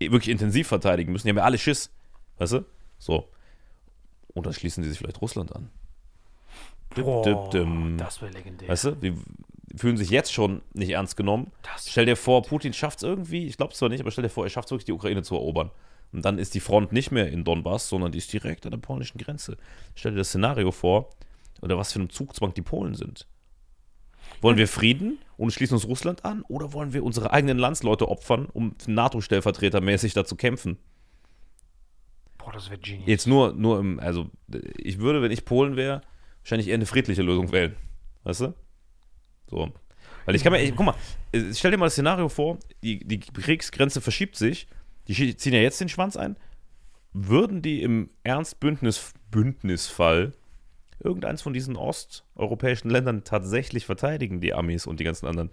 wirklich 0.00 0.28
intensiv 0.28 0.68
verteidigen 0.68 1.12
müssen. 1.12 1.26
Die 1.26 1.30
haben 1.30 1.38
ja 1.38 1.44
alle 1.44 1.58
Schiss, 1.58 1.90
weißt 2.38 2.52
du? 2.54 2.64
So. 2.98 3.28
Und 4.34 4.46
dann 4.46 4.52
schließen 4.52 4.82
die 4.82 4.88
sich 4.88 4.98
vielleicht 4.98 5.20
Russland 5.20 5.54
an. 5.54 5.70
Dip, 6.96 7.04
dip, 7.24 7.50
dim. 7.50 7.98
das 7.98 8.20
wäre 8.22 8.32
legendär. 8.32 8.68
Weißt 8.68 8.84
du, 8.84 8.90
die 8.92 9.14
fühlen 9.76 9.96
sich 9.96 10.10
jetzt 10.10 10.32
schon 10.32 10.62
nicht 10.72 10.90
ernst 10.90 11.16
genommen. 11.16 11.52
Das- 11.62 11.88
stell 11.90 12.06
dir 12.06 12.16
vor, 12.16 12.42
Putin 12.42 12.72
schafft 12.72 12.98
es 12.98 13.02
irgendwie, 13.02 13.46
ich 13.46 13.56
glaube 13.56 13.72
es 13.72 13.78
zwar 13.78 13.88
nicht, 13.88 14.00
aber 14.00 14.10
stell 14.10 14.22
dir 14.22 14.30
vor, 14.30 14.44
er 14.44 14.50
schafft 14.50 14.68
es 14.68 14.72
wirklich, 14.72 14.86
die 14.86 14.92
Ukraine 14.92 15.22
zu 15.22 15.34
erobern. 15.34 15.70
Und 16.12 16.24
dann 16.24 16.38
ist 16.38 16.54
die 16.54 16.60
Front 16.60 16.92
nicht 16.92 17.10
mehr 17.10 17.28
in 17.30 17.44
Donbass, 17.44 17.88
sondern 17.88 18.12
die 18.12 18.18
ist 18.18 18.32
direkt 18.32 18.64
an 18.64 18.70
der 18.70 18.78
polnischen 18.78 19.18
Grenze. 19.18 19.58
Stell 19.94 20.12
dir 20.12 20.18
das 20.18 20.28
Szenario 20.28 20.70
vor, 20.72 21.10
oder 21.60 21.76
was 21.76 21.92
für 21.92 22.00
ein 22.00 22.08
Zugzwang 22.08 22.54
die 22.54 22.62
Polen 22.62 22.94
sind. 22.94 23.26
Wollen 24.40 24.56
wir 24.56 24.68
Frieden 24.68 25.18
und 25.36 25.52
schließen 25.52 25.74
uns 25.74 25.86
Russland 25.86 26.24
an 26.24 26.42
oder 26.42 26.72
wollen 26.72 26.92
wir 26.92 27.04
unsere 27.04 27.32
eigenen 27.32 27.58
Landsleute 27.58 28.08
opfern, 28.08 28.46
um 28.52 28.74
NATO-Stellvertretermäßig 28.86 30.14
da 30.14 30.24
zu 30.24 30.36
kämpfen? 30.36 30.78
Boah, 32.38 32.52
das 32.52 32.70
wäre 32.70 32.80
genius. 32.80 33.06
Jetzt 33.06 33.26
nur, 33.26 33.52
nur 33.52 33.80
im, 33.80 34.00
also 34.00 34.30
ich 34.76 34.98
würde, 34.98 35.22
wenn 35.22 35.32
ich 35.32 35.44
Polen 35.44 35.76
wäre, 35.76 36.02
wahrscheinlich 36.42 36.68
eher 36.68 36.74
eine 36.74 36.86
friedliche 36.86 37.22
Lösung 37.22 37.52
wählen. 37.52 37.76
Weißt 38.24 38.42
du? 38.42 38.54
So. 39.48 39.72
Weil 40.24 40.34
ich 40.34 40.42
kann 40.42 40.52
mir, 40.52 40.62
ich, 40.62 40.74
guck 40.74 40.86
mal, 40.86 40.94
stell 41.52 41.70
dir 41.70 41.78
mal 41.78 41.86
das 41.86 41.94
Szenario 41.94 42.28
vor, 42.28 42.58
die, 42.82 42.98
die 42.98 43.18
Kriegsgrenze 43.18 44.00
verschiebt 44.00 44.36
sich, 44.36 44.68
die 45.08 45.36
ziehen 45.36 45.54
ja 45.54 45.60
jetzt 45.60 45.80
den 45.80 45.88
Schwanz 45.88 46.16
ein. 46.16 46.36
Würden 47.12 47.62
die 47.62 47.82
im 47.82 48.10
Ernstbündnis 48.24 49.12
Bündnisfall 49.30 50.32
irgendeins 51.00 51.42
von 51.42 51.52
diesen 51.52 51.76
osteuropäischen 51.76 52.90
Ländern 52.90 53.24
tatsächlich 53.24 53.86
verteidigen, 53.86 54.40
die 54.40 54.54
Amis 54.54 54.86
und 54.86 55.00
die 55.00 55.04
ganzen 55.04 55.26
anderen? 55.26 55.50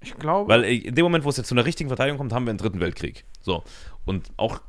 Ich 0.00 0.16
glaube, 0.16 0.48
Weil 0.48 0.64
äh, 0.64 0.76
in 0.76 0.94
dem 0.94 1.04
Moment, 1.04 1.24
wo 1.24 1.30
es 1.30 1.36
jetzt 1.36 1.48
zu 1.48 1.54
einer 1.54 1.64
richtigen 1.64 1.88
Verteidigung 1.88 2.18
kommt, 2.18 2.32
haben 2.32 2.44
wir 2.44 2.50
einen 2.50 2.58
dritten 2.58 2.80
Weltkrieg. 2.80 3.24
So. 3.40 3.62
Und 4.04 4.30
auch, 4.36 4.60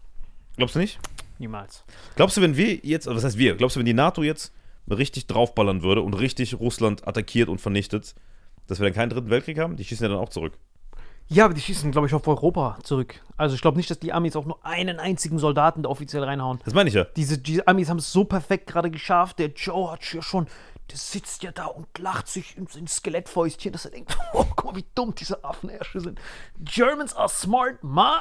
glaubst 0.58 0.76
du 0.76 0.80
nicht? 0.80 1.00
niemals. 1.40 1.84
Glaubst 2.16 2.38
du, 2.38 2.42
wenn 2.42 2.58
wir 2.58 2.76
jetzt, 2.84 3.08
also 3.08 3.18
was 3.18 3.24
heißt 3.24 3.38
wir, 3.38 3.56
glaubst 3.56 3.76
du, 3.76 3.80
wenn 3.80 3.86
die 3.86 3.94
NATO 3.94 4.24
jetzt 4.24 4.54
richtig 4.90 5.28
draufballern 5.28 5.82
würde 5.84 6.02
und 6.02 6.14
richtig 6.14 6.60
Russland 6.60 7.08
attackiert 7.08 7.50
und 7.50 7.60
vernichtet, 7.60 8.16
dass 8.68 8.80
wir 8.80 8.86
dann 8.86 8.94
keinen 8.94 9.10
dritten 9.10 9.30
Weltkrieg 9.30 9.60
haben? 9.60 9.76
Die 9.76 9.84
schießen 9.84 10.06
ja 10.06 10.10
dann 10.10 10.20
auch 10.20 10.30
zurück. 10.30 10.58
Ja, 11.28 11.46
aber 11.46 11.56
die 11.56 11.62
schießen, 11.62 11.92
glaube 11.92 12.08
ich, 12.08 12.14
auf 12.14 12.28
Europa 12.28 12.78
zurück. 12.84 13.22
Also 13.36 13.56
ich 13.56 13.62
glaube 13.62 13.78
nicht, 13.78 13.90
dass 13.90 14.00
die 14.00 14.14
Amis 14.14 14.36
auch 14.36 14.46
nur 14.46 14.64
einen 14.64 15.00
einzigen 15.00 15.40
Soldaten 15.40 15.84
da 15.84 15.90
offiziell 15.90 16.24
reinhauen. 16.24 16.60
Das 16.64 16.74
meine 16.74 16.88
ich 16.88 16.96
ja. 16.96 17.06
Diese, 17.16 17.40
diese 17.40 17.68
Amis 17.68 17.90
haben 17.90 17.98
es 17.98 18.12
so 18.12 18.26
perfekt 18.26 18.68
gerade 18.68 18.92
geschafft. 18.92 19.40
Der 19.40 19.48
Joe 19.48 19.92
hat 19.92 20.04
ja 20.14 20.22
schon, 20.22 20.46
der 20.92 20.98
sitzt 20.98 21.42
ja 21.42 21.52
da 21.52 21.66
und 21.66 21.88
lacht 21.98 22.28
sich 22.28 22.56
ins, 22.58 22.76
ins 22.76 22.98
Skelettfäustchen, 22.98 23.72
dass 23.72 23.86
er 23.86 23.92
denkt, 23.92 24.16
oh, 24.34 24.46
guck 24.56 24.66
mal, 24.66 24.76
wie 24.76 24.86
dumm 24.94 25.16
diese 25.16 25.44
Affenärsche 25.44 26.00
sind. 26.00 26.20
Germans 26.60 27.16
are 27.16 27.30
smart, 27.30 27.84
my 27.84 28.20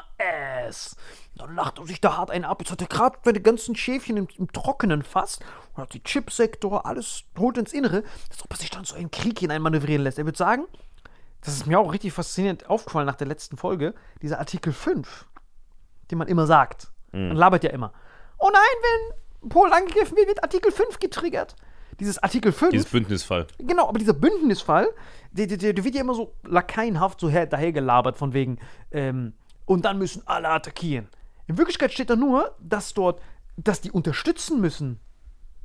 ass. 0.66 0.96
Dann 1.36 1.54
lacht 1.54 1.78
er 1.78 1.86
sich 1.86 2.00
da 2.00 2.16
hart 2.16 2.30
einen 2.30 2.46
ab. 2.46 2.60
Jetzt 2.60 2.70
hat 2.70 2.80
er 2.80 2.88
gerade 2.88 3.18
seine 3.22 3.40
ganzen 3.40 3.76
Schäfchen 3.76 4.16
im, 4.16 4.28
im 4.38 4.50
Trockenen 4.50 5.02
fast 5.02 5.44
und 5.74 5.82
hat 5.82 5.92
die 5.92 6.02
Chipsektor, 6.02 6.86
alles 6.86 7.24
holt 7.38 7.58
ins 7.58 7.74
Innere, 7.74 8.02
als 8.30 8.42
ob 8.42 8.50
er 8.52 8.56
sich 8.56 8.70
dann 8.70 8.84
so 8.84 8.94
einen 8.94 9.10
Krieg 9.10 9.40
hinein 9.40 9.60
manövrieren 9.60 10.02
lässt. 10.02 10.18
Er 10.18 10.24
würde 10.24 10.38
sagen, 10.38 10.64
das 11.44 11.54
ist 11.54 11.66
mir 11.66 11.78
auch 11.78 11.92
richtig 11.92 12.12
faszinierend 12.12 12.68
aufgefallen 12.68 13.07
nach 13.07 13.16
der 13.16 13.26
letzten 13.26 13.57
Folge, 13.57 13.94
dieser 14.22 14.38
Artikel 14.38 14.72
5, 14.72 15.26
den 16.11 16.18
man 16.18 16.28
immer 16.28 16.46
sagt. 16.46 16.88
Man 17.12 17.37
labert 17.37 17.62
ja 17.62 17.70
immer. 17.70 17.92
Oh 18.38 18.50
nein, 18.52 18.62
wenn 19.40 19.48
Polen 19.48 19.72
angegriffen 19.72 20.16
wird, 20.16 20.26
wird 20.26 20.42
Artikel 20.42 20.72
5 20.72 20.98
getriggert. 20.98 21.54
Dieses 22.00 22.20
Artikel 22.20 22.50
5, 22.50 22.72
Dieses 22.72 22.90
Bündnisfall. 22.90 23.46
genau, 23.59 23.88
aber 23.88 23.98
dieser 23.98 24.14
Bündnisfall, 24.14 24.88
der, 25.30 25.46
der, 25.46 25.72
der 25.72 25.85
wird 25.85 25.94
ja 25.94 26.00
immer 26.00 26.14
so 26.14 26.35
lakaienhaft 26.44 27.20
so 27.20 27.28
her, 27.28 27.46
dahergelabert 27.46 28.16
von 28.16 28.33
wegen, 28.33 28.59
ähm, 28.90 29.35
und 29.64 29.85
dann 29.85 29.98
müssen 29.98 30.26
alle 30.26 30.48
attackieren. 30.48 31.09
In 31.46 31.57
Wirklichkeit 31.59 31.92
steht 31.92 32.11
da 32.11 32.16
nur, 32.16 32.54
dass 32.61 32.94
dort, 32.94 33.20
dass 33.57 33.80
die 33.80 33.90
unterstützen 33.90 34.61
müssen. 34.61 34.98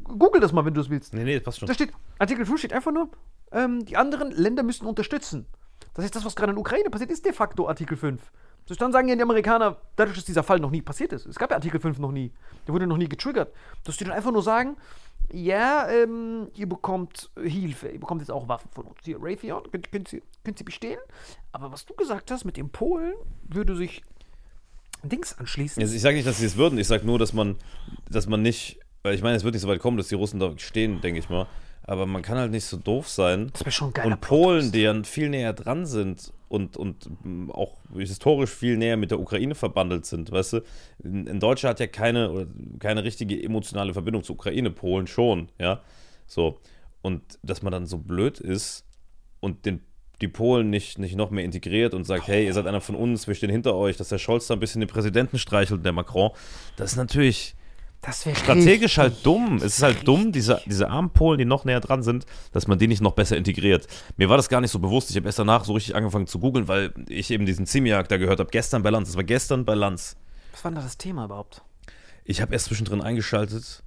Google 0.03 0.41
das 0.41 0.53
mal, 0.53 0.65
wenn 0.65 0.73
du 0.73 0.81
es 0.81 0.89
willst. 0.89 1.13
Nee, 1.13 1.23
nee, 1.23 1.35
das 1.35 1.43
passt 1.43 1.59
schon. 1.59 1.67
Da 1.67 1.73
steht, 1.73 1.91
Artikel 2.19 2.45
5 2.45 2.59
steht 2.59 2.73
einfach 2.73 2.91
nur, 2.91 3.09
ähm, 3.51 3.85
die 3.85 3.97
anderen 3.97 4.31
Länder 4.31 4.63
müssen 4.63 4.85
unterstützen. 4.85 5.47
Das 5.93 6.05
heißt, 6.05 6.15
das, 6.15 6.25
was 6.25 6.35
gerade 6.35 6.51
in 6.51 6.55
der 6.55 6.61
Ukraine 6.61 6.89
passiert, 6.89 7.11
ist 7.11 7.25
de 7.25 7.33
facto 7.33 7.67
Artikel 7.67 7.97
5. 7.97 8.21
So, 8.65 8.75
dann 8.75 8.91
sagen 8.91 9.07
ja 9.07 9.15
die 9.15 9.21
Amerikaner, 9.21 9.77
dadurch, 9.95 10.17
dass 10.17 10.25
dieser 10.25 10.43
Fall 10.43 10.59
noch 10.59 10.69
nie 10.69 10.81
passiert 10.81 11.11
ist, 11.13 11.25
es 11.25 11.37
gab 11.37 11.49
ja 11.49 11.55
Artikel 11.55 11.79
5 11.79 11.97
noch 11.97 12.11
nie, 12.11 12.31
der 12.67 12.73
wurde 12.73 12.85
noch 12.85 12.97
nie 12.97 13.09
getriggert, 13.09 13.51
dass 13.83 13.97
die 13.97 14.03
dann 14.03 14.13
einfach 14.13 14.31
nur 14.31 14.43
sagen, 14.43 14.77
ja, 15.31 15.87
ähm, 15.89 16.49
ihr 16.55 16.67
bekommt 16.67 17.29
Hilfe, 17.41 17.89
ihr 17.89 17.99
bekommt 17.99 18.21
jetzt 18.21 18.31
auch 18.31 18.47
Waffen 18.47 18.69
von 18.71 18.85
uns. 18.85 18.97
Hier, 19.03 19.17
Raytheon, 19.19 19.63
könnt, 19.71 19.91
könnt, 19.91 20.07
Sie, 20.07 20.23
könnt 20.43 20.57
Sie 20.57 20.63
bestehlen. 20.63 20.99
Aber 21.51 21.71
was 21.71 21.85
du 21.85 21.93
gesagt 21.93 22.31
hast 22.31 22.45
mit 22.45 22.57
dem 22.57 22.69
Polen, 22.69 23.13
würde 23.43 23.75
sich 23.75 24.03
Dings 25.03 25.37
anschließen. 25.37 25.81
Also 25.81 25.95
ich 25.95 26.01
sage 26.01 26.15
nicht, 26.15 26.27
dass 26.27 26.39
sie 26.39 26.45
es 26.45 26.57
würden, 26.57 26.77
ich 26.77 26.87
sage 26.87 27.05
nur, 27.05 27.19
dass 27.19 27.33
man, 27.33 27.55
dass 28.09 28.27
man 28.27 28.41
nicht, 28.41 28.79
weil 29.03 29.15
ich 29.15 29.21
meine, 29.21 29.35
es 29.35 29.43
wird 29.43 29.53
nicht 29.53 29.61
so 29.61 29.67
weit 29.67 29.79
kommen, 29.79 29.97
dass 29.97 30.09
die 30.09 30.15
Russen 30.15 30.39
da 30.39 30.57
stehen, 30.57 31.01
denke 31.01 31.19
ich 31.19 31.29
mal. 31.29 31.47
Aber 31.89 32.05
man 32.05 32.21
kann 32.21 32.37
halt 32.37 32.51
nicht 32.51 32.65
so 32.65 32.77
doof 32.77 33.09
sein. 33.09 33.49
Das 33.51 33.61
wäre 33.61 33.71
schon 33.71 33.91
geiler 33.93 34.11
Und 34.11 34.21
Polen, 34.21 34.71
die 34.71 34.81
ja 34.81 35.03
viel 35.03 35.27
näher 35.27 35.53
dran 35.53 35.87
sind 35.87 36.31
und, 36.47 36.77
und 36.77 37.09
mm, 37.23 37.49
auch 37.49 37.77
historisch 37.97 38.51
viel 38.51 38.77
näher 38.77 38.95
mit 38.95 39.09
der 39.09 39.19
Ukraine 39.19 39.55
verbandelt 39.55 40.05
sind, 40.05 40.31
weißt 40.31 40.53
du? 40.53 40.61
In, 41.03 41.39
Deutschland 41.39 41.71
hat 41.71 41.79
ja 41.79 41.87
keine, 41.87 42.45
keine 42.77 43.03
richtige 43.03 43.41
emotionale 43.41 43.93
Verbindung 43.93 44.21
zur 44.23 44.35
Ukraine, 44.35 44.69
Polen 44.69 45.07
schon, 45.07 45.49
ja. 45.57 45.81
So. 46.27 46.59
Und 47.01 47.23
dass 47.41 47.63
man 47.63 47.71
dann 47.71 47.87
so 47.87 47.97
blöd 47.97 48.39
ist 48.39 48.85
und 49.39 49.65
den, 49.65 49.81
die 50.21 50.27
Polen 50.27 50.69
nicht, 50.69 50.99
nicht 50.99 51.15
noch 51.15 51.31
mehr 51.31 51.43
integriert 51.43 51.95
und 51.95 52.03
sagt, 52.03 52.27
hey, 52.27 52.45
ihr 52.45 52.53
seid 52.53 52.67
einer 52.67 52.81
von 52.81 52.93
uns, 52.93 53.25
wir 53.25 53.33
stehen 53.33 53.49
hinter 53.49 53.73
euch, 53.73 53.97
dass 53.97 54.09
der 54.09 54.19
Scholz 54.19 54.45
da 54.45 54.53
ein 54.53 54.59
bisschen 54.59 54.81
den 54.81 54.89
Präsidenten 54.89 55.39
streichelt, 55.39 55.83
der 55.83 55.93
Macron, 55.93 56.29
das 56.77 56.91
ist 56.91 56.97
natürlich 56.97 57.55
Das 58.01 58.25
wäre 58.25 58.35
strategisch 58.35 58.97
halt 58.97 59.25
dumm. 59.25 59.57
Es 59.57 59.77
ist 59.77 59.83
halt 59.83 60.07
dumm, 60.07 60.31
diese, 60.31 60.61
diese 60.65 60.89
armen 60.89 61.09
Polen, 61.09 61.37
die 61.37 61.45
noch 61.45 61.65
näher 61.65 61.81
dran 61.81 62.01
sind, 62.01 62.25
dass 62.53 62.67
man 62.67 62.79
die 62.79 62.87
nicht 62.87 63.01
noch 63.01 63.11
besser 63.11 63.35
integriert. 63.35 63.87
Mir 64.15 64.29
war 64.29 64.37
das 64.37 64.47
gar 64.47 64.61
nicht 64.61 64.71
so 64.71 64.79
bewusst. 64.79 65.09
Ich 65.09 65.17
habe 65.17 65.25
erst 65.27 65.39
danach 65.39 65.65
so 65.65 65.73
richtig 65.73 65.95
angefangen 65.95 66.25
zu 66.25 66.39
googeln, 66.39 66.67
weil 66.69 66.93
ich 67.09 67.29
eben 67.29 67.45
diesen 67.45 67.65
Ziemiak 67.65 68.07
da 68.07 68.17
gehört 68.17 68.39
habe. 68.39 68.49
Gestern 68.51 68.83
bei 68.83 68.89
Lanz. 68.89 69.09
Das 69.09 69.17
war 69.17 69.25
gestern 69.25 69.65
bei 69.65 69.75
Lanz. 69.75 70.15
Was 70.51 70.63
war 70.63 70.71
denn 70.71 70.77
da 70.77 70.81
das 70.81 70.97
Thema 70.97 71.25
überhaupt? 71.25 71.61
Ich 72.23 72.41
habe 72.41 72.53
erst 72.53 72.67
zwischendrin 72.67 73.01
eingeschaltet. 73.01 73.83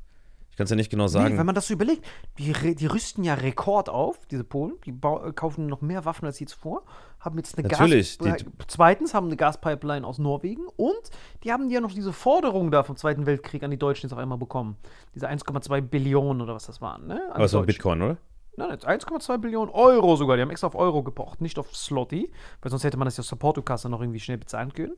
Ich 0.62 0.64
kann 0.64 0.64
es 0.64 0.70
ja 0.70 0.76
nicht 0.76 0.90
genau 0.90 1.04
Nee, 1.04 1.08
sagen. 1.10 1.38
wenn 1.38 1.46
man 1.46 1.54
das 1.54 1.66
so 1.66 1.74
überlegt, 1.74 2.04
die, 2.38 2.52
die 2.74 2.86
rüsten 2.86 3.24
ja 3.24 3.34
Rekord 3.34 3.88
auf, 3.88 4.26
diese 4.26 4.44
Polen. 4.44 4.74
Die 4.86 4.90
äh, 4.90 5.32
kaufen 5.32 5.66
noch 5.66 5.80
mehr 5.80 6.04
Waffen 6.04 6.26
als 6.26 6.38
je 6.38 6.46
zuvor. 6.46 6.82
Haben 7.20 7.36
jetzt 7.38 7.58
eine 7.58 7.66
Natürlich, 7.68 8.18
Gas. 8.18 8.38
die- 8.38 8.46
Zweitens 8.68 9.14
haben 9.14 9.26
eine 9.26 9.36
Gaspipeline 9.36 10.06
aus 10.06 10.18
Norwegen. 10.18 10.66
Und 10.76 11.10
die 11.44 11.52
haben 11.52 11.68
ja 11.70 11.80
noch 11.80 11.92
diese 11.92 12.12
Forderung 12.12 12.70
da 12.70 12.82
vom 12.84 12.96
Zweiten 12.96 13.26
Weltkrieg 13.26 13.62
an 13.62 13.70
die 13.70 13.78
Deutschen 13.78 14.06
jetzt 14.06 14.12
auf 14.12 14.18
einmal 14.18 14.38
bekommen. 14.38 14.76
Diese 15.14 15.28
1,2 15.28 15.80
Billionen 15.80 16.40
oder 16.42 16.54
was 16.54 16.66
das 16.66 16.80
waren. 16.80 17.06
Ne? 17.06 17.14
An 17.28 17.32
Aber 17.32 17.44
es 17.44 17.52
war 17.52 17.60
Deutschen. 17.62 17.66
Bitcoin, 17.66 18.02
oder? 18.02 18.16
Nein, 18.54 18.70
jetzt 18.72 18.86
1,2 18.86 19.38
Billionen 19.38 19.70
Euro 19.72 20.14
sogar. 20.16 20.36
Die 20.36 20.42
haben 20.42 20.50
extra 20.50 20.66
auf 20.66 20.74
Euro 20.74 21.02
gepocht, 21.02 21.40
nicht 21.40 21.58
auf 21.58 21.74
Slotty, 21.74 22.30
weil 22.60 22.70
sonst 22.70 22.84
hätte 22.84 22.98
man 22.98 23.06
das 23.06 23.16
ja 23.16 23.36
Portokasse 23.36 23.88
noch 23.88 24.02
irgendwie 24.02 24.20
schnell 24.20 24.36
bezahlen 24.36 24.74
können. 24.74 24.92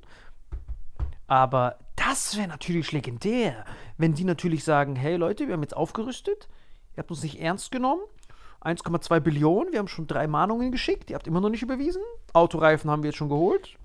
Aber 1.26 1.78
das 1.96 2.36
wäre 2.36 2.48
natürlich 2.48 2.92
legendär, 2.92 3.64
wenn 3.98 4.14
die 4.14 4.24
natürlich 4.24 4.64
sagen: 4.64 4.96
Hey 4.96 5.16
Leute, 5.16 5.46
wir 5.46 5.54
haben 5.54 5.62
jetzt 5.62 5.76
aufgerüstet, 5.76 6.48
ihr 6.94 6.98
habt 6.98 7.10
uns 7.10 7.22
nicht 7.22 7.40
ernst 7.40 7.70
genommen. 7.70 8.02
1,2 8.62 9.20
Billionen, 9.20 9.72
wir 9.72 9.78
haben 9.78 9.88
schon 9.88 10.06
drei 10.06 10.26
Mahnungen 10.26 10.72
geschickt, 10.72 11.10
ihr 11.10 11.16
habt 11.16 11.26
immer 11.26 11.40
noch 11.40 11.50
nicht 11.50 11.62
überwiesen. 11.62 12.00
Autoreifen 12.32 12.90
haben 12.90 13.02
wir 13.02 13.10
jetzt 13.10 13.18
schon 13.18 13.28
geholt. 13.28 13.76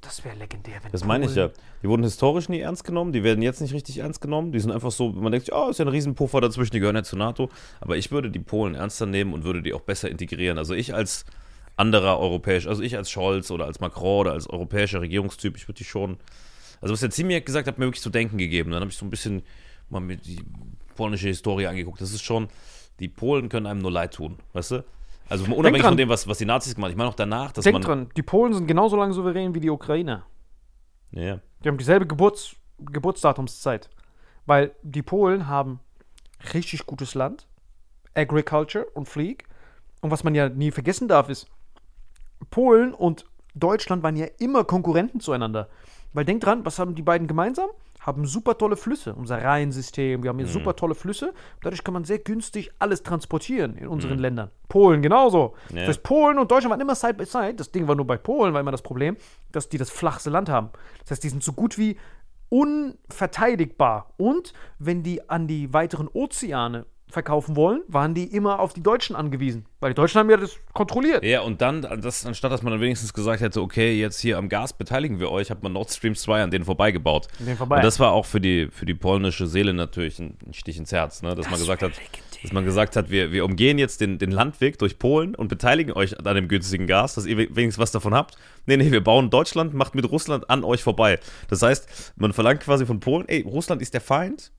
Das 0.00 0.24
wäre 0.24 0.34
legendär, 0.36 0.76
wenn 0.82 0.92
Das 0.92 1.04
meine 1.04 1.26
ich 1.26 1.34
ja. 1.34 1.50
Die 1.82 1.88
wurden 1.88 2.02
historisch 2.02 2.48
nie 2.48 2.60
ernst 2.60 2.84
genommen, 2.84 3.12
die 3.12 3.22
werden 3.22 3.42
jetzt 3.42 3.60
nicht 3.60 3.74
richtig 3.74 3.98
ernst 3.98 4.22
genommen. 4.22 4.50
Die 4.50 4.60
sind 4.60 4.72
einfach 4.72 4.90
so, 4.90 5.10
man 5.10 5.30
denkt 5.30 5.46
sich, 5.46 5.54
oh, 5.54 5.68
ist 5.68 5.78
ja 5.78 5.84
ein 5.84 5.90
Riesenpuffer 5.90 6.40
dazwischen, 6.40 6.72
die 6.72 6.80
gehören 6.80 6.96
ja 6.96 7.02
zur 7.02 7.18
NATO. 7.18 7.50
Aber 7.80 7.98
ich 7.98 8.10
würde 8.10 8.30
die 8.30 8.38
Polen 8.38 8.74
ernster 8.74 9.04
nehmen 9.04 9.34
und 9.34 9.44
würde 9.44 9.60
die 9.60 9.74
auch 9.74 9.82
besser 9.82 10.10
integrieren. 10.10 10.56
Also 10.56 10.72
ich 10.72 10.94
als 10.94 11.26
anderer 11.78 12.18
europäisch, 12.18 12.66
also 12.66 12.82
ich 12.82 12.96
als 12.96 13.10
Scholz 13.10 13.50
oder 13.50 13.66
als 13.66 13.80
Macron 13.80 14.20
oder 14.20 14.32
als 14.32 14.48
europäischer 14.48 15.00
Regierungstyp, 15.00 15.56
ich 15.56 15.68
würde 15.68 15.78
die 15.78 15.84
schon. 15.84 16.18
Also 16.80 16.92
was 16.92 17.00
der 17.00 17.10
Ziemiak 17.10 17.46
gesagt 17.46 17.66
hat, 17.66 17.78
mir 17.78 17.86
wirklich 17.86 18.02
zu 18.02 18.10
denken 18.10 18.38
gegeben. 18.38 18.70
Dann 18.70 18.80
habe 18.80 18.90
ich 18.90 18.96
so 18.96 19.06
ein 19.06 19.10
bisschen 19.10 19.42
mal 19.88 20.00
mir 20.00 20.16
die 20.16 20.40
polnische 20.96 21.28
Historie 21.28 21.66
angeguckt. 21.66 22.00
Das 22.00 22.12
ist 22.12 22.22
schon, 22.22 22.48
die 23.00 23.08
Polen 23.08 23.48
können 23.48 23.66
einem 23.66 23.80
nur 23.80 23.92
leid 23.92 24.14
tun, 24.14 24.38
weißt 24.52 24.72
du? 24.72 24.84
Also 25.28 25.44
unabhängig 25.44 25.82
von 25.82 25.96
dem, 25.96 26.08
was, 26.08 26.26
was 26.26 26.38
die 26.38 26.46
Nazis 26.46 26.74
gemacht 26.74 26.88
haben. 26.88 26.92
Ich 26.92 26.98
meine 26.98 27.10
auch 27.10 27.14
danach, 27.14 27.52
dass 27.52 27.64
Denk 27.64 27.74
man. 27.74 27.82
dran, 27.82 28.08
die 28.16 28.22
Polen 28.22 28.54
sind 28.54 28.66
genauso 28.66 28.96
lange 28.96 29.12
souverän 29.12 29.54
wie 29.54 29.60
die 29.60 29.70
Ukrainer. 29.70 30.26
Ja, 31.10 31.22
ja. 31.22 31.40
Die 31.62 31.68
haben 31.68 31.78
dieselbe 31.78 32.06
Geburts 32.06 32.56
Geburtsdatumszeit. 32.78 33.90
Weil 34.46 34.74
die 34.82 35.02
Polen 35.02 35.46
haben 35.46 35.80
richtig 36.54 36.86
gutes 36.86 37.14
Land, 37.14 37.46
Agriculture 38.14 38.86
und 38.94 39.06
Fleek. 39.06 39.44
Und 40.00 40.10
was 40.10 40.24
man 40.24 40.34
ja 40.34 40.48
nie 40.48 40.70
vergessen 40.70 41.08
darf, 41.08 41.28
ist, 41.28 41.48
Polen 42.50 42.94
und 42.94 43.24
Deutschland 43.54 44.02
waren 44.02 44.16
ja 44.16 44.26
immer 44.38 44.64
Konkurrenten 44.64 45.20
zueinander. 45.20 45.68
Weil 46.12 46.24
denk 46.24 46.40
dran, 46.40 46.64
was 46.64 46.78
haben 46.78 46.94
die 46.94 47.02
beiden 47.02 47.26
gemeinsam? 47.26 47.68
Haben 48.00 48.24
super 48.24 48.56
tolle 48.56 48.76
Flüsse. 48.76 49.14
Unser 49.14 49.42
Rheinsystem, 49.42 50.22
wir 50.22 50.30
haben 50.30 50.38
hier 50.38 50.46
super 50.46 50.74
tolle 50.76 50.94
Flüsse. 50.94 51.34
Dadurch 51.62 51.84
kann 51.84 51.92
man 51.92 52.04
sehr 52.04 52.18
günstig 52.18 52.70
alles 52.78 53.02
transportieren 53.02 53.76
in 53.76 53.88
unseren 53.88 54.18
Ländern. 54.18 54.50
Polen 54.68 55.02
genauso. 55.02 55.54
Ja. 55.70 55.80
Das 55.80 55.88
heißt, 55.88 56.02
Polen 56.02 56.38
und 56.38 56.50
Deutschland 56.50 56.70
waren 56.70 56.80
immer 56.80 56.94
Side 56.94 57.14
by 57.14 57.26
Side. 57.26 57.54
Das 57.56 57.70
Ding 57.70 57.86
war 57.86 57.96
nur 57.96 58.06
bei 58.06 58.16
Polen, 58.16 58.54
war 58.54 58.60
immer 58.60 58.70
das 58.70 58.82
Problem, 58.82 59.16
dass 59.52 59.68
die 59.68 59.78
das 59.78 59.90
flachste 59.90 60.30
Land 60.30 60.48
haben. 60.48 60.70
Das 61.00 61.10
heißt, 61.10 61.24
die 61.24 61.28
sind 61.28 61.42
so 61.42 61.52
gut 61.52 61.76
wie 61.76 61.98
unverteidigbar. 62.48 64.14
Und 64.16 64.54
wenn 64.78 65.02
die 65.02 65.28
an 65.28 65.46
die 65.46 65.74
weiteren 65.74 66.08
Ozeane 66.08 66.86
verkaufen 67.10 67.56
wollen, 67.56 67.82
waren 67.88 68.14
die 68.14 68.24
immer 68.24 68.60
auf 68.60 68.72
die 68.74 68.82
Deutschen 68.82 69.16
angewiesen. 69.16 69.64
Weil 69.80 69.90
die 69.90 69.94
Deutschen 69.94 70.18
haben 70.18 70.28
ja 70.30 70.36
das 70.36 70.56
kontrolliert. 70.74 71.24
Ja, 71.24 71.40
und 71.42 71.60
dann, 71.60 71.82
das, 72.00 72.26
anstatt 72.26 72.52
dass 72.52 72.62
man 72.62 72.72
dann 72.72 72.80
wenigstens 72.80 73.14
gesagt 73.14 73.40
hätte, 73.40 73.60
okay, 73.62 73.98
jetzt 73.98 74.20
hier 74.20 74.38
am 74.38 74.48
Gas 74.48 74.72
beteiligen 74.72 75.18
wir 75.20 75.30
euch, 75.30 75.50
hat 75.50 75.62
man 75.62 75.72
Nord 75.72 75.90
Stream 75.90 76.14
2 76.14 76.42
an 76.42 76.50
denen 76.50 76.64
vorbeigebaut. 76.64 77.28
An 77.38 77.46
denen 77.46 77.56
vorbei. 77.56 77.76
Und 77.76 77.84
das 77.84 77.98
war 78.00 78.12
auch 78.12 78.26
für 78.26 78.40
die, 78.40 78.68
für 78.70 78.86
die 78.86 78.94
polnische 78.94 79.46
Seele 79.46 79.72
natürlich 79.74 80.18
ein, 80.18 80.36
Stich 80.52 80.78
ins 80.78 80.92
Herz, 80.92 81.22
ne? 81.22 81.34
dass 81.34 81.48
man 81.50 81.58
gesagt 81.58 81.82
hat, 81.82 81.92
dass 82.42 82.52
man 82.52 82.64
gesagt 82.64 82.94
hat, 82.96 83.10
wir, 83.10 83.32
wir 83.32 83.44
umgehen 83.44 83.78
jetzt 83.78 84.00
den, 84.00 84.18
den 84.18 84.30
Landweg 84.30 84.78
durch 84.78 84.98
Polen 84.98 85.34
und 85.34 85.48
beteiligen 85.48 85.92
euch 85.92 86.18
an 86.24 86.34
dem 86.36 86.48
günstigen 86.48 86.86
Gas, 86.86 87.14
dass 87.14 87.26
ihr 87.26 87.36
we- 87.36 87.48
wenigstens 87.50 87.78
was 87.82 87.90
davon 87.92 88.14
habt. 88.14 88.36
Nee, 88.66 88.76
nee, 88.76 88.90
wir 88.92 89.02
bauen 89.02 89.30
Deutschland, 89.30 89.74
macht 89.74 89.94
mit 89.94 90.08
Russland 90.10 90.48
an 90.50 90.62
euch 90.62 90.82
vorbei. 90.82 91.18
Das 91.48 91.62
heißt, 91.62 92.12
man 92.16 92.32
verlangt 92.32 92.60
quasi 92.60 92.84
von 92.86 93.00
Polen, 93.00 93.26
ey, 93.28 93.42
Russland 93.42 93.80
ist 93.82 93.94
der 93.94 94.00
Feind, 94.00 94.52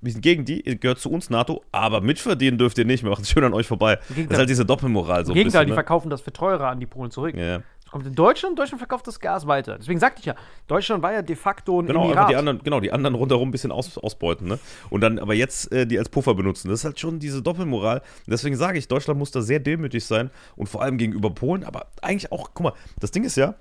wir 0.00 0.12
sind 0.12 0.20
gegen 0.22 0.44
die, 0.44 0.60
ihr 0.60 0.76
gehört 0.76 0.98
zu 0.98 1.10
uns, 1.10 1.30
NATO, 1.30 1.62
aber 1.72 2.00
mitverdienen 2.00 2.58
dürft 2.58 2.78
ihr 2.78 2.84
nicht, 2.84 3.02
wir 3.02 3.10
machen 3.10 3.22
es 3.22 3.30
schön 3.30 3.44
an 3.44 3.54
euch 3.54 3.66
vorbei. 3.66 3.98
Das 4.08 4.16
ist 4.18 4.38
halt 4.38 4.48
diese 4.50 4.64
Doppelmoral 4.66 5.24
so 5.24 5.32
Im 5.32 5.34
Gegenteil, 5.34 5.60
bisschen. 5.60 5.66
die 5.66 5.70
Ne? 5.70 5.74
verkaufen 5.74 6.10
das 6.10 6.20
für 6.20 6.32
teurer 6.32 6.68
an 6.68 6.80
die 6.80 6.86
Polen 6.86 7.10
zurück. 7.10 7.34
Ja. 7.36 7.58
Das 7.82 7.92
kommt 7.92 8.06
in 8.06 8.14
Deutschland 8.14 8.58
Deutschland 8.58 8.80
verkauft 8.80 9.06
das 9.06 9.20
Gas 9.20 9.46
weiter. 9.46 9.76
Deswegen 9.78 10.00
sagte 10.00 10.18
ich 10.20 10.26
ja, 10.26 10.34
Deutschland 10.66 11.02
war 11.04 11.12
ja 11.12 11.22
de 11.22 11.36
facto 11.36 11.80
ein 11.80 11.86
Genau, 11.86 12.06
Emirat. 12.06 12.30
die 12.30 12.36
anderen, 12.36 12.60
genau, 12.62 12.80
die 12.80 12.90
anderen 12.92 13.14
rundherum 13.14 13.48
ein 13.48 13.52
bisschen 13.52 13.70
aus, 13.70 13.96
ausbeuten, 13.96 14.48
ne? 14.48 14.58
Und 14.90 15.02
dann 15.02 15.18
aber 15.20 15.34
jetzt 15.34 15.70
äh, 15.72 15.86
die 15.86 15.98
als 15.98 16.08
Puffer 16.08 16.34
benutzen. 16.34 16.68
Das 16.68 16.80
ist 16.80 16.84
halt 16.84 16.98
schon 16.98 17.20
diese 17.20 17.42
Doppelmoral. 17.42 17.98
Und 17.98 18.30
deswegen 18.30 18.56
sage 18.56 18.78
ich, 18.78 18.88
Deutschland 18.88 19.18
muss 19.20 19.30
da 19.30 19.40
sehr 19.40 19.60
demütig 19.60 20.04
sein 20.04 20.30
und 20.56 20.68
vor 20.68 20.82
allem 20.82 20.98
gegenüber 20.98 21.30
Polen, 21.30 21.62
aber 21.64 21.86
eigentlich 22.02 22.32
auch, 22.32 22.50
guck 22.54 22.64
mal, 22.64 22.72
das 22.98 23.12
Ding 23.12 23.22
ist 23.22 23.36
ja, 23.36 23.54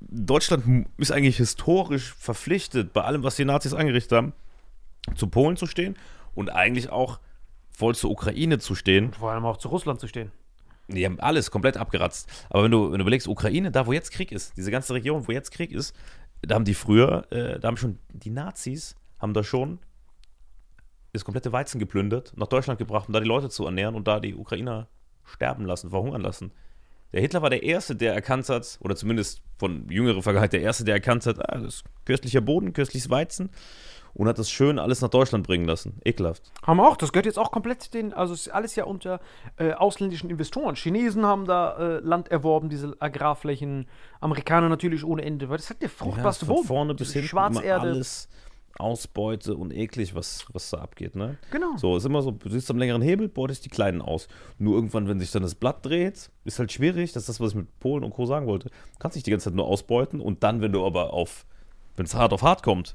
Deutschland 0.00 0.86
ist 0.98 1.12
eigentlich 1.12 1.36
historisch 1.36 2.14
verpflichtet, 2.18 2.92
bei 2.92 3.02
allem, 3.02 3.22
was 3.22 3.36
die 3.36 3.44
Nazis 3.44 3.72
angerichtet 3.74 4.12
haben, 4.16 4.32
zu 5.14 5.26
Polen 5.28 5.56
zu 5.56 5.66
stehen 5.66 5.96
und 6.34 6.50
eigentlich 6.50 6.90
auch 6.90 7.20
voll 7.70 7.94
zur 7.94 8.10
Ukraine 8.10 8.58
zu 8.58 8.74
stehen. 8.74 9.12
Vor 9.12 9.30
allem 9.30 9.44
auch 9.44 9.56
zu 9.56 9.68
Russland 9.68 10.00
zu 10.00 10.08
stehen. 10.08 10.30
Die 10.88 11.04
haben 11.04 11.18
alles 11.20 11.50
komplett 11.50 11.76
abgeratzt. 11.76 12.28
Aber 12.50 12.64
wenn 12.64 12.70
du, 12.70 12.92
wenn 12.92 12.98
du 12.98 13.02
überlegst, 13.02 13.26
Ukraine, 13.26 13.70
da 13.70 13.86
wo 13.86 13.92
jetzt 13.92 14.10
Krieg 14.10 14.32
ist, 14.32 14.56
diese 14.56 14.70
ganze 14.70 14.94
Region, 14.94 15.26
wo 15.26 15.32
jetzt 15.32 15.50
Krieg 15.50 15.72
ist, 15.72 15.94
da 16.42 16.54
haben 16.54 16.64
die 16.64 16.74
früher, 16.74 17.26
äh, 17.32 17.58
da 17.58 17.68
haben 17.68 17.76
schon 17.76 17.98
die 18.12 18.30
Nazis, 18.30 18.94
haben 19.18 19.32
da 19.32 19.42
schon 19.42 19.78
das 21.12 21.24
komplette 21.24 21.52
Weizen 21.52 21.78
geplündert, 21.78 22.32
nach 22.36 22.48
Deutschland 22.48 22.78
gebracht, 22.78 23.08
um 23.08 23.14
da 23.14 23.20
die 23.20 23.28
Leute 23.28 23.48
zu 23.48 23.64
ernähren 23.64 23.94
und 23.94 24.06
da 24.06 24.20
die 24.20 24.34
Ukrainer 24.34 24.88
sterben 25.24 25.64
lassen, 25.64 25.90
verhungern 25.90 26.20
lassen. 26.20 26.52
Der 27.12 27.20
Hitler 27.20 27.40
war 27.40 27.50
der 27.50 27.62
Erste, 27.62 27.94
der 27.94 28.12
erkannt 28.12 28.48
hat, 28.48 28.78
oder 28.80 28.96
zumindest 28.96 29.40
von 29.56 29.88
jüngerer 29.88 30.22
Vergangenheit 30.22 30.52
der 30.52 30.62
Erste, 30.62 30.84
der 30.84 30.94
erkannt 30.94 31.24
hat, 31.26 31.38
ah, 31.38 31.58
das 31.58 31.76
ist 31.76 31.84
köstlicher 32.04 32.40
Boden, 32.40 32.72
köstliches 32.72 33.08
Weizen 33.08 33.50
und 34.14 34.28
hat 34.28 34.38
das 34.38 34.50
schön 34.50 34.78
alles 34.78 35.00
nach 35.00 35.10
Deutschland 35.10 35.46
bringen 35.46 35.66
lassen. 35.66 36.00
Ekelhaft. 36.04 36.50
Haben 36.62 36.80
auch, 36.80 36.96
das 36.96 37.12
gehört 37.12 37.26
jetzt 37.26 37.38
auch 37.38 37.50
komplett 37.50 37.92
den, 37.94 38.12
also 38.12 38.32
es 38.32 38.46
ist 38.46 38.52
alles 38.52 38.76
ja 38.76 38.84
unter 38.84 39.20
äh, 39.56 39.72
ausländischen 39.72 40.30
Investoren. 40.30 40.76
Chinesen 40.76 41.26
haben 41.26 41.44
da 41.46 41.76
äh, 41.76 41.98
Land 41.98 42.28
erworben, 42.28 42.68
diese 42.68 42.96
Agrarflächen, 43.00 43.86
Amerikaner 44.20 44.68
natürlich 44.68 45.04
ohne 45.04 45.24
Ende, 45.24 45.48
weil 45.48 45.56
das 45.56 45.70
hat 45.70 45.82
der 45.82 45.90
fruchtbarste 45.90 46.46
von 46.46 46.56
Boden. 46.56 46.66
vorne 46.66 46.94
bis 46.94 47.12
hinten 47.12 47.28
Schwarzerde. 47.28 47.88
alles 47.88 48.28
Ausbeute 48.78 49.54
und 49.54 49.72
eklig, 49.72 50.14
was, 50.14 50.46
was 50.52 50.70
da 50.70 50.78
abgeht, 50.78 51.14
ne? 51.14 51.38
Genau. 51.52 51.76
So, 51.76 51.96
ist 51.96 52.06
immer 52.06 52.22
so, 52.22 52.32
du 52.32 52.48
sitzt 52.48 52.70
am 52.70 52.78
längeren 52.78 53.02
Hebel, 53.02 53.28
beutest 53.28 53.64
die 53.64 53.68
Kleinen 53.68 54.02
aus. 54.02 54.26
Nur 54.58 54.74
irgendwann, 54.74 55.06
wenn 55.06 55.20
sich 55.20 55.30
dann 55.30 55.42
das 55.42 55.54
Blatt 55.54 55.86
dreht, 55.86 56.30
ist 56.44 56.58
halt 56.58 56.72
schwierig, 56.72 57.12
das 57.12 57.24
ist 57.24 57.28
das, 57.28 57.40
was 57.40 57.50
ich 57.50 57.56
mit 57.56 57.78
Polen 57.78 58.02
und 58.02 58.10
Co. 58.10 58.26
sagen 58.26 58.46
wollte. 58.46 58.70
Du 58.70 58.98
kannst 58.98 59.16
nicht 59.16 59.26
die 59.26 59.30
ganze 59.30 59.44
Zeit 59.44 59.54
nur 59.54 59.66
ausbeuten 59.66 60.20
und 60.20 60.42
dann, 60.42 60.60
wenn 60.60 60.72
du 60.72 60.84
aber 60.84 61.12
auf, 61.12 61.46
wenn 61.96 62.06
es 62.06 62.14
hart 62.14 62.32
auf 62.32 62.42
hart 62.42 62.64
kommt, 62.64 62.94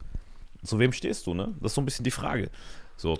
zu 0.63 0.79
wem 0.79 0.91
stehst 0.91 1.27
du, 1.27 1.33
ne? 1.33 1.55
Das 1.59 1.71
ist 1.71 1.75
so 1.75 1.81
ein 1.81 1.85
bisschen 1.85 2.03
die 2.03 2.11
Frage. 2.11 2.49
So. 2.97 3.17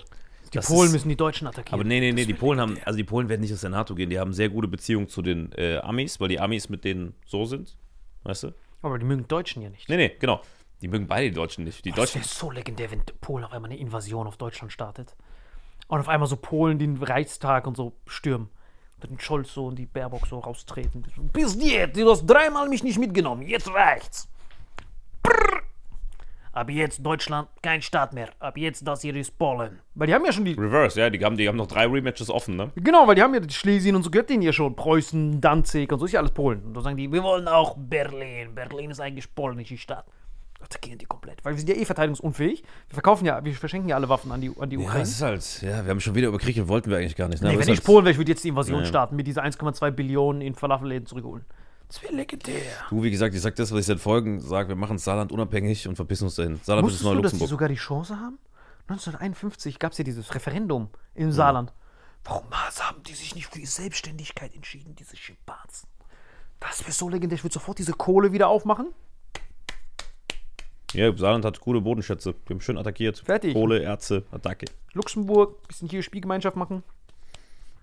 Die 0.52 0.58
Polen 0.58 0.90
müssen 0.90 1.08
die 1.08 1.16
Deutschen 1.16 1.46
attackieren. 1.46 1.78
Aber 1.80 1.88
nee, 1.88 2.00
nee, 2.00 2.12
nee, 2.12 2.22
Das 2.22 2.26
die 2.26 2.34
Polen 2.34 2.60
haben, 2.60 2.76
also 2.84 2.96
die 2.96 3.04
Polen 3.04 3.28
werden 3.28 3.40
nicht 3.40 3.52
aus 3.52 3.60
der 3.60 3.70
NATO 3.70 3.94
gehen, 3.94 4.10
die 4.10 4.18
haben 4.18 4.32
sehr 4.32 4.48
gute 4.48 4.66
Beziehungen 4.66 5.08
zu 5.08 5.22
den 5.22 5.52
äh, 5.52 5.78
Amis, 5.78 6.18
weil 6.18 6.28
die 6.28 6.40
Amis 6.40 6.68
mit 6.68 6.84
denen 6.84 7.14
so 7.24 7.44
sind, 7.44 7.76
weißt 8.24 8.44
du? 8.44 8.54
Aber 8.82 8.98
die 8.98 9.04
mögen 9.04 9.28
Deutschen 9.28 9.62
ja 9.62 9.70
nicht. 9.70 9.88
Nee, 9.88 9.96
nee, 9.96 10.16
genau. 10.18 10.42
Die 10.80 10.88
mögen 10.88 11.06
beide 11.06 11.28
die 11.28 11.34
Deutschen 11.34 11.64
nicht. 11.64 11.84
Die 11.84 11.90
das 11.90 11.98
Deutschen 11.98 12.22
wäre 12.22 12.28
so 12.28 12.50
legendär, 12.50 12.90
wenn 12.90 13.02
Polen 13.20 13.44
auf 13.44 13.52
einmal 13.52 13.70
eine 13.70 13.78
Invasion 13.78 14.26
auf 14.26 14.38
Deutschland 14.38 14.72
startet. 14.72 15.14
Und 15.88 16.00
auf 16.00 16.08
einmal 16.08 16.28
so 16.28 16.36
Polen 16.36 16.78
den 16.78 16.96
Reichstag 16.96 17.66
und 17.66 17.76
so 17.76 17.92
stürmen. 18.06 18.48
Mit 19.02 19.10
dem 19.10 19.18
Scholz 19.18 19.52
so 19.54 19.66
und 19.66 19.76
die 19.76 19.86
Baerbock 19.86 20.26
so 20.26 20.38
raustreten. 20.38 21.06
Bis 21.32 21.56
jetzt, 21.62 21.96
du 21.96 22.10
hast 22.10 22.26
dreimal 22.26 22.68
mich 22.68 22.82
nicht 22.82 22.98
mitgenommen, 22.98 23.42
jetzt 23.42 23.68
reicht's. 23.68 24.28
Ab 26.52 26.68
jetzt 26.68 27.06
Deutschland 27.06 27.48
kein 27.62 27.80
Staat 27.80 28.12
mehr. 28.12 28.28
Ab 28.40 28.58
jetzt 28.58 28.86
das 28.86 29.02
hier 29.02 29.14
ist 29.14 29.38
Polen. 29.38 29.78
Weil 29.94 30.08
die 30.08 30.14
haben 30.14 30.24
ja 30.24 30.32
schon 30.32 30.44
die. 30.44 30.52
Reverse, 30.54 30.98
ja, 31.00 31.08
die 31.08 31.24
haben, 31.24 31.36
die 31.36 31.46
haben 31.48 31.56
noch 31.56 31.68
drei 31.68 31.86
Rematches 31.86 32.28
offen, 32.28 32.56
ne? 32.56 32.72
Genau, 32.74 33.06
weil 33.06 33.14
die 33.14 33.22
haben 33.22 33.32
ja 33.34 33.40
die 33.40 33.54
Schlesien 33.54 33.94
und 33.94 34.02
so 34.02 34.10
gehört 34.10 34.30
denen 34.30 34.42
ja 34.42 34.52
schon. 34.52 34.74
Preußen, 34.74 35.40
Danzig 35.40 35.92
und 35.92 36.00
so 36.00 36.06
ist 36.06 36.12
ja 36.12 36.18
alles 36.20 36.32
Polen. 36.32 36.64
Und 36.64 36.74
da 36.74 36.80
sagen 36.80 36.96
die, 36.96 37.10
wir 37.12 37.22
wollen 37.22 37.46
auch 37.46 37.76
Berlin. 37.78 38.54
Berlin 38.54 38.90
ist 38.90 39.00
eigentlich 39.00 39.32
polnische 39.34 39.76
Stadt. 39.76 40.04
Attackieren 40.62 40.98
die 40.98 41.06
komplett. 41.06 41.42
Weil 41.44 41.54
wir 41.54 41.58
sind 41.58 41.70
ja 41.70 41.76
eh 41.76 41.84
verteidigungsunfähig. 41.86 42.62
Wir 42.88 42.94
verkaufen 42.94 43.24
ja, 43.24 43.42
wir 43.42 43.54
verschenken 43.54 43.88
ja 43.88 43.96
alle 43.96 44.08
Waffen 44.10 44.30
an 44.32 44.40
die, 44.42 44.50
an 44.58 44.68
die 44.68 44.76
Ja, 44.76 44.82
Ukraine. 44.82 45.02
es 45.04 45.10
ist 45.10 45.22
halt, 45.22 45.62
ja, 45.62 45.84
wir 45.84 45.90
haben 45.90 46.00
schon 46.00 46.14
wieder 46.14 46.28
über 46.28 46.36
Krieg 46.38 46.56
und 46.58 46.68
wollten 46.68 46.90
wir 46.90 46.98
eigentlich 46.98 47.16
gar 47.16 47.28
nicht. 47.28 47.40
Ne? 47.42 47.48
Nee, 47.48 47.54
Aber 47.54 47.64
wenn 47.64 47.72
ich 47.72 47.78
ist 47.78 47.86
Polen 47.86 48.04
wäre, 48.04 48.12
ich 48.12 48.18
würde 48.18 48.32
jetzt 48.32 48.44
die 48.44 48.48
Invasion 48.48 48.80
Ja. 48.80 48.84
starten, 48.84 49.16
mit 49.16 49.26
diese 49.26 49.42
1,2 49.42 49.90
Billionen 49.92 50.42
in 50.42 50.54
Falafelläden 50.54 51.06
zurückholen. 51.06 51.44
Das 51.90 52.00
wäre 52.04 52.14
legendär. 52.14 52.62
du, 52.88 53.02
wie 53.02 53.10
gesagt, 53.10 53.34
ich 53.34 53.40
sag 53.40 53.56
das, 53.56 53.72
was 53.72 53.80
ich 53.80 53.86
seit 53.86 53.98
Folgen 53.98 54.40
sage, 54.40 54.68
wir 54.68 54.76
machen 54.76 54.96
Saarland 54.96 55.32
unabhängig 55.32 55.88
und 55.88 55.96
verpissen 55.96 56.24
uns 56.26 56.36
dahin. 56.36 56.60
Saarland 56.62 56.86
ist 56.86 56.92
Wusstest 56.92 57.00
das 57.00 57.04
neue 57.04 57.16
du, 57.16 57.22
dass 57.22 57.32
die 57.32 57.38
Luxemburg. 57.38 57.50
sogar 57.50 57.68
die 57.68 57.74
Chance 57.74 58.16
haben? 58.16 58.38
1951 58.86 59.80
gab 59.80 59.90
es 59.90 59.98
ja 59.98 60.04
dieses 60.04 60.32
Referendum 60.32 60.88
im 61.14 61.32
Saarland. 61.32 61.72
Warum 62.22 62.48
haben 62.52 63.02
die 63.02 63.14
sich 63.14 63.34
nicht 63.34 63.48
für 63.48 63.58
die 63.58 63.66
Selbstständigkeit 63.66 64.54
entschieden, 64.54 64.94
diese 64.94 65.16
Schimpansen? 65.16 65.88
Das 66.60 66.80
wäre 66.82 66.92
so 66.92 67.08
legendär. 67.08 67.34
Ich 67.34 67.42
würde 67.42 67.54
sofort 67.54 67.78
diese 67.78 67.92
Kohle 67.92 68.30
wieder 68.30 68.46
aufmachen. 68.46 68.92
Ja, 70.92 71.16
Saarland 71.16 71.44
hat 71.44 71.60
coole 71.60 71.80
Bodenschätze. 71.80 72.36
Wir 72.46 72.54
haben 72.54 72.60
schön 72.60 72.78
attackiert. 72.78 73.18
Fertig. 73.18 73.52
Kohle, 73.52 73.82
Erze, 73.82 74.24
Attacke. 74.30 74.66
Luxemburg, 74.92 75.66
bisschen 75.66 75.88
hier 75.88 76.04
Spielgemeinschaft 76.04 76.56
machen. 76.56 76.84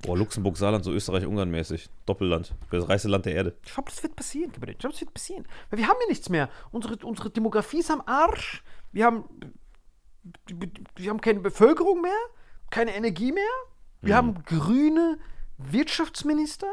Boah, 0.04 0.16
Luxemburg, 0.16 0.58
Saarland, 0.58 0.86
so 0.86 0.92
Österreich-Ungarn 0.92 1.50
mäßig. 1.50 1.90
Doppelland. 2.06 2.54
Das 2.70 2.88
reichste 2.88 3.08
Land 3.10 3.26
der 3.26 3.34
Erde. 3.34 3.56
Ich 3.66 3.74
glaube, 3.74 3.90
das 3.90 4.04
wird 4.04 4.16
passieren, 4.16 4.52
Gabriel. 4.52 4.74
Ich 4.74 4.80
glaube, 4.80 4.94
das 4.94 5.02
wird 5.02 5.14
passieren. 5.14 5.46
Weil 5.70 5.80
wir 5.80 5.88
haben 5.88 5.98
ja 6.02 6.08
nichts 6.08 6.30
mehr. 6.30 6.50
Unsere, 6.72 6.96
unsere 7.06 7.30
Demografie 7.30 7.80
ist 7.80 7.90
am 7.90 8.04
Arsch. 8.06 8.64
Wir 8.92 9.06
haben, 9.06 9.26
wir 10.96 11.10
haben 11.10 11.22
keine 11.22 11.40
Bevölkerung 11.40 12.02
mehr, 12.02 12.18
keine 12.70 12.96
Energie 12.96 13.32
mehr. 13.32 13.44
Wir 14.02 14.16
haben 14.16 14.44
grüne 14.46 15.18
Wirtschaftsminister 15.58 16.68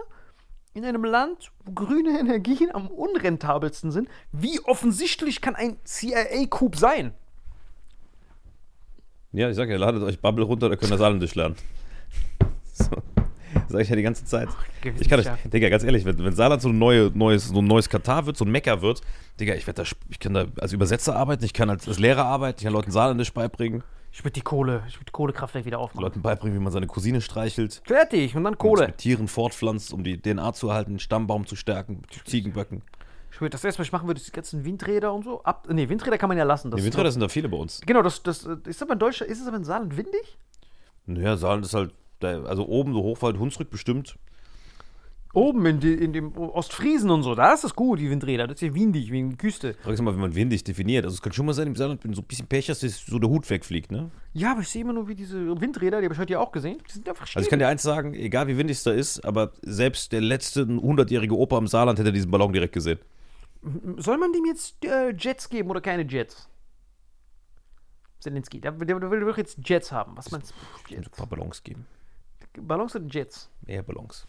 in 0.75 0.85
einem 0.85 1.05
Land, 1.05 1.51
wo 1.65 1.73
grüne 1.73 2.19
Energien 2.21 2.75
am 2.75 2.89
unrentabelsten 2.89 3.91
sind. 3.91 4.09
Wie 4.33 4.61
offensichtlich 4.61 5.41
kann 5.41 5.55
ein 5.55 5.79
CIA-Coup 5.85 6.77
sein? 6.77 7.15
Ja, 9.33 9.49
ich 9.49 9.57
sag 9.57 9.69
ja, 9.69 9.77
ladet 9.77 10.03
euch 10.03 10.21
Bubble 10.21 10.45
runter, 10.45 10.69
da 10.69 10.77
könnt 10.77 10.93
ihr 10.93 10.99
Saarländisch 10.99 11.35
lernen. 11.35 11.57
So. 12.77 12.91
Sage 13.75 13.83
ich 13.85 13.91
ja 13.91 13.97
die 13.97 14.03
ganze 14.03 14.25
Zeit. 14.25 14.49
Gewissen 14.81 15.03
Ich 15.03 15.09
kann 15.09 15.23
das. 15.23 15.31
Digga, 15.53 15.69
ganz 15.69 15.85
ehrlich, 15.85 16.05
wenn, 16.05 16.19
wenn 16.25 16.33
Saarland 16.35 16.63
so 16.63 16.71
ein, 16.71 16.79
neue, 16.79 17.11
neues, 17.15 17.49
so 17.49 17.59
ein 17.59 17.67
neues 17.67 17.89
Katar 17.89 18.27
wird, 18.27 18.37
so 18.37 18.45
ein 18.45 18.51
Mecker 18.51 18.81
wird, 18.83 19.03
Digga, 19.39 19.55
ich, 19.55 19.67
werd 19.67 19.79
da, 19.79 19.83
ich 20.09 20.19
kann 20.19 20.35
da 20.35 20.47
als 20.61 20.73
Übersetzer 20.73 21.15
arbeiten, 21.17 21.45
ich 21.45 21.53
kann 21.53 21.69
als, 21.71 21.87
als 21.87 21.99
Lehrer 21.99 22.25
arbeiten, 22.25 22.59
ich 22.59 22.65
kann 22.65 22.73
Leuten 22.73 22.91
Saarländisch 22.91 23.33
beibringen, 23.33 23.83
Ich 24.13 24.21
würde 24.25 24.33
die 24.33 24.41
Kohle, 24.43 24.83
ich 24.89 24.99
würde 25.01 25.13
Kohlekraftwerk 25.13 25.65
wieder 25.65 25.79
aufmachen. 25.79 26.03
Leuten 26.03 26.23
beibringen, 26.23 26.59
wie 26.59 26.63
man 26.63 26.73
seine 26.73 26.87
Cousine 26.87 27.21
streichelt, 27.21 27.83
Fertig 27.85 28.35
und 28.37 28.45
dann 28.45 28.57
Kohle. 28.57 28.87
mit 28.87 28.99
Tieren 28.99 29.29
fortpflanzt, 29.29 29.93
um 29.93 30.05
die 30.05 30.21
DNA 30.21 30.53
zu 30.55 30.69
erhalten, 30.69 30.99
Stammbaum 30.99 31.47
zu 31.47 31.57
stärken, 31.57 32.03
Ziegenböcken. 32.25 32.83
Ich 33.33 33.41
würde 33.41 33.51
das 33.51 33.65
erste, 33.65 33.81
was 33.81 33.89
ich 33.89 33.93
machen 33.93 34.07
würde, 34.07 34.21
ist 34.21 34.29
die 34.29 34.33
ganzen 34.33 34.65
Windräder 34.65 35.13
und 35.13 35.25
so. 35.25 35.43
Ab, 35.43 35.67
nee, 35.69 35.89
Windräder 35.89 36.19
kann 36.19 36.29
man 36.29 36.39
ja 36.39 36.45
lassen. 36.45 36.71
Das 36.71 36.77
Die 36.79 36.83
ist 36.87 36.93
Windräder 36.93 37.11
sind 37.11 37.21
da 37.21 37.29
viele 37.29 37.49
bei 37.49 37.57
uns. 37.57 37.81
Genau, 37.85 38.01
das, 38.01 38.23
das 38.23 38.47
äh, 38.47 38.57
ist 38.67 38.81
aber 38.81 38.93
in 38.93 39.01
Deutschland, 39.01 39.33
ist 39.33 39.41
es 39.41 39.49
aber 39.49 39.57
in 39.57 39.65
Saarland 39.65 39.97
windig? 39.97 40.39
Naja, 41.07 41.37
Saarland 41.37 41.65
ist 41.67 41.75
halt, 41.75 41.93
da, 42.25 42.43
also 42.45 42.67
oben 42.67 42.93
so 42.93 43.03
Hochwald, 43.03 43.39
Hunsrück 43.39 43.71
bestimmt. 43.71 44.17
Oben 45.35 45.67
in, 45.67 45.81
die, 45.81 45.93
in 45.93 46.13
dem 46.13 46.37
Ostfriesen 46.37 47.11
und 47.11 47.25
so, 47.25 47.35
da 47.35 47.55
ist 47.55 47.65
das 47.65 47.75
gut, 47.75 47.99
die 47.99 48.09
Windräder. 48.09 48.47
Das 48.47 48.55
ist 48.55 48.69
ja 48.69 48.73
windig, 48.73 49.11
wegen 49.11 49.31
der 49.31 49.37
Küste. 49.37 49.75
Frag 49.83 50.01
mal, 50.01 50.15
wie 50.15 50.21
man 50.21 50.37
windig 50.37 50.63
definiert. 50.63 51.05
Also 51.05 51.15
es 51.15 51.23
kann 51.23 51.33
schon 51.33 51.45
mal 51.45 51.55
sein, 51.55 51.67
im 51.67 51.75
Saarland, 51.75 52.05
wenn 52.05 52.15
so 52.15 52.23
ein 52.23 52.27
bisschen 52.27 52.47
Pech 52.47 52.71
hast, 52.71 52.85
dass 52.85 53.05
so 53.05 53.19
der 53.19 53.29
Hut 53.29 53.51
wegfliegt, 53.51 53.91
ne? 53.91 54.13
Ja, 54.33 54.53
aber 54.53 54.61
ich 54.61 54.69
sehe 54.69 54.83
immer 54.83 54.93
nur, 54.93 55.09
wie 55.09 55.17
diese 55.17 55.61
Windräder, 55.61 55.99
die 55.99 56.05
habe 56.05 56.15
ich 56.15 56.21
heute 56.21 56.35
ja 56.35 56.39
auch 56.39 56.53
gesehen, 56.53 56.79
die 56.89 56.93
sind 56.93 57.09
einfach 57.09 57.27
stehen. 57.27 57.41
Also 57.41 57.47
ich 57.47 57.51
kann 57.51 57.59
dir 57.59 57.67
eins 57.67 57.83
sagen, 57.83 58.15
egal 58.15 58.47
wie 58.47 58.57
windig 58.57 58.77
es 58.77 58.85
da 58.85 58.93
ist, 58.93 59.25
aber 59.25 59.51
selbst 59.63 60.13
der 60.13 60.21
letzte 60.21 60.63
100-jährige 60.63 61.37
Opa 61.37 61.59
im 61.59 61.67
Saarland 61.67 61.99
hätte 61.99 62.13
diesen 62.13 62.31
Ballon 62.31 62.53
direkt 62.53 62.73
gesehen. 62.73 63.01
Soll 63.97 64.19
man 64.19 64.33
dem 64.33 64.45
jetzt 64.45 64.85
äh, 64.85 65.13
Jets 65.19 65.49
geben 65.49 65.69
oder 65.69 65.81
keine 65.81 66.03
Jets? 66.03 66.49
Zelensky, 68.21 68.61
der, 68.61 68.73
der, 68.73 69.01
der 69.01 69.11
will 69.11 69.21
doch 69.21 69.37
jetzt 69.37 69.59
Jets 69.65 69.91
haben. 69.91 70.17
Was 70.17 70.31
meinst 70.31 70.53
du? 70.53 70.95
Ein 70.95 71.03
Jets. 71.03 71.17
paar 71.17 71.27
Ballons 71.27 71.63
geben. 71.63 71.87
Ballons 72.61 72.95
oder 72.97 73.07
Jets? 73.07 73.51
Mehr 73.67 73.83
Ballons. 73.83 74.27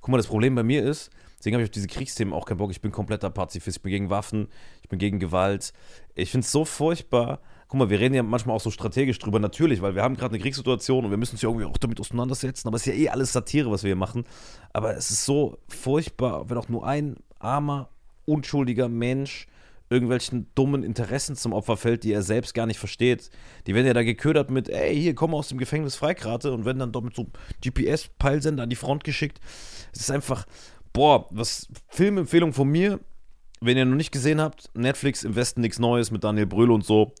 Guck 0.00 0.08
mal, 0.08 0.16
das 0.16 0.26
Problem 0.26 0.54
bei 0.54 0.62
mir 0.62 0.82
ist, 0.82 1.10
deswegen 1.38 1.54
habe 1.54 1.62
ich 1.62 1.70
auf 1.70 1.74
diese 1.74 1.86
Kriegsthemen 1.86 2.34
auch 2.34 2.44
keinen 2.44 2.58
Bock. 2.58 2.70
Ich 2.70 2.80
bin 2.80 2.90
kompletter 2.90 3.30
Pazifist. 3.30 3.78
Ich 3.78 3.82
bin 3.82 3.90
gegen 3.90 4.10
Waffen, 4.10 4.48
ich 4.82 4.88
bin 4.88 4.98
gegen 4.98 5.20
Gewalt. 5.20 5.72
Ich 6.14 6.30
finde 6.30 6.44
es 6.44 6.52
so 6.52 6.64
furchtbar. 6.64 7.40
Guck 7.68 7.78
mal, 7.78 7.90
wir 7.90 8.00
reden 8.00 8.14
ja 8.14 8.24
manchmal 8.24 8.56
auch 8.56 8.60
so 8.60 8.72
strategisch 8.72 9.20
drüber, 9.20 9.38
natürlich, 9.38 9.80
weil 9.80 9.94
wir 9.94 10.02
haben 10.02 10.16
gerade 10.16 10.34
eine 10.34 10.42
Kriegssituation 10.42 11.04
und 11.04 11.10
wir 11.12 11.18
müssen 11.18 11.36
uns 11.36 11.42
ja 11.42 11.48
irgendwie 11.48 11.66
auch 11.66 11.78
damit 11.78 12.00
auseinandersetzen. 12.00 12.66
Aber 12.66 12.76
es 12.76 12.86
ist 12.86 12.92
ja 12.92 13.00
eh 13.00 13.08
alles 13.10 13.32
Satire, 13.32 13.70
was 13.70 13.84
wir 13.84 13.88
hier 13.88 13.96
machen. 13.96 14.24
Aber 14.72 14.96
es 14.96 15.10
ist 15.10 15.24
so 15.24 15.58
furchtbar, 15.68 16.50
wenn 16.50 16.58
auch 16.58 16.68
nur 16.68 16.84
ein 16.84 17.16
armer, 17.38 17.90
unschuldiger 18.26 18.88
Mensch 18.88 19.46
irgendwelchen 19.90 20.46
dummen 20.54 20.84
Interessen 20.84 21.34
zum 21.34 21.52
Opfer 21.52 21.76
fällt, 21.76 22.04
die 22.04 22.12
er 22.12 22.22
selbst 22.22 22.54
gar 22.54 22.66
nicht 22.66 22.78
versteht. 22.78 23.28
Die 23.66 23.74
werden 23.74 23.86
ja 23.86 23.92
da 23.92 24.04
geködert 24.04 24.50
mit, 24.50 24.68
ey, 24.68 24.96
hier, 24.96 25.14
komm 25.16 25.34
aus 25.34 25.48
dem 25.48 25.58
Gefängnis 25.58 25.96
Freikrate 25.96 26.52
und 26.52 26.64
werden 26.64 26.78
dann 26.78 26.92
doch 26.92 27.02
mit 27.02 27.16
so 27.16 27.26
GPS-Peilsender 27.60 28.62
an 28.62 28.70
die 28.70 28.76
Front 28.76 29.02
geschickt. 29.02 29.40
Es 29.92 30.00
ist 30.00 30.10
einfach, 30.12 30.46
boah, 30.92 31.26
was 31.30 31.66
Filmempfehlung 31.88 32.52
von 32.52 32.68
mir, 32.68 33.00
wenn 33.60 33.76
ihr 33.76 33.84
noch 33.84 33.96
nicht 33.96 34.12
gesehen 34.12 34.40
habt, 34.40 34.70
Netflix 34.74 35.24
im 35.24 35.34
Westen 35.34 35.60
nichts 35.60 35.80
Neues 35.80 36.12
mit 36.12 36.22
Daniel 36.22 36.46
Brühl 36.46 36.70
und 36.70 36.84
so. 36.84 37.12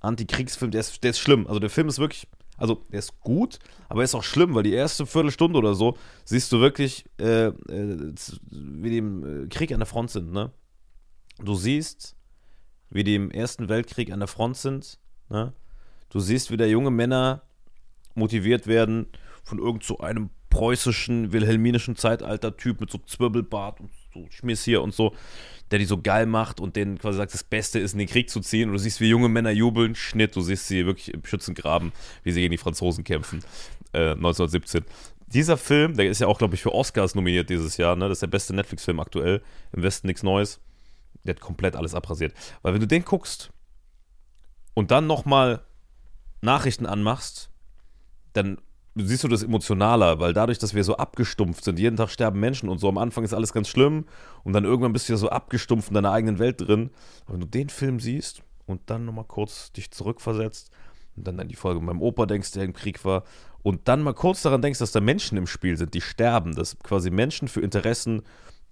Antikriegsfilm, 0.00 0.70
der 0.70 0.80
ist, 0.80 1.04
der 1.04 1.10
ist 1.10 1.18
schlimm. 1.18 1.46
Also 1.46 1.60
der 1.60 1.70
Film 1.70 1.88
ist 1.88 1.98
wirklich, 1.98 2.28
also 2.56 2.86
der 2.90 3.00
ist 3.00 3.20
gut, 3.20 3.58
aber 3.90 4.00
er 4.00 4.04
ist 4.04 4.14
auch 4.14 4.22
schlimm, 4.22 4.54
weil 4.54 4.62
die 4.62 4.72
erste 4.72 5.04
Viertelstunde 5.04 5.58
oder 5.58 5.74
so 5.74 5.98
siehst 6.24 6.50
du 6.50 6.60
wirklich, 6.60 7.04
äh, 7.20 7.48
äh, 7.48 7.52
wie 8.50 8.90
die 8.90 8.98
im 8.98 9.44
äh, 9.44 9.48
Krieg 9.48 9.70
an 9.72 9.80
der 9.80 9.86
Front 9.86 10.10
sind, 10.10 10.32
ne? 10.32 10.50
Du 11.38 11.54
siehst, 11.54 12.16
wie 12.90 13.04
die 13.04 13.14
im 13.14 13.30
Ersten 13.30 13.68
Weltkrieg 13.68 14.10
an 14.12 14.20
der 14.20 14.28
Front 14.28 14.56
sind, 14.56 14.98
ne? 15.28 15.52
Du 16.08 16.20
siehst, 16.20 16.50
wie 16.50 16.56
da 16.56 16.64
junge 16.64 16.90
Männer 16.90 17.42
motiviert 18.14 18.66
werden 18.66 19.06
von 19.42 19.58
irgend 19.58 19.82
so 19.82 19.98
einem 19.98 20.30
preußischen, 20.50 21.32
wilhelminischen 21.32 21.96
Zeitalter-Typ 21.96 22.80
mit 22.80 22.90
so 22.90 22.98
Zwirbelbart 22.98 23.80
und 23.80 23.90
so 24.14 24.26
Schmiss 24.30 24.64
hier 24.64 24.82
und 24.82 24.94
so, 24.94 25.14
der 25.70 25.78
die 25.78 25.84
so 25.84 26.00
geil 26.00 26.26
macht 26.26 26.60
und 26.60 26.76
denen 26.76 26.98
quasi 26.98 27.18
sagt, 27.18 27.34
das 27.34 27.44
Beste 27.44 27.78
ist, 27.78 27.92
in 27.92 27.98
den 27.98 28.08
Krieg 28.08 28.30
zu 28.30 28.40
ziehen. 28.40 28.70
Und 28.70 28.74
du 28.74 28.78
siehst, 28.78 29.00
wie 29.00 29.08
junge 29.08 29.28
Männer 29.28 29.50
jubeln, 29.50 29.94
Schnitt, 29.94 30.34
du 30.36 30.40
siehst 30.40 30.68
sie 30.68 30.86
wirklich 30.86 31.12
im 31.12 31.24
Schützengraben, 31.24 31.92
wie 32.22 32.32
sie 32.32 32.40
gegen 32.40 32.52
die 32.52 32.58
Franzosen 32.58 33.04
kämpfen, 33.04 33.40
äh, 33.92 34.14
1917. 34.14 34.84
Dieser 35.26 35.56
Film, 35.56 35.96
der 35.96 36.08
ist 36.08 36.20
ja 36.20 36.28
auch, 36.28 36.38
glaube 36.38 36.54
ich, 36.54 36.62
für 36.62 36.72
Oscars 36.72 37.14
nominiert 37.16 37.50
dieses 37.50 37.76
Jahr, 37.76 37.96
ne? 37.96 38.08
Das 38.08 38.16
ist 38.16 38.22
der 38.22 38.28
beste 38.28 38.54
Netflix-Film 38.54 39.00
aktuell. 39.00 39.42
Im 39.72 39.82
Westen 39.82 40.06
nichts 40.06 40.22
Neues. 40.22 40.60
Der 41.26 41.34
hat 41.34 41.40
komplett 41.40 41.76
alles 41.76 41.94
abrasiert. 41.94 42.34
Weil 42.62 42.74
wenn 42.74 42.80
du 42.80 42.86
den 42.86 43.04
guckst 43.04 43.50
und 44.74 44.90
dann 44.90 45.06
nochmal 45.06 45.62
Nachrichten 46.40 46.86
anmachst, 46.86 47.50
dann 48.32 48.58
siehst 48.94 49.24
du 49.24 49.28
das 49.28 49.42
emotionaler, 49.42 50.20
weil 50.20 50.32
dadurch, 50.32 50.58
dass 50.58 50.74
wir 50.74 50.84
so 50.84 50.96
abgestumpft 50.96 51.64
sind, 51.64 51.78
jeden 51.78 51.96
Tag 51.96 52.10
sterben 52.10 52.40
Menschen 52.40 52.68
und 52.68 52.78
so, 52.78 52.88
am 52.88 52.98
Anfang 52.98 53.24
ist 53.24 53.34
alles 53.34 53.52
ganz 53.52 53.68
schlimm 53.68 54.06
und 54.42 54.52
dann 54.52 54.64
irgendwann 54.64 54.92
bist 54.92 55.08
du 55.08 55.12
ja 55.12 55.18
so 55.18 55.28
abgestumpft 55.28 55.88
in 55.88 55.94
deiner 55.94 56.12
eigenen 56.12 56.38
Welt 56.38 56.60
drin. 56.60 56.90
Aber 57.24 57.34
wenn 57.34 57.40
du 57.40 57.46
den 57.46 57.68
Film 57.68 58.00
siehst 58.00 58.42
und 58.64 58.82
dann 58.86 59.04
nochmal 59.04 59.24
kurz 59.24 59.72
dich 59.72 59.90
zurückversetzt 59.90 60.70
und 61.16 61.26
dann 61.26 61.38
an 61.40 61.48
die 61.48 61.56
Folge 61.56 61.80
mit 61.80 61.88
meinem 61.88 62.02
Opa 62.02 62.26
denkst, 62.26 62.52
der 62.52 62.64
im 62.64 62.72
Krieg 62.72 63.04
war 63.04 63.24
und 63.62 63.88
dann 63.88 64.02
mal 64.02 64.14
kurz 64.14 64.42
daran 64.42 64.62
denkst, 64.62 64.78
dass 64.78 64.92
da 64.92 65.00
Menschen 65.00 65.36
im 65.36 65.46
Spiel 65.46 65.76
sind, 65.76 65.92
die 65.92 66.00
sterben, 66.00 66.54
dass 66.54 66.78
quasi 66.78 67.10
Menschen 67.10 67.48
für 67.48 67.60
Interessen 67.60 68.22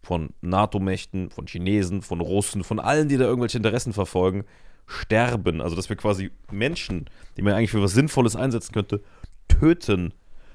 von 0.05 0.31
NATO-Mächten, 0.41 1.31
von 1.31 1.47
Chinesen, 1.47 2.03
von 2.03 2.21
Russen, 2.21 2.63
von 2.63 2.79
allen, 2.79 3.09
die 3.09 3.17
da 3.17 3.25
irgendwelche 3.25 3.59
Interessen 3.59 3.93
verfolgen, 3.93 4.45
sterben. 4.87 5.61
Also 5.61 5.77
dass 5.77 5.89
wir 5.89 5.97
quasi 5.97 6.31
Menschen, 6.51 7.07
die 7.37 7.43
man 7.43 7.55
eigentlich 7.55 7.71
für 7.71 7.83
was 7.83 7.93
Sinnvolles 7.93 8.37
einsetzen 8.37 8.73
könnte, 8.73 9.03
töten. 9.49 10.13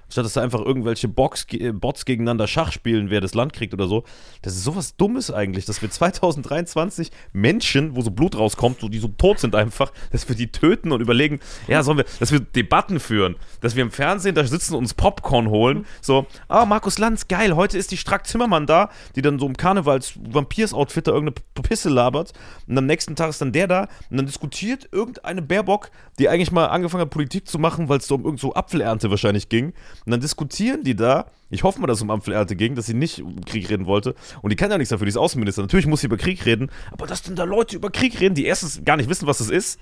Statt 0.09 0.25
dass 0.25 0.33
da 0.33 0.41
einfach 0.41 0.63
irgendwelche 0.63 1.07
Box, 1.07 1.45
äh, 1.51 1.71
Bots 1.71 2.05
gegeneinander 2.05 2.47
Schach 2.47 2.71
spielen, 2.71 3.09
wer 3.09 3.21
das 3.21 3.33
Land 3.33 3.53
kriegt 3.53 3.73
oder 3.73 3.87
so. 3.87 4.03
Das 4.41 4.53
ist 4.53 4.63
sowas 4.63 4.95
Dummes 4.97 5.31
eigentlich, 5.31 5.65
dass 5.65 5.81
wir 5.81 5.89
2023 5.89 7.11
Menschen, 7.33 7.95
wo 7.95 8.01
so 8.01 8.11
Blut 8.11 8.37
rauskommt, 8.37 8.79
so, 8.79 8.89
die 8.89 8.99
so 8.99 9.07
tot 9.07 9.39
sind 9.39 9.55
einfach, 9.55 9.91
dass 10.11 10.27
wir 10.27 10.35
die 10.35 10.51
töten 10.51 10.91
und 10.91 11.01
überlegen, 11.01 11.39
ja, 11.67 11.83
sollen 11.83 11.99
wir, 11.99 12.05
dass 12.19 12.31
wir 12.31 12.39
Debatten 12.39 12.99
führen, 12.99 13.35
dass 13.61 13.75
wir 13.75 13.83
im 13.83 13.91
Fernsehen 13.91 14.35
da 14.35 14.43
sitzen 14.43 14.73
und 14.73 14.79
uns 14.79 14.93
Popcorn 14.93 15.49
holen. 15.49 15.85
So, 16.01 16.25
ah, 16.47 16.65
Markus 16.65 16.97
Lanz, 16.97 17.27
geil, 17.27 17.55
heute 17.55 17.77
ist 17.77 17.91
die 17.91 17.97
Strack 17.97 18.25
Zimmermann 18.27 18.65
da, 18.65 18.89
die 19.15 19.21
dann 19.21 19.39
so 19.39 19.45
im 19.45 19.55
Karnevals-Vampirs-Outfit 19.57 21.07
da 21.07 21.11
irgendeine 21.11 21.45
Pisse 21.61 21.89
labert. 21.89 22.33
Und 22.67 22.77
am 22.77 22.85
nächsten 22.85 23.15
Tag 23.15 23.29
ist 23.29 23.41
dann 23.41 23.51
der 23.51 23.67
da 23.67 23.87
und 24.09 24.17
dann 24.17 24.25
diskutiert 24.25 24.89
irgendeine 24.91 25.41
Baerbock, 25.41 25.91
die 26.17 26.29
eigentlich 26.29 26.51
mal 26.51 26.67
angefangen 26.67 27.01
hat, 27.01 27.09
Politik 27.09 27.47
zu 27.47 27.59
machen, 27.59 27.89
weil 27.89 27.99
es 27.99 28.07
so 28.07 28.15
um 28.15 28.25
irgend 28.25 28.39
so 28.39 28.53
Apfelernte 28.53 29.09
wahrscheinlich 29.09 29.49
ging. 29.49 29.73
Und 30.09 30.13
dann 30.13 30.21
diskutieren 30.21 30.83
die 30.83 30.95
da. 30.95 31.27
Ich 31.51 31.61
hoffe 31.61 31.79
mal, 31.79 31.85
dass 31.85 31.99
es 31.99 32.01
um 32.01 32.09
Apfelernte 32.09 32.55
ging, 32.55 32.73
dass 32.73 32.87
sie 32.87 32.95
nicht 32.95 33.21
um 33.21 33.45
Krieg 33.45 33.69
reden 33.69 33.85
wollte. 33.85 34.15
Und 34.41 34.49
die 34.49 34.55
kann 34.55 34.71
ja 34.71 34.79
nichts 34.79 34.89
dafür, 34.89 35.05
die 35.05 35.09
ist 35.09 35.17
Außenminister. 35.17 35.61
Natürlich 35.61 35.85
muss 35.85 36.01
sie 36.01 36.07
über 36.07 36.17
Krieg 36.17 36.47
reden, 36.47 36.71
aber 36.91 37.05
dass 37.05 37.21
denn 37.21 37.35
da 37.35 37.43
Leute 37.43 37.75
über 37.75 37.91
Krieg 37.91 38.19
reden, 38.19 38.33
die 38.33 38.45
erstens 38.45 38.83
gar 38.83 38.97
nicht 38.97 39.07
wissen, 39.07 39.27
was 39.27 39.37
das 39.37 39.51
ist. 39.51 39.79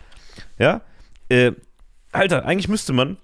Ja? 0.59 0.82
Äh, 1.30 1.53
Alter, 2.11 2.43
eigentlich 2.43 2.67
müsste 2.67 2.91
man 2.91 3.15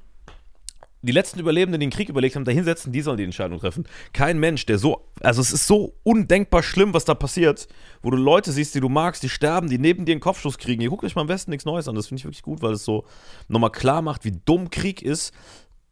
die 1.02 1.12
letzten 1.12 1.42
Überlebenden, 1.42 1.82
die 1.82 1.88
den 1.88 1.92
Krieg 1.94 2.08
überlegt 2.08 2.38
haben, 2.38 2.46
da 2.46 2.54
hinsetzen, 2.54 2.94
die 2.94 3.02
sollen 3.02 3.18
die 3.18 3.26
Entscheidung 3.26 3.60
treffen. 3.60 3.86
Kein 4.14 4.40
Mensch, 4.40 4.66
der 4.66 4.78
so, 4.78 5.10
also 5.20 5.42
es 5.42 5.52
ist 5.52 5.68
so 5.68 5.96
undenkbar 6.04 6.64
schlimm, 6.64 6.94
was 6.94 7.04
da 7.04 7.16
passiert, 7.16 7.68
wo 8.02 8.12
du 8.12 8.18
Leute 8.18 8.54
siehst, 8.54 8.76
die 8.76 8.80
du 8.80 8.88
magst, 8.88 9.24
die 9.24 9.30
sterben, 9.30 9.70
die 9.70 9.78
neben 9.78 10.06
dir 10.06 10.14
einen 10.14 10.22
Kopfschuss 10.22 10.58
kriegen. 10.58 10.82
Ihr 10.82 10.90
guckt 10.90 11.04
euch 11.04 11.16
mal 11.16 11.22
am 11.24 11.28
besten 11.28 11.52
nichts 11.52 11.66
Neues 11.66 11.90
an, 11.90 11.96
das 11.96 12.08
finde 12.08 12.22
ich 12.22 12.26
wirklich 12.26 12.44
gut, 12.44 12.62
weil 12.62 12.72
es 12.72 12.86
so 12.86 13.04
nochmal 13.50 13.72
klar 13.72 14.02
macht, 14.02 14.24
wie 14.24 14.32
dumm 14.46 14.70
Krieg 14.70 15.02
ist. 15.02 15.34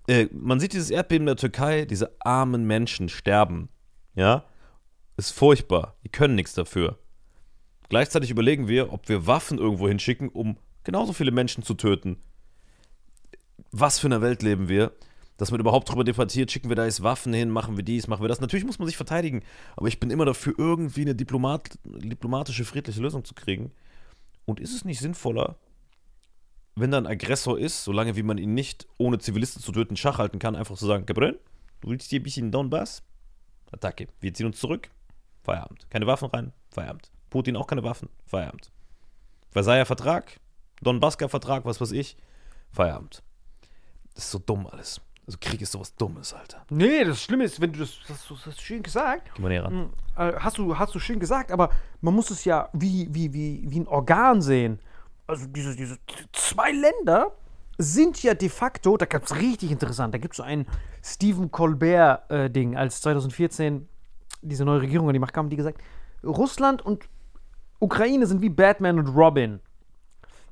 Äh, 0.07 0.27
man 0.31 0.59
sieht 0.59 0.73
dieses 0.73 0.89
Erdbeben 0.89 1.23
in 1.23 1.27
der 1.27 1.35
Türkei, 1.37 1.85
diese 1.85 2.15
armen 2.19 2.65
Menschen 2.65 3.09
sterben. 3.09 3.69
Ja, 4.15 4.45
ist 5.17 5.31
furchtbar. 5.31 5.95
Die 6.03 6.09
können 6.09 6.35
nichts 6.35 6.53
dafür. 6.53 6.97
Gleichzeitig 7.89 8.31
überlegen 8.31 8.67
wir, 8.67 8.93
ob 8.93 9.09
wir 9.09 9.27
Waffen 9.27 9.57
irgendwo 9.57 9.87
hinschicken, 9.87 10.29
um 10.29 10.57
genauso 10.83 11.13
viele 11.13 11.31
Menschen 11.31 11.63
zu 11.63 11.73
töten 11.73 12.17
was 13.71 13.99
für 13.99 14.07
eine 14.07 14.21
Welt 14.21 14.43
leben 14.43 14.69
wir, 14.69 14.91
dass 15.37 15.51
man 15.51 15.59
überhaupt 15.59 15.89
darüber 15.89 16.03
debattiert, 16.03 16.51
schicken 16.51 16.69
wir 16.69 16.75
da 16.75 16.85
jetzt 16.85 17.03
Waffen 17.03 17.33
hin, 17.33 17.49
machen 17.49 17.77
wir 17.77 17.83
dies, 17.83 18.07
machen 18.07 18.23
wir 18.23 18.27
das. 18.27 18.41
Natürlich 18.41 18.65
muss 18.65 18.79
man 18.79 18.87
sich 18.87 18.97
verteidigen, 18.97 19.41
aber 19.75 19.87
ich 19.87 19.99
bin 19.99 20.11
immer 20.11 20.25
dafür, 20.25 20.53
irgendwie 20.57 21.01
eine 21.01 21.15
Diplomat, 21.15 21.79
diplomatische, 21.83 22.65
friedliche 22.65 23.01
Lösung 23.01 23.23
zu 23.23 23.33
kriegen. 23.33 23.71
Und 24.45 24.59
ist 24.59 24.75
es 24.75 24.85
nicht 24.85 24.99
sinnvoller, 24.99 25.57
wenn 26.75 26.91
da 26.91 26.97
ein 26.97 27.07
Aggressor 27.07 27.59
ist, 27.59 27.83
solange 27.83 28.15
wie 28.15 28.23
man 28.23 28.37
ihn 28.37 28.53
nicht 28.53 28.87
ohne 28.97 29.19
Zivilisten 29.19 29.61
zu 29.61 29.71
töten 29.71 29.97
Schach 29.97 30.17
halten 30.17 30.39
kann, 30.39 30.55
einfach 30.55 30.77
zu 30.77 30.85
sagen, 30.85 31.05
Gabriel, 31.05 31.39
du 31.81 31.89
willst 31.89 32.09
hier 32.09 32.19
ein 32.19 32.23
bisschen 32.23 32.51
Donbass? 32.51 33.03
Attacke. 33.71 34.07
Wir 34.19 34.33
ziehen 34.33 34.45
uns 34.47 34.59
zurück. 34.59 34.89
Feierabend. 35.43 35.89
Keine 35.89 36.07
Waffen 36.07 36.29
rein. 36.29 36.53
Feierabend. 36.69 37.09
Putin 37.29 37.55
auch 37.55 37.67
keine 37.67 37.83
Waffen. 37.83 38.09
Feierabend. 38.25 38.71
Versailler 39.49 39.85
Vertrag, 39.85 40.39
Donbassker 40.81 41.29
Vertrag, 41.29 41.65
was 41.65 41.79
weiß 41.81 41.91
ich. 41.91 42.17
Feierabend. 42.71 43.23
Das 44.15 44.25
ist 44.25 44.31
so 44.31 44.39
dumm 44.39 44.67
alles. 44.67 45.01
Also 45.27 45.37
Krieg 45.39 45.61
ist 45.61 45.71
sowas 45.71 45.95
Dummes, 45.95 46.33
Alter. 46.33 46.65
Nee, 46.69 47.03
das 47.05 47.21
Schlimme 47.21 47.43
ist, 47.43 47.61
wenn 47.61 47.71
du 47.71 47.79
das, 47.79 47.99
das, 48.07 48.27
das 48.27 48.45
hast 48.45 48.57
du 48.57 48.61
schön 48.61 48.83
gesagt. 48.83 49.31
Geh 49.35 49.41
mal 49.41 49.49
näher 49.49 49.63
ran. 49.63 49.73
Mm, 49.73 49.93
äh, 50.17 50.33
Hast 50.39 50.57
du, 50.57 50.77
hast 50.77 50.95
du 50.95 50.99
schön 50.99 51.19
gesagt, 51.19 51.51
aber 51.51 51.69
man 52.01 52.13
muss 52.13 52.31
es 52.31 52.43
ja 52.43 52.69
wie, 52.73 53.07
wie, 53.13 53.31
wie, 53.31 53.63
wie 53.65 53.79
ein 53.79 53.87
Organ 53.87 54.41
sehen. 54.41 54.79
Also 55.31 55.47
diese, 55.47 55.75
diese 55.75 55.97
zwei 56.33 56.71
Länder, 56.71 57.31
sind 57.77 58.21
ja 58.21 58.33
de 58.33 58.49
facto, 58.49 58.97
da 58.97 59.05
gab 59.05 59.23
es 59.23 59.35
richtig 59.35 59.71
interessant, 59.71 60.13
da 60.13 60.17
gibt 60.17 60.33
es 60.33 60.37
so 60.37 60.43
ein 60.43 60.67
Stephen 61.03 61.51
Colbert-Ding, 61.51 62.75
als 62.75 63.01
2014 63.01 63.87
diese 64.41 64.65
neue 64.65 64.81
Regierung 64.81 65.07
an 65.07 65.13
die 65.13 65.19
Macht 65.19 65.33
kam, 65.33 65.49
die 65.49 65.55
gesagt, 65.55 65.81
Russland 66.23 66.81
und 66.81 67.07
Ukraine 67.79 68.27
sind 68.27 68.41
wie 68.41 68.49
Batman 68.49 68.99
und 68.99 69.07
Robin. 69.07 69.61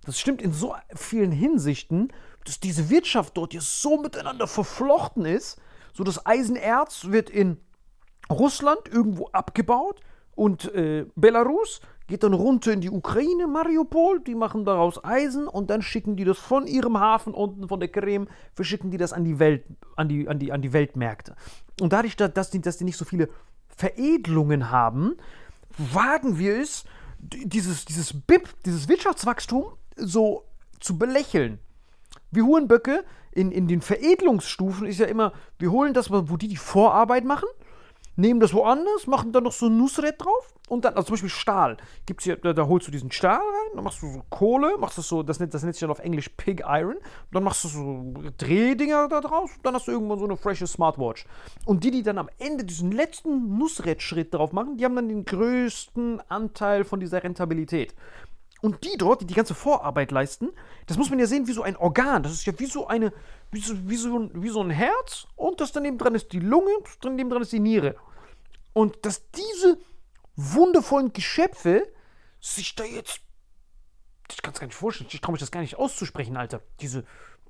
Das 0.05 0.19
stimmt 0.19 0.41
in 0.41 0.53
so 0.53 0.75
vielen 0.95 1.31
Hinsichten, 1.31 2.11
dass 2.45 2.59
diese 2.59 2.89
Wirtschaft 2.89 3.37
dort 3.37 3.53
jetzt 3.53 3.81
so 3.81 4.01
miteinander 4.01 4.47
verflochten 4.47 5.25
ist. 5.25 5.61
So 5.93 6.03
das 6.03 6.25
Eisenerz 6.25 7.05
wird 7.05 7.29
in 7.29 7.57
Russland 8.31 8.87
irgendwo 8.87 9.27
abgebaut 9.27 9.99
und 10.35 10.73
äh, 10.73 11.05
Belarus 11.15 11.81
geht 12.09 12.23
dann 12.23 12.33
runter 12.33 12.73
in 12.73 12.81
die 12.81 12.89
Ukraine, 12.89 13.47
Mariupol, 13.47 14.19
die 14.19 14.35
machen 14.35 14.65
daraus 14.65 15.01
Eisen 15.03 15.47
und 15.47 15.69
dann 15.69 15.83
schicken 15.83 16.15
die 16.15 16.25
das 16.25 16.39
von 16.39 16.65
ihrem 16.65 16.99
Hafen 16.99 17.33
unten 17.33 17.67
von 17.67 17.79
der 17.79 17.89
Krim, 17.89 18.27
verschicken 18.53 18.89
die 18.89 18.97
das 18.97 19.13
an 19.13 19.23
die 19.23 19.37
Welt, 19.37 19.63
an 19.95 20.09
die, 20.09 20.27
an 20.27 20.39
die, 20.39 20.51
an 20.51 20.61
die 20.61 20.73
Weltmärkte. 20.73 21.35
Und 21.79 21.93
dadurch, 21.93 22.15
dass 22.17 22.49
die, 22.49 22.61
dass 22.61 22.77
die 22.77 22.83
nicht 22.83 22.97
so 22.97 23.05
viele 23.05 23.29
Veredelungen 23.69 24.71
haben, 24.71 25.17
wagen 25.77 26.39
wir 26.39 26.59
es, 26.59 26.83
dieses, 27.19 27.85
dieses 27.85 28.13
BIP, 28.13 28.49
dieses 28.65 28.89
Wirtschaftswachstum 28.89 29.65
so 29.95 30.45
zu 30.79 30.97
belächeln. 30.97 31.59
Wir 32.31 32.43
Hurenböcke 32.43 33.03
in, 33.31 33.51
in 33.51 33.67
den 33.67 33.81
Veredelungsstufen 33.81 34.87
ist 34.87 34.99
ja 34.99 35.05
immer, 35.05 35.33
wir 35.59 35.71
holen 35.71 35.93
das, 35.93 36.09
wo 36.09 36.37
die 36.37 36.47
die 36.47 36.57
Vorarbeit 36.57 37.23
machen, 37.23 37.47
nehmen 38.19 38.39
das 38.39 38.53
woanders, 38.53 39.07
machen 39.07 39.31
dann 39.31 39.43
noch 39.43 39.51
so 39.51 39.67
ein 39.67 39.77
Nussred 39.77 40.15
drauf 40.21 40.53
und 40.67 40.85
dann, 40.85 40.93
also 40.93 41.07
zum 41.07 41.13
Beispiel 41.13 41.29
Stahl. 41.29 41.77
Gibt's 42.05 42.25
hier, 42.25 42.35
da, 42.35 42.67
holst 42.67 42.87
du 42.87 42.91
diesen 42.91 43.11
Stahl 43.11 43.37
rein, 43.37 43.75
dann 43.75 43.83
machst 43.83 44.01
du 44.01 44.11
so 44.11 44.23
Kohle, 44.29 44.77
machst 44.77 44.97
das 44.97 45.07
so, 45.07 45.23
das 45.23 45.39
nennt, 45.39 45.53
das 45.53 45.63
nennt 45.63 45.75
sich 45.75 45.81
dann 45.81 45.89
auf 45.89 45.99
Englisch 45.99 46.29
Pig 46.29 46.63
Iron, 46.65 46.97
dann 47.31 47.43
machst 47.43 47.63
du 47.63 47.67
so 47.69 48.13
Drehdinger 48.37 49.07
da 49.07 49.21
drauf, 49.21 49.57
dann 49.63 49.73
hast 49.73 49.87
du 49.87 49.91
irgendwann 49.91 50.19
so 50.19 50.25
eine 50.25 50.37
frische 50.37 50.67
Smartwatch. 50.67 51.25
Und 51.65 51.83
die, 51.83 51.91
die 51.91 52.03
dann 52.03 52.17
am 52.17 52.29
Ende 52.37 52.65
diesen 52.65 52.91
letzten 52.91 53.57
Nussred-Schritt 53.57 54.33
drauf 54.33 54.51
machen, 54.51 54.77
die 54.77 54.85
haben 54.85 54.95
dann 54.95 55.07
den 55.07 55.25
größten 55.25 56.21
Anteil 56.29 56.83
von 56.83 56.99
dieser 56.99 57.23
Rentabilität. 57.23 57.95
Und 58.61 58.83
die 58.83 58.97
dort, 58.97 59.21
die 59.21 59.25
die 59.25 59.33
ganze 59.33 59.55
Vorarbeit 59.55 60.11
leisten, 60.11 60.49
das 60.87 60.97
muss 60.97 61.09
man 61.09 61.19
ja 61.19 61.27
sehen 61.27 61.47
wie 61.47 61.53
so 61.53 61.61
ein 61.61 61.77
Organ. 61.77 62.23
Das 62.23 62.33
ist 62.33 62.45
ja 62.45 62.51
wie 62.59 62.65
so 62.65 62.87
eine, 62.87 63.13
wie 63.51 63.61
so, 63.61 63.73
wie 63.87 63.95
so, 63.95 64.19
ein, 64.19 64.31
wie 64.33 64.49
so 64.49 64.61
ein 64.61 64.69
Herz 64.69 65.27
und 65.37 65.61
das 65.61 65.71
daneben 65.71 65.97
dran 65.97 66.15
ist 66.15 66.33
die 66.33 66.39
Lunge, 66.39 66.71
daneben 67.01 67.29
dran 67.29 67.41
ist 67.41 67.53
die 67.53 67.59
Niere. 67.59 67.95
Und 68.79 69.05
dass 69.05 69.29
diese 69.31 69.77
wundervollen 70.37 71.11
Geschöpfe 71.11 71.85
sich 72.39 72.75
da 72.75 72.85
jetzt. 72.85 73.19
Ich 74.31 74.41
kann 74.41 74.53
es 74.53 74.59
gar 74.61 74.67
nicht 74.67 74.77
vorstellen, 74.77 75.09
ich 75.11 75.19
traue 75.19 75.33
mich 75.33 75.41
das 75.41 75.51
gar 75.51 75.59
nicht 75.59 75.75
auszusprechen, 75.75 76.37
Alter. 76.37 76.61
Diese, 76.79 77.03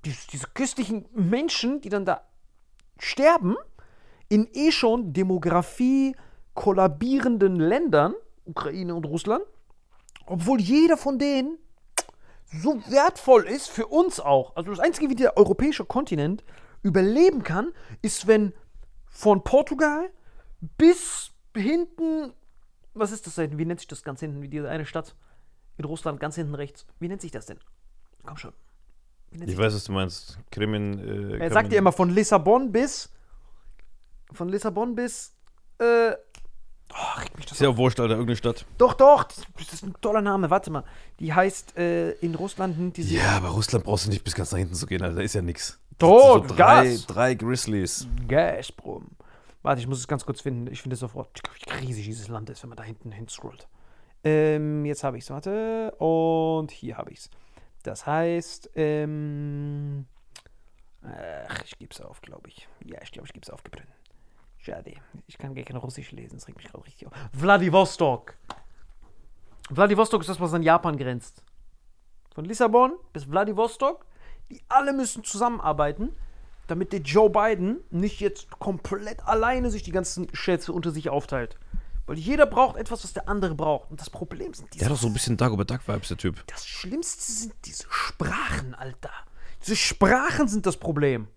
diese, 0.05 0.27
diese 0.31 0.47
köstlichen 0.55 1.05
Menschen, 1.13 1.81
die 1.81 1.89
dann 1.89 2.03
da 2.03 2.27
sterben, 2.97 3.57
in 4.27 4.49
eh 4.53 4.71
schon 4.71 5.13
Demografie 5.13 6.15
kollabierenden 6.55 7.57
Ländern, 7.57 8.15
Ukraine 8.45 8.95
und 8.95 9.05
Russland, 9.05 9.43
obwohl 10.25 10.59
jeder 10.59 10.97
von 10.97 11.19
denen 11.19 11.59
so 12.51 12.81
wertvoll 12.87 13.43
ist 13.43 13.69
für 13.69 13.85
uns 13.85 14.19
auch. 14.19 14.55
Also 14.55 14.71
das 14.71 14.79
Einzige, 14.79 15.11
wie 15.11 15.15
der 15.15 15.37
europäische 15.37 15.85
Kontinent 15.85 16.43
überleben 16.81 17.43
kann, 17.43 17.71
ist, 18.01 18.25
wenn 18.25 18.51
von 19.11 19.43
Portugal 19.43 20.09
bis 20.61 21.31
hinten, 21.55 22.33
was 22.93 23.11
ist 23.11 23.27
das 23.27 23.35
denn? 23.35 23.57
Wie 23.57 23.65
nennt 23.65 23.79
sich 23.79 23.87
das 23.87 24.03
ganz 24.03 24.19
hinten? 24.19 24.41
Wie 24.41 24.49
diese 24.49 24.69
eine 24.69 24.85
Stadt 24.85 25.15
in 25.77 25.85
Russland 25.85 26.19
ganz 26.19 26.35
hinten 26.35 26.55
rechts. 26.55 26.85
Wie 26.99 27.07
nennt 27.07 27.21
sich 27.21 27.31
das 27.31 27.45
denn? 27.45 27.57
Komm 28.25 28.37
schon. 28.37 28.53
Ich 29.31 29.57
weiß, 29.57 29.73
was 29.73 29.83
du 29.83 29.91
meinst. 29.91 30.39
Krimin. 30.51 31.33
Äh, 31.33 31.37
er 31.37 31.51
sagt 31.51 31.71
ja 31.71 31.77
immer 31.77 31.91
von 31.91 32.09
Lissabon 32.09 32.71
bis. 32.71 33.09
Von 34.31 34.49
Lissabon 34.49 34.95
bis. 34.95 35.33
Äh, 35.77 36.11
oh, 36.11 37.19
regt 37.19 37.37
mich 37.37 37.45
das 37.45 37.53
Ist 37.53 37.61
ja 37.61 37.77
wurscht, 37.77 37.99
Alter, 37.99 38.13
irgendeine 38.13 38.35
Stadt. 38.35 38.65
Doch, 38.77 38.93
doch, 38.93 39.23
das 39.23 39.43
das 39.57 39.73
ist 39.73 39.83
ein 39.83 39.93
toller 40.01 40.21
Name. 40.21 40.49
Warte 40.49 40.71
mal. 40.71 40.83
Die 41.19 41.33
heißt 41.33 41.77
äh, 41.77 42.11
in 42.13 42.35
Russland 42.35 42.97
diese. 42.97 43.13
Ja, 43.13 43.37
aber 43.37 43.49
Russland 43.49 43.85
brauchst 43.85 44.07
du 44.07 44.09
nicht 44.09 44.23
bis 44.23 44.33
ganz 44.33 44.51
nach 44.51 44.59
hinten 44.59 44.75
zu 44.75 44.87
gehen, 44.87 45.01
Alter. 45.03 45.17
Da 45.17 45.21
ist 45.21 45.35
ja 45.35 45.41
nix. 45.41 45.79
Doch, 45.99 46.47
so 46.47 46.55
drei, 46.55 46.87
Gas. 46.87 47.05
drei 47.05 47.33
Grizzlies. 47.35 48.07
Gazprom. 48.27 49.08
Warte, 49.61 49.81
ich 49.81 49.87
muss 49.87 49.99
es 49.99 50.07
ganz 50.07 50.25
kurz 50.25 50.41
finden. 50.41 50.71
Ich 50.71 50.81
finde 50.81 50.93
es 50.93 50.99
sofort, 50.99 51.41
wie 51.65 51.85
riesig 51.85 52.05
dieses 52.05 52.27
Land 52.27 52.49
ist, 52.49 52.63
wenn 52.63 52.69
man 52.69 52.77
da 52.77 52.83
hinten 52.83 53.11
hinscrollt. 53.11 53.67
Ähm, 54.23 54.85
jetzt 54.85 55.03
habe 55.03 55.17
ich 55.17 55.23
es, 55.23 55.29
warte. 55.29 55.91
Und 55.97 56.71
hier 56.71 56.97
habe 56.97 57.11
ich 57.11 57.19
es. 57.19 57.29
Das 57.83 58.05
heißt, 58.05 58.71
ähm. 58.75 60.05
Ach, 61.01 61.63
ich 61.63 61.77
gebe 61.77 61.93
es 61.93 62.01
auf, 62.01 62.21
glaube 62.21 62.49
ich. 62.49 62.67
Ja, 62.83 62.99
ich 63.01 63.11
glaube, 63.11 63.27
ich 63.27 63.33
gebe 63.33 63.43
es 63.43 63.49
aufgebrannt. 63.49 63.87
Schade. 64.57 64.93
Ich 65.27 65.37
kann 65.37 65.55
gar 65.55 65.63
kein 65.63 65.77
Russisch 65.77 66.11
lesen, 66.11 66.35
das 66.35 66.47
regt 66.47 66.57
mich 66.57 66.67
gerade 66.67 66.85
richtig 66.85 67.07
auf. 67.07 67.13
Vladivostok. 67.31 68.35
Vladivostok 69.69 70.21
ist 70.21 70.27
das, 70.27 70.39
was 70.39 70.53
an 70.53 70.63
Japan 70.63 70.97
grenzt. 70.97 71.43
Von 72.33 72.43
Lissabon 72.43 72.93
bis 73.13 73.23
Vladivostok, 73.23 74.05
die 74.49 74.61
alle 74.67 74.91
müssen 74.91 75.23
zusammenarbeiten, 75.23 76.13
damit 76.69 76.93
der 76.93 77.01
Joe 77.01 77.29
Biden 77.29 77.77
nicht 77.89 78.19
jetzt 78.19 78.49
komplett 78.59 79.25
alleine 79.25 79.71
sich 79.71 79.83
die 79.83 79.91
ganzen 79.91 80.27
Schätze 80.33 80.71
unter 80.71 80.91
sich 80.91 81.09
aufteilt. 81.09 81.57
Weil 82.05 82.17
jeder 82.17 82.45
braucht 82.45 82.77
etwas, 82.77 83.03
was 83.03 83.13
der 83.13 83.29
andere 83.29 83.53
braucht. 83.53 83.91
Und 83.91 84.01
das 84.01 84.09
Problem 84.09 84.53
sind 84.53 84.73
diese 84.73 84.79
Der 84.79 84.89
hat 84.89 84.95
doch 84.95 85.01
so 85.01 85.07
ein 85.07 85.13
bisschen 85.13 85.37
Dagobert 85.37 85.69
Duck-Vibes, 85.69 86.07
der 86.07 86.17
Typ. 86.17 86.43
das 86.47 86.67
Schlimmste 86.67 87.31
sind 87.31 87.53
diese 87.65 87.85
Sprachen, 87.89 88.73
Alter. 88.73 89.11
Diese 89.61 89.75
Sprachen 89.75 90.47
sind 90.47 90.65
das 90.65 90.77
Problem. 90.77 91.27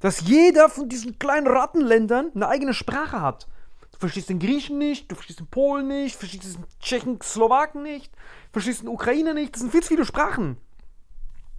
Dass 0.00 0.20
jeder 0.20 0.68
von 0.68 0.88
diesen 0.88 1.18
kleinen 1.18 1.46
Rattenländern 1.46 2.30
eine 2.34 2.48
eigene 2.48 2.74
Sprache 2.74 3.20
hat. 3.20 3.46
Du 3.92 3.98
verstehst 3.98 4.28
den 4.28 4.38
Griechen 4.38 4.78
nicht, 4.78 5.10
du 5.10 5.14
verstehst 5.14 5.40
den 5.40 5.46
Polen 5.46 5.88
nicht, 5.88 6.14
du 6.16 6.18
verstehst 6.20 6.44
den 6.56 6.64
Tschechen, 6.80 7.20
Slowaken 7.22 7.82
nicht, 7.82 8.12
du 8.14 8.52
verstehst 8.52 8.82
den 8.82 8.88
Ukrainer 8.88 9.34
nicht. 9.34 9.54
Das 9.54 9.60
sind 9.60 9.72
viel 9.72 9.82
zu 9.82 9.88
viele 9.88 10.04
Sprachen. 10.04 10.56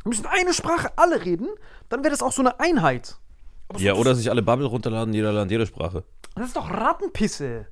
Wir 0.03 0.09
müssen 0.09 0.25
eine 0.25 0.53
Sprache 0.53 0.91
alle 0.97 1.23
reden, 1.23 1.47
dann 1.89 2.01
wäre 2.03 2.11
das 2.11 2.21
auch 2.23 2.31
so 2.31 2.41
eine 2.41 2.59
Einheit. 2.59 3.17
Aber 3.67 3.79
so- 3.79 3.85
Ja, 3.85 3.93
oder 3.93 4.15
sich 4.15 4.29
alle 4.29 4.41
Bubble 4.41 4.65
runterladen, 4.65 5.13
jeder 5.13 5.31
Land, 5.31 5.51
jede 5.51 5.65
Sprache. 5.65 6.03
das 6.35 6.47
ist 6.47 6.55
doch 6.55 6.69
Rattenpisse. 6.71 7.67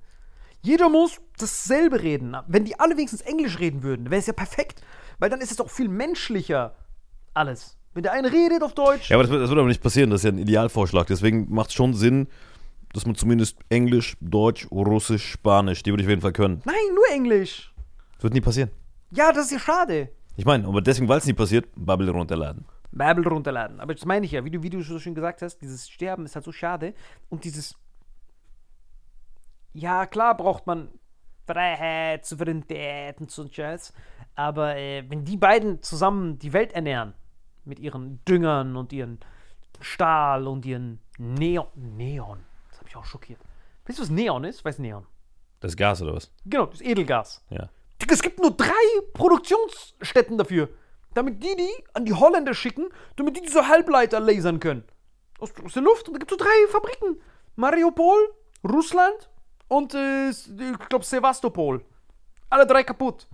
Jeder 0.62 0.90
muss 0.90 1.20
dasselbe 1.38 2.02
reden. 2.02 2.36
Wenn 2.48 2.66
die 2.66 2.78
alle 2.80 2.98
wenigstens 2.98 3.22
Englisch 3.22 3.60
reden 3.60 3.82
würden, 3.82 4.10
wäre 4.12 4.20
es 4.20 4.28
ja 4.28 4.34
perfekt. 4.34 4.82
Weil 5.18 5.30
dann 5.30 5.40
ist 5.42 5.52
es 5.52 5.58
doch 5.58 5.70
viel 5.70 5.88
menschlicher 5.88 6.76
alles. 7.34 7.78
Wenn 7.94 8.04
der 8.04 8.12
eine 8.12 8.32
redet 8.32 8.62
auf 8.62 8.74
Deutsch. 8.74 9.10
Ja, 9.10 9.16
aber 9.18 9.24
das 9.24 9.32
das 9.32 9.50
wird 9.50 9.58
aber 9.60 9.68
nicht 9.70 9.82
passieren, 9.82 10.10
das 10.10 10.20
ist 10.22 10.26
ja 10.26 10.32
ein 10.32 10.38
Idealvorschlag. 10.38 11.08
Deswegen 11.08 11.48
macht 11.54 11.70
es 11.70 11.76
schon 11.76 11.94
Sinn, 11.94 12.28
dass 12.94 13.06
man 13.06 13.16
zumindest 13.16 13.58
Englisch, 13.70 14.18
Deutsch, 14.20 14.68
Russisch, 14.72 15.32
Spanisch, 15.32 15.82
die 15.84 15.92
würde 15.92 16.04
ich 16.04 16.08
auf 16.08 16.12
jeden 16.12 16.22
Fall 16.22 16.34
können. 16.34 16.62
Nein, 16.66 16.76
nur 16.94 17.10
Englisch. 17.12 17.74
Das 18.16 18.24
wird 18.24 18.34
nie 18.34 18.42
passieren. 18.42 18.70
Ja, 19.12 19.32
das 19.32 19.46
ist 19.46 19.52
ja 19.54 19.60
schade. 19.60 20.10
Ich 20.40 20.46
meine, 20.46 20.66
aber 20.70 20.80
deswegen, 20.80 21.10
weil 21.10 21.18
es 21.18 21.26
nie 21.26 21.34
passiert, 21.34 21.68
Bubble 21.76 22.12
runterladen. 22.12 22.64
Babel 22.94 23.28
runterladen. 23.28 23.82
Aber 23.82 23.94
das 23.94 24.06
meine 24.06 24.26
ich 24.26 24.32
ja, 24.32 24.46
wie 24.46 24.50
du, 24.50 24.64
wie 24.64 24.70
du 24.70 24.82
so 24.82 24.98
schön 24.98 25.14
gesagt 25.14 25.42
hast, 25.42 25.58
dieses 25.58 25.90
Sterben 25.90 26.24
ist 26.24 26.34
halt 26.34 26.46
so 26.46 26.54
schade. 26.54 26.94
Und 27.28 27.44
dieses. 27.44 27.78
Ja, 29.74 30.06
klar 30.06 30.38
braucht 30.38 30.66
man 30.66 30.92
Freiheit, 31.46 32.26
Souveränität 32.26 33.20
und 33.20 33.30
so 33.30 33.42
ein 33.42 33.52
Scheiß. 33.52 33.92
Aber 34.36 34.78
äh, 34.78 35.04
wenn 35.10 35.26
die 35.26 35.36
beiden 35.36 35.84
zusammen 35.84 36.40
die 36.40 36.54
Welt 36.54 36.72
ernähren, 36.72 37.16
mit 37.66 37.78
ihren 37.78 38.24
Düngern 38.24 38.78
und 38.78 38.94
ihren 38.94 39.20
Stahl 39.82 40.48
und 40.48 40.66
ihren 40.66 41.02
Neon. 41.18 41.68
Neon. 41.76 42.40
Das 42.70 42.80
hat 42.80 42.86
mich 42.86 42.96
auch 42.96 43.04
schockiert. 43.04 43.42
Weißt 43.86 44.00
du, 44.00 44.04
was 44.04 44.10
Neon 44.10 44.46
ist? 44.46 44.64
Weiß 44.64 44.80
Neon. 44.80 45.06
Das 45.60 45.74
ist 45.74 45.78
Gas 45.78 46.02
oder 46.02 46.16
was? 46.16 46.32
Genau, 46.46 46.68
das 46.68 46.80
ist 46.80 46.88
Edelgas. 46.88 47.46
Ja. 47.50 47.68
Es 48.08 48.22
gibt 48.22 48.40
nur 48.40 48.52
drei 48.52 48.70
Produktionsstätten 49.14 50.38
dafür. 50.38 50.70
Damit 51.14 51.44
die 51.44 51.56
die 51.56 51.84
an 51.94 52.06
die 52.06 52.14
Holländer 52.14 52.54
schicken, 52.54 52.90
damit 53.16 53.38
die 53.38 53.42
diese 53.42 53.68
Halbleiter 53.68 54.20
lasern 54.20 54.60
können. 54.60 54.84
Aus, 55.40 55.52
aus 55.64 55.74
der 55.74 55.84
Luft. 55.84 56.08
Und 56.08 56.16
da 56.16 56.20
gibt 56.20 56.32
es 56.32 56.38
so 56.38 56.44
drei 56.44 56.72
Fabriken. 56.72 57.22
Mariupol, 57.56 58.34
Russland 58.64 59.30
und 59.68 59.94
äh, 59.94 60.30
ich 60.30 60.90
glaube 60.90 61.06
Sevastopol. 61.06 61.84
Alle 62.50 62.66
drei 62.66 62.84
kaputt. 62.84 63.28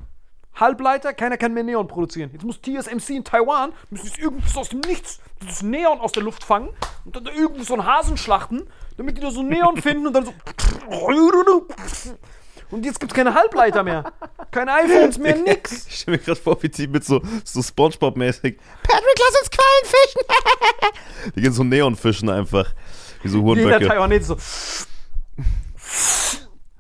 Halbleiter, 0.56 1.14
keiner 1.14 1.38
kann 1.38 1.54
mehr 1.54 1.64
Neon 1.64 1.88
produzieren. 1.88 2.30
Jetzt 2.32 2.46
muss 2.46 2.62
TSMC 2.62 3.10
in 3.10 3.24
Taiwan, 3.24 3.74
müssen 3.90 4.08
jetzt 4.08 4.20
irgendwas 4.20 4.56
aus 4.56 4.70
dem 4.70 4.80
Nichts, 4.82 5.20
dieses 5.42 5.62
Neon 5.64 6.00
aus 6.00 6.14
der 6.14 6.24
Luft 6.24 6.44
fangen 6.44 6.70
und 7.04 7.16
dann 7.16 7.26
da 7.26 7.32
irgendwo 7.32 7.64
so 7.64 7.74
einen 7.74 7.86
Hasen 7.86 8.16
schlachten, 8.16 8.68
damit 8.98 9.18
die 9.18 9.22
da 9.22 9.32
so 9.32 9.44
Neon 9.44 9.78
finden 9.82 10.08
und 10.08 10.14
dann 10.14 10.26
so. 10.26 10.34
Und 12.72 12.86
jetzt 12.86 13.00
gibt's 13.00 13.14
keine 13.14 13.34
Halbleiter 13.34 13.84
mehr. 13.84 14.12
Keine 14.52 14.74
iPhones 14.74 15.18
mehr, 15.18 15.36
nix. 15.46 15.88
Ich 15.88 15.98
stelle 16.00 16.18
mir 16.18 16.24
gerade 16.24 16.40
vor, 16.40 16.62
wie 16.62 16.70
die 16.70 16.88
mit 16.88 17.04
so, 17.04 17.22
so 17.44 17.62
Spongebob-mäßig. 17.62 18.58
Patrick, 18.84 19.20
lass 19.20 19.42
uns 19.42 19.50
Quallen 19.52 19.86
fischen! 19.86 21.34
die 21.36 21.42
gehen 21.42 21.54
so 21.54 21.64
Neonfischen 21.64 22.30
einfach. 22.30 22.74
Wie 23.22 23.30
so 23.30 23.38
Jeder 23.40 23.62
Hurenböcke. 23.62 23.88
Taiwanese 23.88 24.26
so. 24.26 24.38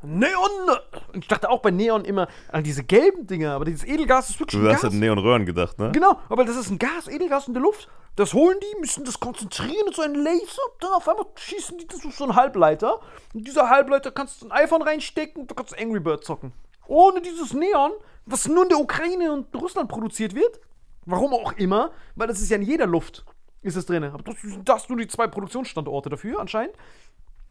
Neon! 0.06 0.78
Und 1.14 1.24
ich 1.24 1.28
dachte 1.28 1.50
auch 1.50 1.62
bei 1.62 1.72
Neon 1.72 2.06
immer 2.06 2.28
an 2.52 2.64
diese 2.64 2.84
gelben 2.84 3.28
Dinger, 3.28 3.54
aber 3.54 3.66
dieses 3.66 3.84
Edelgas 3.84 4.30
ist 4.30 4.40
wirklich 4.40 4.60
Du 4.62 4.68
hast 4.70 4.82
Gas. 4.82 4.92
an 4.92 5.00
Neonröhren 5.00 5.46
gedacht, 5.46 5.78
ne? 5.80 5.92
Genau, 5.92 6.20
aber 6.30 6.46
das 6.46 6.56
ist 6.56 6.70
ein 6.70 6.80
Gas, 6.80 7.08
Edelgas 7.08 7.48
in 7.48 7.54
der 7.54 7.64
Luft. 7.64 7.90
Das 8.16 8.34
holen 8.34 8.58
die, 8.62 8.80
müssen 8.80 9.04
das 9.04 9.20
konzentrieren 9.20 9.88
in 9.88 9.94
so 9.94 10.02
einen 10.02 10.16
Laser. 10.16 10.62
Dann 10.80 10.92
auf 10.94 11.08
einmal 11.10 11.26
schießen 11.36 11.78
die 11.78 11.88
das 11.88 12.06
auf 12.06 12.16
so 12.16 12.24
einen 12.24 12.36
Halbleiter. 12.36 13.02
Und 13.34 13.46
dieser 13.46 13.70
Halbleiter 13.70 14.12
kannst 14.12 14.42
du 14.42 14.48
ein 14.48 14.52
iPhone 14.52 14.82
reinstecken 14.82 15.42
und 15.42 15.52
du 15.52 15.56
kannst 15.56 15.78
Angry 15.78 16.00
Bird 16.00 16.24
zocken. 16.24 16.54
Ohne 16.88 17.22
dieses 17.22 17.54
Neon, 17.54 17.92
was 18.26 18.48
nur 18.48 18.64
in 18.64 18.70
der 18.70 18.80
Ukraine 18.80 19.34
und 19.34 19.54
Russland 19.56 19.90
produziert 19.90 20.34
wird. 20.34 20.60
Warum 21.06 21.34
auch 21.34 21.54
immer, 21.54 21.92
weil 22.16 22.28
das 22.28 22.42
ist 22.42 22.50
ja 22.50 22.56
in 22.56 22.64
jeder 22.64 22.88
Luft 22.88 23.26
ist 23.62 23.76
es 23.76 23.86
drin. 23.86 24.04
Aber 24.04 24.24
das 24.24 24.40
sind 24.42 24.68
das 24.70 24.88
nur 24.90 24.98
die 24.98 25.08
zwei 25.08 25.28
Produktionsstandorte 25.28 26.10
dafür 26.10 26.40
anscheinend. 26.40 26.76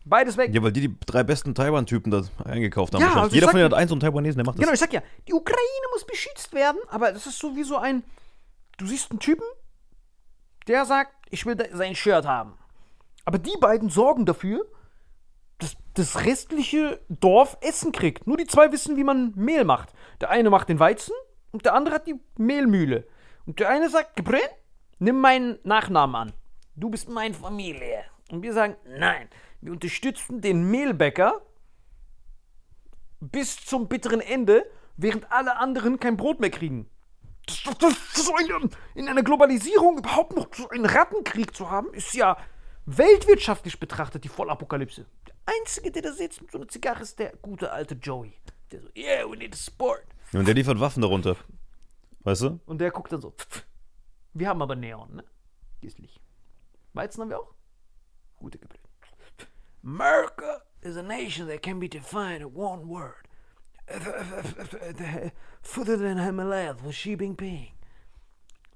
Beides 0.05 0.37
weg. 0.37 0.55
Ja, 0.55 0.63
weil 0.63 0.73
die 0.73 0.89
die 0.89 0.97
drei 1.07 1.23
besten 1.23 1.55
Taiwan-Typen 1.55 2.11
da 2.11 2.23
eingekauft 2.45 2.95
haben. 2.95 3.03
Ja, 3.03 3.15
also 3.23 3.35
Jeder 3.35 3.49
von 3.49 3.57
denen 3.57 3.73
hat 3.73 3.79
eins 3.79 3.91
und 3.91 4.01
Taiwanesen, 4.01 4.39
der 4.39 4.45
macht 4.45 4.59
das. 4.59 4.61
Genau, 4.61 4.75
ich 4.75 4.81
sag 4.81 4.93
ja, 4.93 5.03
die 5.27 5.33
Ukraine 5.33 5.87
muss 5.93 6.05
beschützt 6.05 6.53
werden, 6.53 6.79
aber 6.89 7.13
das 7.13 7.27
ist 7.27 7.39
so 7.39 7.57
wie 7.57 7.65
so 7.65 7.79
ein. 7.79 8.03
Du 8.77 8.87
siehst 8.87 9.11
einen 9.11 9.21
Typen, 9.21 9.47
der 10.67 10.85
sagt, 10.85 11.13
ich 11.31 11.47
will 11.47 11.57
sein 11.73 11.95
Shirt 11.95 12.27
haben. 12.27 12.55
Aber 13.25 13.39
die 13.39 13.57
beiden 13.59 13.89
sorgen 13.89 14.27
dafür, 14.27 14.67
dass 15.59 15.77
das 15.95 16.25
restliche 16.25 17.01
Dorf 17.09 17.57
Essen 17.61 17.93
kriegt. 17.93 18.27
Nur 18.27 18.37
die 18.37 18.47
zwei 18.47 18.73
wissen, 18.73 18.97
wie 18.97 19.05
man 19.05 19.33
Mehl 19.37 19.65
macht. 19.65 19.91
Der 20.21 20.31
eine 20.31 20.51
macht 20.51 20.69
den 20.69 20.81
Weizen 20.81 21.15
und 21.53 21.65
der 21.65 21.75
andere 21.75 21.95
hat 21.95 22.07
die 22.07 22.21
Mehlmühle. 22.37 23.07
Und 23.47 23.61
der 23.61 23.71
eine 23.71 23.89
sagt, 23.89 24.17
Gebrin, 24.17 24.41
nimm 24.99 25.21
meinen 25.21 25.59
Nachnamen 25.63 26.17
an. 26.17 26.33
Du 26.77 26.91
bist 26.91 27.09
meine 27.09 27.35
Familie. 27.35 28.05
Und 28.31 28.43
wir 28.43 28.53
sagen, 28.53 28.77
nein, 28.99 29.29
wir 29.65 29.73
unterstützen 29.73 30.43
den 30.43 30.71
Mehlbäcker 30.71 31.41
bis 33.21 33.65
zum 33.65 33.89
bitteren 33.89 34.21
Ende, 34.21 34.71
während 34.99 35.33
alle 35.33 35.57
anderen 35.57 35.99
kein 35.99 36.19
Brot 36.19 36.39
mehr 36.39 36.51
kriegen. 36.51 36.91
Das, 37.47 37.63
das, 37.79 37.95
das, 38.15 38.31
eine, 38.39 38.69
in 38.95 39.09
einer 39.09 39.23
Globalisierung 39.23 39.99
überhaupt 39.99 40.37
noch 40.37 40.49
so 40.55 40.69
einen 40.69 40.85
Rattenkrieg 40.85 41.57
zu 41.57 41.71
haben, 41.71 41.95
ist 41.95 42.13
ja 42.13 42.37
weltwirtschaftlich 42.85 43.81
betrachtet 43.81 44.25
die 44.25 44.29
Vollapokalypse. 44.29 45.07
Der 45.27 45.35
Einzige, 45.47 45.91
der 45.91 46.03
da 46.03 46.13
sitzt 46.13 46.43
mit 46.43 46.51
so 46.51 46.59
einer 46.59 46.69
Zigarre, 46.69 47.03
ist 47.03 47.19
der 47.19 47.35
gute 47.37 47.73
alte 47.73 47.95
Joey. 47.95 48.35
Der 48.71 48.83
so, 48.83 48.89
yeah, 48.95 49.27
we 49.27 49.37
need 49.39 49.55
a 49.55 49.57
sport. 49.57 50.05
Und 50.35 50.47
der 50.47 50.55
liefert 50.55 50.79
Waffen 50.79 51.01
darunter. 51.01 51.37
Weißt 52.21 52.43
du? 52.43 52.61
Und 52.67 52.83
der 52.83 52.91
guckt 52.91 53.13
dann 53.13 53.23
so, 53.23 53.35
wir 54.35 54.47
haben 54.47 54.61
aber 54.61 54.77
Neon, 54.77 55.15
ne? 55.15 55.25
Gießlich. 55.81 56.21
Weizen 56.93 57.23
haben 57.23 57.31
wir 57.31 57.41
auch? 57.41 57.55
Gute 58.37 58.59
Gebrüder. 58.59 58.84
America 59.85 60.63
is 60.83 60.97
a 60.97 61.03
nation 61.03 61.47
that 61.49 61.63
can 61.63 61.79
be 61.79 61.89
defined 61.89 62.41
in 62.41 62.55
one 62.55 62.89
word. 62.89 63.15
Further 65.63 65.99
than 65.99 66.19
Himalayas 66.19 66.77
with 66.85 66.95
Xi 66.95 67.17
Jinping. 67.17 67.69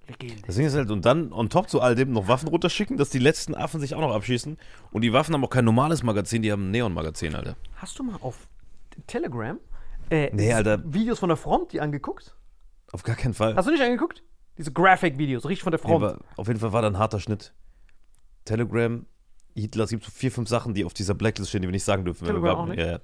Legende. 0.09 0.43
Das 0.47 0.57
Ding 0.57 0.67
ist 0.67 0.75
halt, 0.75 0.91
und 0.91 1.05
dann 1.05 1.33
on 1.33 1.51
top 1.51 1.69
zu 1.69 1.81
all 1.81 1.95
dem 1.95 2.13
noch 2.13 2.29
Waffen 2.29 2.49
runterschicken, 2.49 2.97
dass 2.97 3.11
die 3.11 3.19
letzten 3.19 3.55
Affen 3.55 3.81
sich 3.81 3.95
auch 3.95 4.01
noch 4.01 4.15
abschießen. 4.15 4.57
Und 4.91 5.03
die 5.03 5.13
Waffen 5.13 5.35
haben 5.35 5.45
auch 5.45 5.51
kein 5.51 5.65
normales 5.67 6.03
Magazin, 6.03 6.43
die 6.43 6.51
haben 6.51 6.69
ein 6.69 6.71
Neon-Magazin, 6.71 7.35
Alter. 7.35 7.57
Hast 7.77 7.99
du 7.99 8.03
mal 8.05 8.17
auf 8.23 8.49
Telegram 9.07 9.59
äh, 10.11 10.31
Nee, 10.35 10.53
Alter. 10.53 10.83
Videos 10.93 11.19
von 11.19 11.29
der 11.29 11.37
Front 11.37 11.73
die 11.73 11.81
angeguckt? 11.81 12.35
Auf 12.93 13.03
gar 13.03 13.17
keinen 13.17 13.35
Fall. 13.35 13.55
Hast 13.55 13.67
du 13.69 13.73
nicht 13.73 13.83
angeguckt? 13.83 14.23
Diese 14.57 14.73
Graphic-Videos, 14.73 15.45
richtig 15.45 15.63
von 15.63 15.73
der 15.73 15.81
Nee, 15.85 15.89
Front. 15.91 16.05
aber 16.05 16.19
auf 16.37 16.49
jeden 16.49 16.59
Fall 16.61 16.73
war 16.73 16.81
da 16.83 16.89
ein 16.89 16.99
harter 16.99 17.21
Schnitt. 17.21 17.53
Telegram, 18.47 19.05
Hitler, 19.61 19.85
es 19.85 19.91
gibt 19.91 20.05
so 20.05 20.11
vier, 20.11 20.31
fünf 20.33 20.49
Sachen, 20.49 20.75
die 20.75 20.85
auf 20.85 20.95
dieser 20.95 21.15
Blacklist 21.15 21.51
stehen, 21.51 21.63
die 21.63 21.69
wir 21.69 21.73
nicht 21.73 21.85
sagen 21.85 22.05
dürfen. 22.05 22.27
Telegram 22.27 22.57
auch 22.57 22.67
nicht? 22.67 22.79
Ja. 22.79 23.01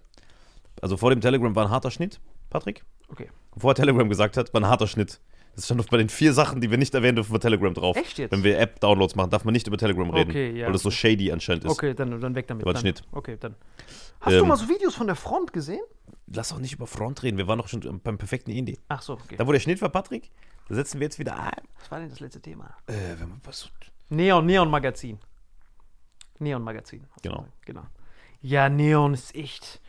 Also 0.81 0.97
vor 0.97 1.11
dem 1.11 1.21
Telegram 1.21 1.55
war 1.55 1.67
ein 1.67 1.71
harter 1.71 1.91
Schnitt, 1.91 2.21
Patrick. 2.51 2.85
okay. 3.09 3.31
Bevor 3.55 3.75
Telegram 3.75 4.09
gesagt 4.09 4.37
hat, 4.37 4.53
war 4.53 4.61
ein 4.61 4.67
harter 4.67 4.87
Schnitt. 4.89 5.21
Das 5.55 5.67
stand 5.67 5.79
auf 5.81 5.87
bei 5.87 5.99
den 5.99 6.09
vier 6.09 6.33
Sachen, 6.33 6.61
die 6.61 6.69
wir 6.71 6.79
nicht 6.79 6.93
erwähnen 6.95 7.15
dürfen, 7.15 7.33
bei 7.33 7.39
Telegram 7.39 7.73
drauf. 7.73 7.97
Echt 7.97 8.19
jetzt? 8.19 8.33
Wenn 8.33 8.43
wir 8.43 8.59
App-Downloads 8.59 9.15
machen, 9.15 9.31
darf 9.31 9.45
man 9.45 9.53
nicht 9.53 9.67
über 9.69 9.79
Telegram 9.79 10.11
reden. 10.11 10.31
Okay, 10.31 10.51
ja. 10.59 10.67
Weil 10.67 10.73
das 10.73 10.83
so 10.83 10.91
shady 10.91 11.31
anscheinend 11.31 11.65
ist. 11.65 11.71
Okay, 11.71 11.95
dann, 11.95 12.21
dann 12.21 12.35
weg 12.35 12.49
damit. 12.49 12.65
Aber 12.65 12.73
dann. 12.73 12.81
Schnitt. 12.81 13.03
Okay, 13.13 13.37
dann. 13.39 13.55
Hast 14.21 14.33
du 14.35 14.41
Ähm, 14.41 14.49
mal 14.49 14.57
so 14.57 14.69
Videos 14.69 14.97
von 14.97 15.07
der 15.07 15.15
Front 15.15 15.53
gesehen? 15.53 15.83
Lass 16.27 16.53
auch 16.53 16.59
nicht 16.59 16.73
über 16.73 16.89
Front 16.89 17.23
reden. 17.23 17.39
Wir 17.39 17.47
waren 17.47 17.59
doch 17.59 17.69
schon 17.69 18.01
beim 18.03 18.19
perfekten 18.19 18.51
Indie. 18.51 18.79
Ach 18.89 19.01
so, 19.01 19.13
okay. 19.13 19.37
Da, 19.37 19.47
wo 19.47 19.53
der 19.53 19.61
Schnitt 19.61 19.81
war, 19.81 19.91
Patrick, 19.91 20.31
da 20.69 20.75
setzen 20.75 20.99
wir 20.99 21.05
jetzt 21.05 21.21
wieder 21.21 21.39
an. 21.39 21.53
Was 21.79 21.91
war 21.91 22.01
denn 22.01 22.09
das 22.09 22.19
letzte 22.19 22.41
Thema? 22.41 22.75
Äh, 22.89 22.93
wenn 23.19 23.29
man 23.29 23.41
was 23.45 23.61
so 23.61 23.69
Neon, 24.09 24.45
Neon 24.47 24.69
Magazin. 26.39 26.45
Neon 26.45 26.63
Magazin. 26.63 27.05
Genau. 27.23 27.47
Genau. 27.65 27.83
Ja, 28.43 28.69
Neon 28.69 29.15
ist 29.15 29.35
echt. 29.35 29.81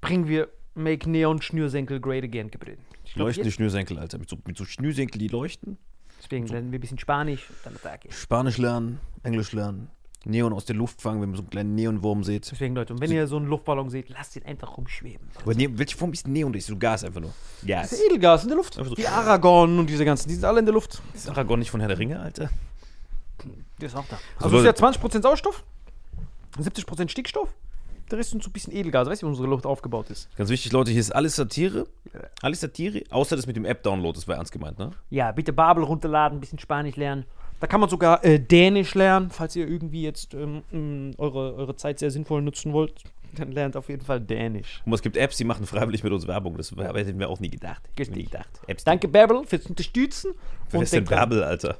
Bringen 0.00 0.26
wir 0.28 0.48
Make 0.74 1.08
Neon 1.10 1.42
Schnürsenkel 1.42 2.00
Great 2.00 2.24
Again 2.24 2.50
glaub, 2.50 2.78
leuchtende 3.16 3.50
Schnürsenkel, 3.50 3.98
Alter. 3.98 4.18
Mit 4.18 4.28
so, 4.30 4.36
mit 4.46 4.56
so 4.56 4.64
Schnürsenkel, 4.64 5.18
die 5.18 5.28
leuchten. 5.28 5.76
Deswegen 6.22 6.46
lernen 6.46 6.70
wir 6.72 6.78
ein 6.78 6.80
bisschen 6.80 6.98
Spanisch 6.98 7.48
und 7.50 7.58
dann. 7.82 7.98
Spanisch 8.10 8.58
lernen, 8.58 9.00
Englisch 9.22 9.52
lernen, 9.52 9.88
Neon 10.24 10.52
aus 10.52 10.66
der 10.66 10.76
Luft 10.76 11.00
fangen, 11.00 11.20
wenn 11.22 11.30
man 11.30 11.36
so 11.36 11.42
einen 11.42 11.50
kleinen 11.50 11.74
Neonwurm 11.74 12.24
sieht. 12.24 12.50
Deswegen, 12.50 12.74
Leute, 12.74 12.92
und 12.92 13.00
wenn 13.00 13.10
ihr 13.10 13.26
so 13.26 13.36
einen 13.36 13.46
Luftballon 13.46 13.88
seht, 13.88 14.10
lasst 14.10 14.36
ihn 14.36 14.42
einfach 14.44 14.76
rumschweben. 14.76 15.26
Aber 15.40 15.54
ne 15.54 15.78
welche 15.78 15.96
Form 15.96 16.12
ist 16.12 16.28
Neon? 16.28 16.52
Das 16.52 16.60
ist 16.60 16.66
so 16.68 16.76
Gas 16.76 17.04
einfach 17.04 17.20
nur. 17.20 17.32
Gas. 17.66 17.90
Das 17.90 17.98
ist 17.98 18.04
Edelgas 18.06 18.42
in 18.42 18.48
der 18.48 18.56
Luft. 18.58 18.74
So- 18.74 18.94
Die 18.94 19.06
Aragorn 19.08 19.78
und 19.78 19.86
diese 19.88 20.04
ganzen, 20.04 20.28
die 20.28 20.34
sind 20.34 20.44
alle 20.44 20.58
in 20.60 20.66
der 20.66 20.74
Luft. 20.74 21.00
Ist 21.14 21.28
Aragorn 21.30 21.58
nicht 21.60 21.70
von 21.70 21.80
Herr 21.80 21.88
der 21.88 21.98
Ringe, 21.98 22.20
Alter? 22.20 22.50
Der 23.80 23.86
ist 23.88 23.96
auch 23.96 24.04
da. 24.08 24.16
So, 24.38 24.44
Also 24.44 24.56
es 24.58 24.64
ist 24.64 24.80
ja 24.80 24.86
Leute- 24.86 24.98
20% 25.00 25.22
Sauerstoff, 25.22 25.64
70% 26.58 27.08
Stickstoff. 27.08 27.54
Der 28.10 28.18
Rest 28.18 28.30
sind 28.30 28.42
so 28.42 28.50
ein 28.50 28.52
bisschen 28.52 28.74
Edelgas. 28.74 29.08
Weißt 29.08 29.22
du, 29.22 29.26
wie 29.26 29.30
unsere 29.30 29.46
Luft 29.46 29.66
aufgebaut 29.66 30.10
ist? 30.10 30.28
Ganz 30.36 30.50
wichtig, 30.50 30.72
Leute, 30.72 30.90
hier 30.90 31.00
ist 31.00 31.14
alles 31.14 31.36
Satire. 31.36 31.86
Alles 32.42 32.60
Satire, 32.60 33.02
außer 33.10 33.36
das 33.36 33.46
mit 33.46 33.54
dem 33.54 33.64
App-Download, 33.64 34.16
das 34.16 34.26
war 34.26 34.36
ernst 34.36 34.50
gemeint, 34.50 34.78
ne? 34.78 34.90
Ja, 35.10 35.30
bitte 35.30 35.52
Babel 35.52 35.84
runterladen, 35.84 36.38
ein 36.38 36.40
bisschen 36.40 36.58
Spanisch 36.58 36.96
lernen. 36.96 37.24
Da 37.60 37.66
kann 37.66 37.78
man 37.78 37.88
sogar 37.88 38.24
äh, 38.24 38.40
Dänisch 38.40 38.94
lernen, 38.94 39.30
falls 39.30 39.54
ihr 39.54 39.68
irgendwie 39.68 40.02
jetzt 40.02 40.34
ähm, 40.34 40.62
ähm, 40.72 41.12
eure, 41.18 41.54
eure 41.54 41.76
Zeit 41.76 41.98
sehr 41.98 42.10
sinnvoll 42.10 42.42
nutzen 42.42 42.72
wollt. 42.72 43.04
Dann 43.36 43.52
lernt 43.52 43.76
auf 43.76 43.88
jeden 43.88 44.04
Fall 44.04 44.20
Dänisch. 44.20 44.82
Und 44.84 44.92
es 44.92 45.02
gibt 45.02 45.16
Apps, 45.16 45.36
die 45.36 45.44
machen 45.44 45.66
freiwillig 45.66 46.02
mit 46.02 46.12
uns 46.12 46.26
Werbung. 46.26 46.56
Das 46.56 46.72
hätten 46.72 47.18
wir 47.20 47.28
auch 47.28 47.38
nie 47.38 47.50
gedacht. 47.50 47.82
Hätten 47.96 48.10
wir 48.10 48.16
nie 48.16 48.24
gedacht. 48.24 48.48
Apps, 48.66 48.82
Danke, 48.82 49.06
Babel, 49.06 49.44
fürs 49.46 49.66
Unterstützen. 49.66 50.32
Wer 50.70 50.82
ist 50.82 50.92
denn 50.92 51.04
Bärbel, 51.04 51.44
Alter? 51.44 51.78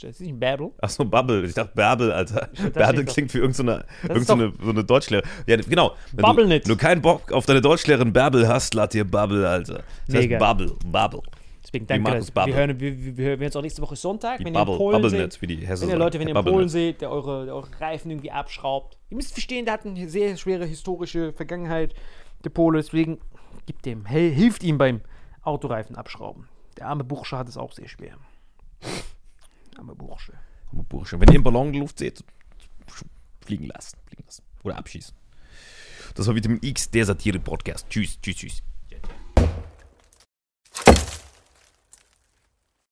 Das 0.00 0.12
ist 0.12 0.20
nicht 0.20 0.38
Babel. 0.40 0.70
Achso, 0.80 1.04
Bubble. 1.04 1.44
Ich 1.44 1.54
dachte 1.54 1.72
Bärbel, 1.74 2.10
Alter. 2.12 2.48
Bärbel 2.72 3.04
doch- 3.04 3.12
klingt 3.12 3.32
wie 3.34 3.38
irgendeine 3.38 3.84
so, 4.06 4.14
ist 4.14 4.30
eine, 4.30 4.52
so 4.62 4.70
eine 4.70 4.82
Deutschlehrerin. 4.84 5.28
Ja, 5.46 5.56
genau. 5.56 5.92
Wenn 6.12 6.22
Bubble 6.22 6.44
du, 6.44 6.48
nicht. 6.48 6.66
Wenn 6.66 6.76
du 6.76 6.80
keinen 6.80 7.02
Bock 7.02 7.30
auf 7.32 7.44
deine 7.46 7.60
Deutschlehrerin 7.60 8.12
Bärbel 8.12 8.48
hast, 8.48 8.72
lad 8.74 8.94
dir 8.94 9.04
Bubble, 9.04 9.46
Alter. 9.48 9.82
Das 10.06 10.16
Mega. 10.16 10.36
heißt 10.38 10.58
Bubble, 10.58 10.74
Bubble. 10.86 11.22
Deswegen 11.62 11.86
danke. 11.86 12.02
Markus 12.02 12.26
dass- 12.26 12.30
Babbel. 12.34 12.54
Wir 12.54 12.58
hören, 12.60 12.80
wir, 12.80 13.16
wir, 13.16 13.24
hören 13.26 13.42
uns 13.42 13.56
auch 13.56 13.62
nächste 13.62 13.82
Woche 13.82 13.94
Sonntag. 13.96 14.38
Wenn 14.40 14.46
ihr 14.46 14.48
in 14.48 14.54
Bubble, 14.54 14.76
Polen 14.76 15.02
Bubblenet, 15.02 15.32
seht, 15.34 15.42
wie 15.42 15.46
die 15.46 15.66
Hesse 15.66 15.82
Wenn 15.82 15.90
ihr. 15.90 15.96
Leute, 15.98 16.18
wenn 16.18 16.26
ihr 16.28 16.34
in 16.36 16.42
Polen 16.42 16.44
Bubblenet. 16.46 16.70
seht, 16.70 17.00
der 17.02 17.10
eure, 17.10 17.44
der 17.44 17.54
eure 17.54 17.68
Reifen 17.78 18.10
irgendwie 18.10 18.30
abschraubt. 18.30 18.96
Ihr 19.10 19.16
müsst 19.16 19.32
verstehen, 19.32 19.66
der 19.66 19.74
hat 19.74 19.84
eine 19.84 20.08
sehr 20.08 20.36
schwere 20.38 20.64
historische 20.64 21.32
Vergangenheit, 21.34 21.94
der 22.44 22.50
Pole. 22.50 22.78
Deswegen 22.80 23.18
gibt 23.66 23.84
dem, 23.84 24.06
hilft 24.06 24.62
ihm 24.64 24.78
beim 24.78 25.02
Autoreifen 25.42 25.96
abschrauben. 25.96 26.48
Der 26.78 26.88
arme 26.88 27.04
Bursche 27.04 27.36
hat 27.36 27.48
es 27.48 27.58
auch 27.58 27.72
sehr 27.72 27.88
schwer. 27.88 28.14
Arme 29.80 29.94
Bursche. 29.94 30.34
Aber 30.72 30.82
Bursche, 30.82 31.18
wenn 31.18 31.28
ihr 31.28 31.36
einen 31.36 31.42
Ballon 31.42 31.68
in 31.68 31.72
der 31.72 31.80
Luft 31.80 31.98
seht, 31.98 32.22
fliegen 33.40 33.64
lassen. 33.64 33.96
Fliegen 34.06 34.24
lassen. 34.26 34.42
Oder 34.62 34.76
abschießen. 34.76 35.14
Das 36.14 36.26
war 36.26 36.34
Vitamin 36.34 36.58
X, 36.60 36.90
der 36.90 37.06
Satire-Podcast. 37.06 37.88
Tschüss, 37.88 38.20
tschüss, 38.20 38.36
tschüss. 38.36 38.62